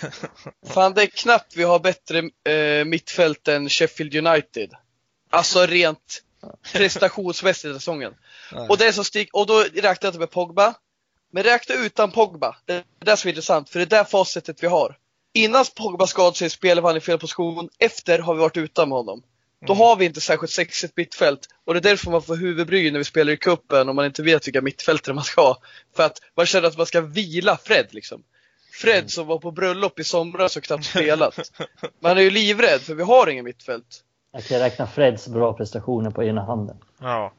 [0.74, 2.18] Fan, det är knappt vi har bättre
[2.54, 4.70] eh, mittfält än Sheffield United.
[5.30, 6.22] Alltså rent
[6.72, 8.14] prestationsmässigt i säsongen.
[8.68, 10.74] Och det är så stig och då räknar jag inte med Pogba.
[11.32, 12.56] Men räkna utan Pogba.
[12.64, 14.96] Det är det som är intressant, för det är det facitet vi har.
[15.32, 17.68] Innan Pogba skadade sig spelade han i fel position.
[17.78, 19.22] Efter har vi varit utan med honom.
[19.66, 21.48] Då har vi inte särskilt sexigt mittfält.
[21.64, 24.22] Och det är därför man får huvudbry när vi spelar i kuppen och man inte
[24.22, 25.58] vet vilka mittfältare man ska ha.
[25.96, 28.22] För att man känner att man ska vila Fred liksom.
[28.72, 31.50] Fred som var på bröllop i somras och knappt spelat.
[32.00, 34.04] Man är ju livrädd för vi har ingen mittfält.
[34.32, 36.76] Jag kan räkna Freds bra prestationer på ena handen.
[37.00, 37.32] Ja.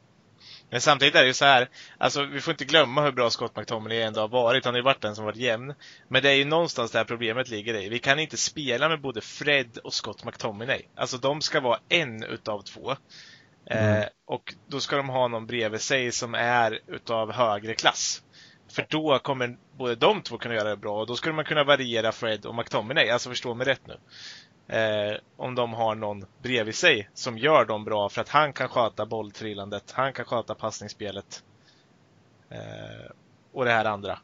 [0.72, 1.68] Men samtidigt är det ju så här,
[1.98, 4.64] alltså vi får inte glömma hur bra Scott McTominay ändå har varit.
[4.64, 5.74] Han har ju varit den som varit jämn.
[6.08, 7.88] Men det är ju någonstans där problemet ligger i.
[7.88, 10.82] Vi kan inte spela med både Fred och Scott McTominay.
[10.96, 12.90] Alltså de ska vara en utav två.
[13.70, 18.22] Eh, och då ska de ha någon bredvid sig som är utav högre klass.
[18.70, 21.64] För då kommer både de två kunna göra det bra och då skulle man kunna
[21.64, 23.08] variera Fred och McTominay.
[23.08, 23.96] Alltså förstå mig rätt nu.
[24.72, 28.68] Eh, om de har någon bredvid sig som gör dem bra för att han kan
[28.68, 31.44] sköta bolltrillandet, han kan sköta passningsspelet.
[32.48, 33.10] Eh,
[33.52, 34.18] och det här andra.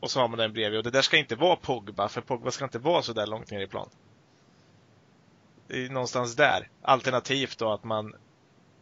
[0.00, 2.50] Och så har man den bredvid och det där ska inte vara Pogba, för Pogba
[2.50, 3.88] ska inte vara så där långt ner i plan.
[5.66, 6.68] Det är någonstans där.
[6.82, 8.14] Alternativt då att man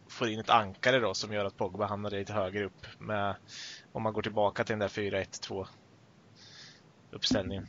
[0.09, 3.35] får in ett ankare då som gör att Pogba hamnar lite högre upp med,
[3.93, 5.67] om man går tillbaka till den där 4-1-2
[7.11, 7.67] uppställningen.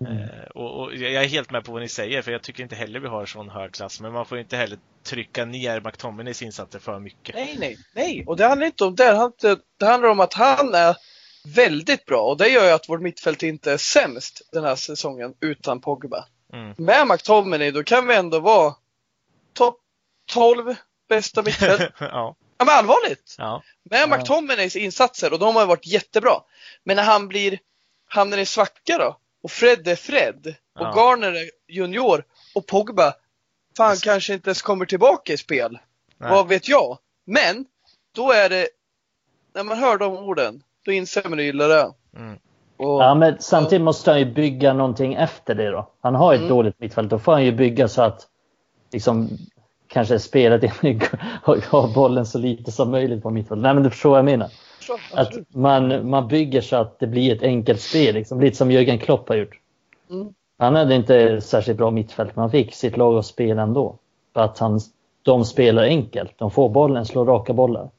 [0.00, 0.28] Mm.
[0.54, 3.00] Och, och jag är helt med på vad ni säger, för jag tycker inte heller
[3.00, 4.00] vi har sån hög klass.
[4.00, 7.34] Men man får inte heller trycka ner McTominays insatser för mycket.
[7.34, 8.24] Nej, nej, nej.
[8.26, 9.30] Och det handlar inte om det.
[9.78, 10.96] Det handlar- om att han är
[11.54, 15.34] väldigt bra och det gör ju att vårt mittfält inte är sämst den här säsongen
[15.40, 16.24] utan Pogba.
[16.52, 16.74] Mm.
[16.78, 18.74] Med McTominay då kan vi ändå vara
[19.54, 19.78] topp
[20.32, 20.74] 12
[21.08, 21.80] bästa mittfält.
[22.00, 23.34] ja, ja men allvarligt!
[23.38, 23.62] ja.
[23.90, 24.06] Med Ja.
[24.16, 26.40] McTominays insatser och de har ju varit jättebra.
[26.84, 27.58] Men när han blir,
[28.08, 30.46] hamnar i svacka då och Fred är Fred
[30.78, 30.92] och Ja.
[30.96, 32.24] Garner är junior
[32.54, 33.14] och Pogba
[33.76, 34.00] fan Yes.
[34.02, 35.78] kanske inte ens kommer tillbaka i spel.
[36.18, 36.30] Nej.
[36.30, 36.98] Vad vet jag?
[37.26, 37.64] Men
[38.14, 38.68] då är det,
[39.54, 41.92] när man hör de orden, då inser man hur illa det är.
[42.16, 42.38] Mm.
[42.76, 45.90] Och, Ja, men samtidigt måste han ju bygga någonting efter det då.
[46.00, 46.48] Han har ett Mm.
[46.50, 47.10] dåligt mittfält.
[47.10, 48.26] Då får han ju bygga så att
[48.92, 49.28] liksom
[49.88, 50.62] kanske spelet
[51.42, 53.62] har bollen så lite som möjligt på mittfältet.
[53.62, 54.48] Nej, men du förstår vad jag menar.
[54.86, 58.40] Så, Att man, man bygger så att det blir ett enkelt spel, liksom.
[58.40, 59.60] lite som Jörgen Klopp har gjort.
[60.10, 60.28] Mm.
[60.58, 63.98] Han hade inte särskilt bra mittfält, men han fick sitt lag att spela ändå.
[64.34, 64.80] För att han,
[65.22, 66.32] de spelar enkelt.
[66.38, 67.90] De får bollen, slår raka bollar.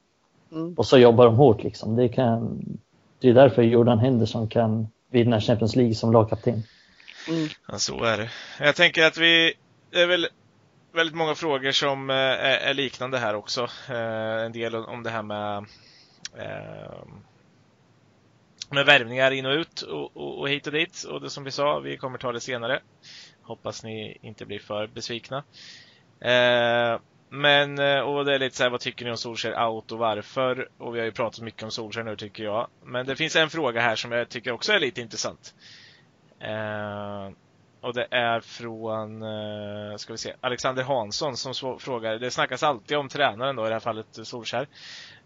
[0.52, 0.74] Mm.
[0.74, 1.62] Och så jobbar de hårt.
[1.62, 1.96] Liksom.
[1.96, 2.62] Det, kan,
[3.20, 6.62] det är därför Jordan Henderson kan vinna Champions League som lagkapten.
[7.28, 7.48] Mm.
[7.68, 8.30] Ja, så är det.
[8.60, 9.52] Jag tänker att vi,
[9.90, 10.28] det är väl
[10.92, 13.68] väldigt många frågor som eh, är, är liknande här också.
[13.88, 15.66] Eh, En del om det här med
[16.38, 17.24] Ehm,
[18.70, 21.04] med värvningar in och ut och, och, och hit och dit.
[21.04, 22.80] Och det som vi sa, vi kommer ta det senare.
[23.42, 25.44] Hoppas ni inte blir för besvikna.
[26.20, 27.00] Ehm, eh,
[27.30, 30.68] Men, och det är lite så här, vad tycker ni om Solskjaer out och varför?
[30.78, 32.68] Och vi har ju pratat mycket om Solskjaer nu tycker jag.
[32.84, 35.54] Men det finns en fråga här som jag tycker också är lite intressant.
[36.40, 37.30] Eh,
[37.80, 42.96] och det är från, eh, ska vi se, Alexander Hansson som frågar, det snackas alltid
[42.96, 44.68] om tränaren då, i det här fallet Solskär.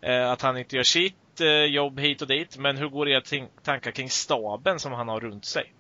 [0.01, 3.23] Eh, att han inte gör sitt eh, jobb hit och dit, men hur går era
[3.63, 5.73] tankar kring staben som han har runt sig?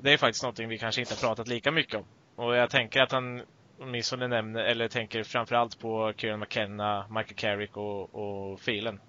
[0.00, 2.04] Det är faktiskt någonting vi kanske inte har pratat lika mycket om.
[2.36, 3.42] Och jag tänker att han
[3.80, 9.00] åtminstone nämner, eller tänker framförallt på Kieran McKenna, Michael Carrick och, och Phelan.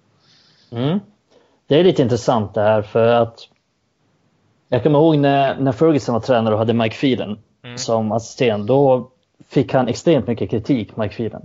[0.72, 1.00] Mm.
[1.66, 3.48] Det är lite intressant det här för att
[4.72, 7.78] jag kommer ihåg när, när Ferguson var tränare och hade Mike Phelan mm.
[7.78, 8.66] som assistent.
[8.66, 9.10] Då
[9.48, 11.42] fick han extremt mycket kritik, Mike Phelan.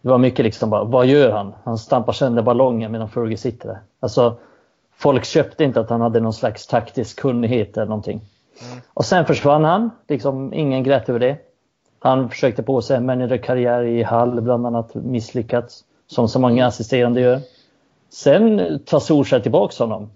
[0.00, 1.54] Det var mycket liksom bara, vad gör han?
[1.64, 3.78] Han stampar sönder ballongen medan Fergie sitter där.
[4.00, 4.36] Alltså,
[4.96, 8.20] folk köpte inte att han hade någon slags taktisk kunnighet eller någonting.
[8.60, 8.82] Mm.
[8.94, 11.36] Och sen försvann han, liksom ingen grät över det.
[11.98, 17.20] Han försökte på sig en managerkarriär i Hall, bland annat misslyckats, som så många assisterande
[17.20, 17.40] gör.
[18.10, 20.10] Sen tar Solskjaer tillbaka honom.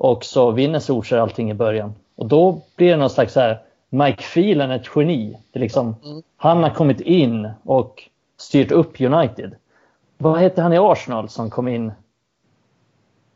[0.00, 1.94] Och så vinner Solskjaer allting i början.
[2.16, 5.36] Och då blir det någon slags så här, Mike Phelan ett geni.
[5.52, 6.22] Det är liksom, mm.
[6.36, 9.56] Han har kommit in och styrt upp United.
[10.18, 11.92] Vad hette han i Arsenal som kom in?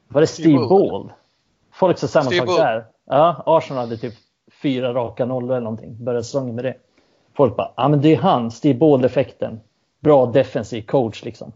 [0.09, 1.13] Var det Steve, Steve Ball?
[1.73, 2.57] Folk sa samma Steve sak Ball.
[2.57, 2.85] där.
[3.07, 4.15] Ja, Arsenal hade typ
[4.63, 6.05] fyra raka nollor eller någonting.
[6.05, 6.75] Började säsongen med det.
[7.37, 9.61] Folk bara, ja men det är han, Steve Ball-effekten.
[10.01, 11.53] Bra defensiv coach liksom.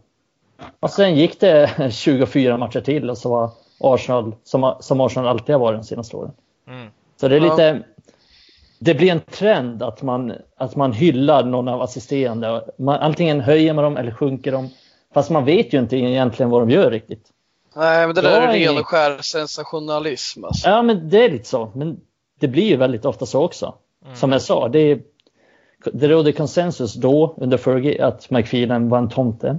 [0.81, 5.55] Och sen gick det 24 matcher till och så var Arsenal, som, som Arsenal alltid
[5.55, 6.33] har varit de senaste åren.
[6.69, 6.89] Mm.
[7.21, 7.83] Så det är lite,
[8.79, 12.65] det blir en trend att man, att man hyllar någon av assisterande.
[12.79, 14.69] Man, antingen höjer man dem eller sjunker dem.
[15.15, 17.33] Fast man vet ju inte egentligen vad de gör riktigt.
[17.77, 20.45] Nej, men det där är ren och skär sensationalism.
[20.45, 20.69] Alltså.
[20.69, 21.73] Ja, men det är lite så.
[21.75, 22.01] Men
[22.41, 23.75] det blir ju väldigt ofta så också.
[24.05, 24.17] Mm.
[24.17, 25.01] Som jag sa, det,
[25.93, 29.59] det rådde konsensus då under Fergie att McPhelan var en tomte.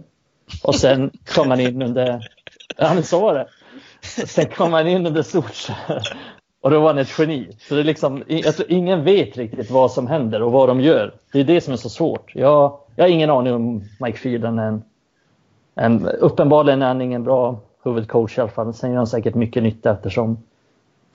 [0.63, 2.27] Och sen kom man in under,
[2.77, 3.47] ja men så var det.
[4.27, 6.01] Sen kom man in under Solskjaer
[6.61, 7.47] och då var han ett geni.
[7.59, 10.81] Så det är liksom, jag tror ingen vet riktigt vad som händer och vad de
[10.81, 11.13] gör.
[11.31, 12.31] Det är det som är så svårt.
[12.35, 14.83] Jag, jag har ingen aning om Mike Phelan är en,
[15.75, 18.73] en, uppenbarligen är han ingen bra huvudcoach i alla fall.
[18.73, 20.37] Sen gör han säkert mycket nytta eftersom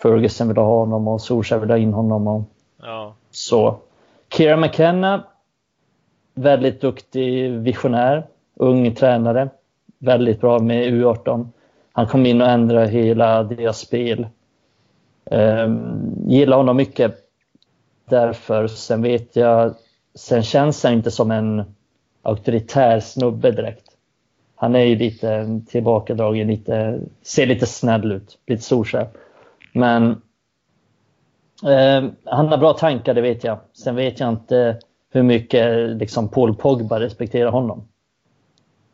[0.02, 2.26] Ferguson vill ha honom och Solskjaer vill ha in honom.
[2.28, 2.42] Och
[2.82, 3.14] ja.
[3.30, 3.76] Så.
[4.32, 5.24] Kira McKenna,
[6.34, 9.48] väldigt duktig visionär, ung tränare.
[9.98, 11.48] Väldigt bra med U18.
[11.96, 14.26] Han kom in och ändrade hela deras spel.
[15.24, 17.14] Um, gillar honom mycket
[18.08, 18.66] därför.
[18.66, 19.74] Sen vet jag,
[20.14, 21.74] sen känns han inte som en
[22.22, 23.90] auktoritär snubbe direkt.
[24.56, 29.08] Han är ju lite tillbakadragen, lite, ser lite snäll ut, lite solskär.
[29.72, 30.10] Men
[31.64, 33.58] eh, han har bra tankar, det vet jag.
[33.72, 34.80] Sen vet jag inte
[35.10, 37.88] hur mycket liksom, Paul Pogba respekterar honom.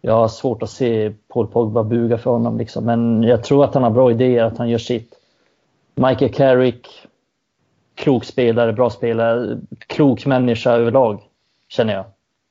[0.01, 2.85] Jag har svårt att se Paul Pogba buga för honom, liksom.
[2.85, 5.15] men jag tror att han har bra idéer, att han gör sitt.
[5.95, 6.89] Michael Carrick,
[7.95, 11.23] klok spelare, bra spelare, klok människa överlag,
[11.69, 12.05] känner jag.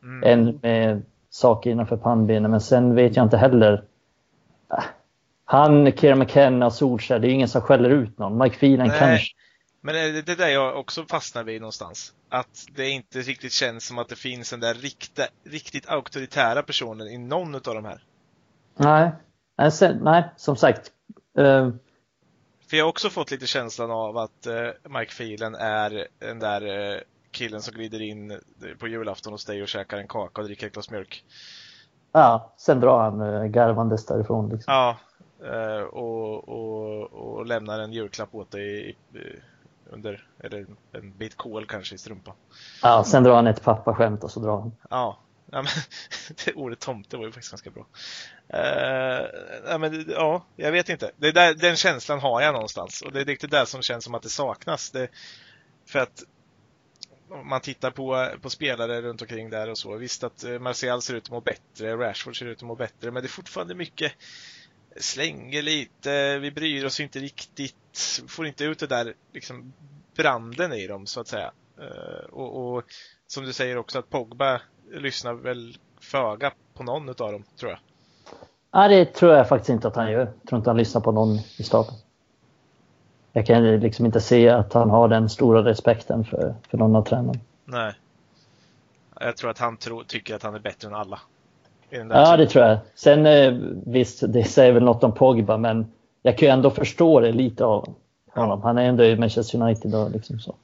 [0.04, 0.24] Mm.
[0.24, 3.84] En med saker innanför pannbenen, men sen vet jag inte heller.
[5.46, 8.38] Han, Kieran McKenna, Solskjaer, det är ingen som skäller ut någon.
[8.38, 9.34] Mike Phelan kanske.
[9.82, 12.14] Men det är där jag också fastnar vid någonstans.
[12.30, 17.08] Att det inte riktigt känns som att det finns den där rikta, riktigt auktoritära personen
[17.08, 18.04] i någon av de här.
[18.78, 19.12] Nej,
[19.58, 20.92] nej, sen, nej som sagt.
[21.40, 21.70] Uh,
[22.70, 26.94] för jag har också fått lite känslan av att uh, Mike Phelan är den där
[26.96, 27.00] uh,
[27.32, 28.40] killen som glider in
[28.80, 31.24] på julafton hos dig och käkar en kaka och dricker ett glas mjölk.
[32.12, 34.50] Ja, sen drar han garvandes därifrån.
[34.50, 34.74] Liksom.
[34.74, 34.98] Ja,
[35.92, 38.98] och, och, och lämnar en julklapp åt dig
[39.90, 42.36] under, eller en bit kol kanske i strumpan.
[42.82, 44.72] Ja, sen drar han ett pappaskämt och så drar han.
[44.90, 45.20] Ja,
[45.52, 45.72] ja men,
[46.46, 47.86] det ordet tomte var ju faktiskt ganska bra.
[48.54, 49.28] Uh,
[49.68, 51.12] ja, men, ja, jag vet inte.
[51.18, 54.16] Det där, den känslan har jag någonstans och det är riktigt det som känns som
[54.16, 54.92] att det saknas.
[54.92, 55.08] Det,
[55.86, 56.24] för att
[57.30, 59.98] om man tittar på, på spelare runt omkring där och så.
[59.98, 63.12] Visst att eh, Martial ser ut att må bättre, Rashford ser ut att må bättre,
[63.12, 64.14] men det är fortfarande mycket
[64.98, 67.76] slänger lite, vi bryr oss inte riktigt,
[68.28, 69.74] får inte ut det där liksom
[70.16, 71.52] branden i dem så att säga.
[71.80, 72.84] Uh, och, och,
[73.28, 74.62] som du säger också att Pogba
[74.92, 77.80] lyssnar väl föga på någon av dem, tror jag.
[78.74, 80.20] Nej, det tror jag faktiskt inte att han gör.
[80.20, 81.94] Jag tror inte han lyssnar på någon i staben.
[83.34, 87.04] Jag kan liksom inte se att han har den stora respekten för, för någon av
[87.04, 87.40] tränarna.
[87.66, 87.94] Nej.
[89.20, 91.20] Jag tror att han tror, tycker att han är bättre än alla.
[91.90, 92.78] Ja, det tror jag.
[92.96, 93.54] Sen eh,
[93.86, 97.66] visst, det säger väl något om Pogba, men jag kan ju ändå förstå det lite
[97.66, 97.96] av
[98.32, 98.62] honom.
[98.62, 100.56] Han är ändå i Manchester United och liksom så.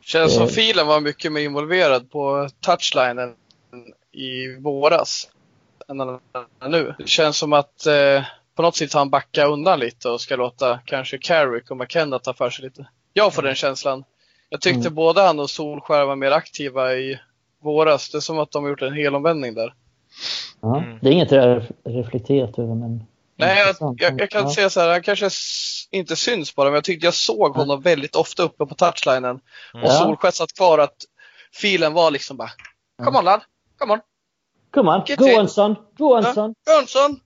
[0.00, 0.48] Känns som eh.
[0.48, 3.34] Filen var mycket mer involverad på touchlinen
[4.12, 5.28] i våras
[5.88, 6.18] än han
[6.60, 6.94] är nu.
[6.98, 8.22] Det känns som att eh,
[8.54, 12.18] på något sätt har han backat undan lite och ska låta kanske Carrick och McKenna
[12.18, 12.86] ta för sig lite.
[13.12, 14.04] Jag får den känslan.
[14.48, 14.94] Jag tyckte Mm.
[14.94, 17.18] både han och Solskär var mer aktiva i
[17.62, 18.10] våras.
[18.10, 19.74] Det är som att de har gjort en helomvändning där.
[20.60, 20.82] Ja.
[20.82, 20.98] Mm.
[21.02, 23.04] Det är inget jag reflekterat över men
[23.40, 24.54] Nej, jag, jag, jag kan ja.
[24.54, 25.30] säga så här, han kanske
[25.90, 29.24] inte syns bara, men jag tyckte jag såg honom väldigt ofta uppe på touchlinen.
[29.24, 29.40] Mm.
[29.84, 29.98] Och Ja.
[29.98, 30.96] Solskär satt kvar att
[31.52, 32.50] filen var liksom bara
[33.04, 33.40] Come on lad,
[33.78, 34.00] come on,
[34.74, 35.38] Come on, Get go in.
[35.40, 36.34] on son, go on Ja.
[36.34, 36.54] son.
[36.66, 37.20] Jönsson!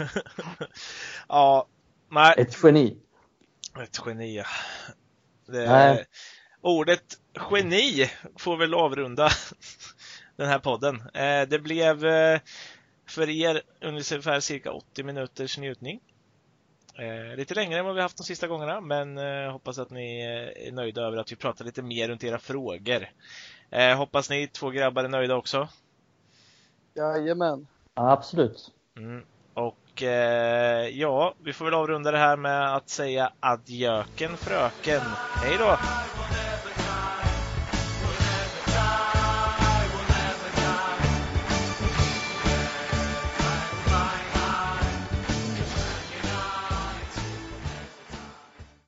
[1.28, 1.66] ja,
[2.10, 2.96] nej, Ett geni.
[3.82, 4.36] ett geni.
[4.36, 4.44] ja.
[5.46, 6.04] Det,
[6.62, 7.02] ordet
[7.50, 9.30] geni får väl avrunda
[10.36, 11.00] den här podden.
[11.14, 12.40] Eh, Det blev eh,
[13.10, 16.00] för er ungefär cirka 80 minuters njutning.
[16.94, 20.20] Eh, lite längre än vad vi haft de sista gångerna, men eh, hoppas att ni
[20.20, 23.08] eh, är nöjda över att vi pratar lite mer runt era frågor.
[23.70, 25.68] Eh, hoppas ni två grabbar är nöjda också.
[26.94, 27.66] Jajamän.
[27.94, 28.70] Ja, absolut.
[28.96, 29.22] Mm.
[29.54, 35.00] Och eh, ja, vi får väl avrunda det här med att säga adjöken fröken.
[35.42, 35.76] Hej då!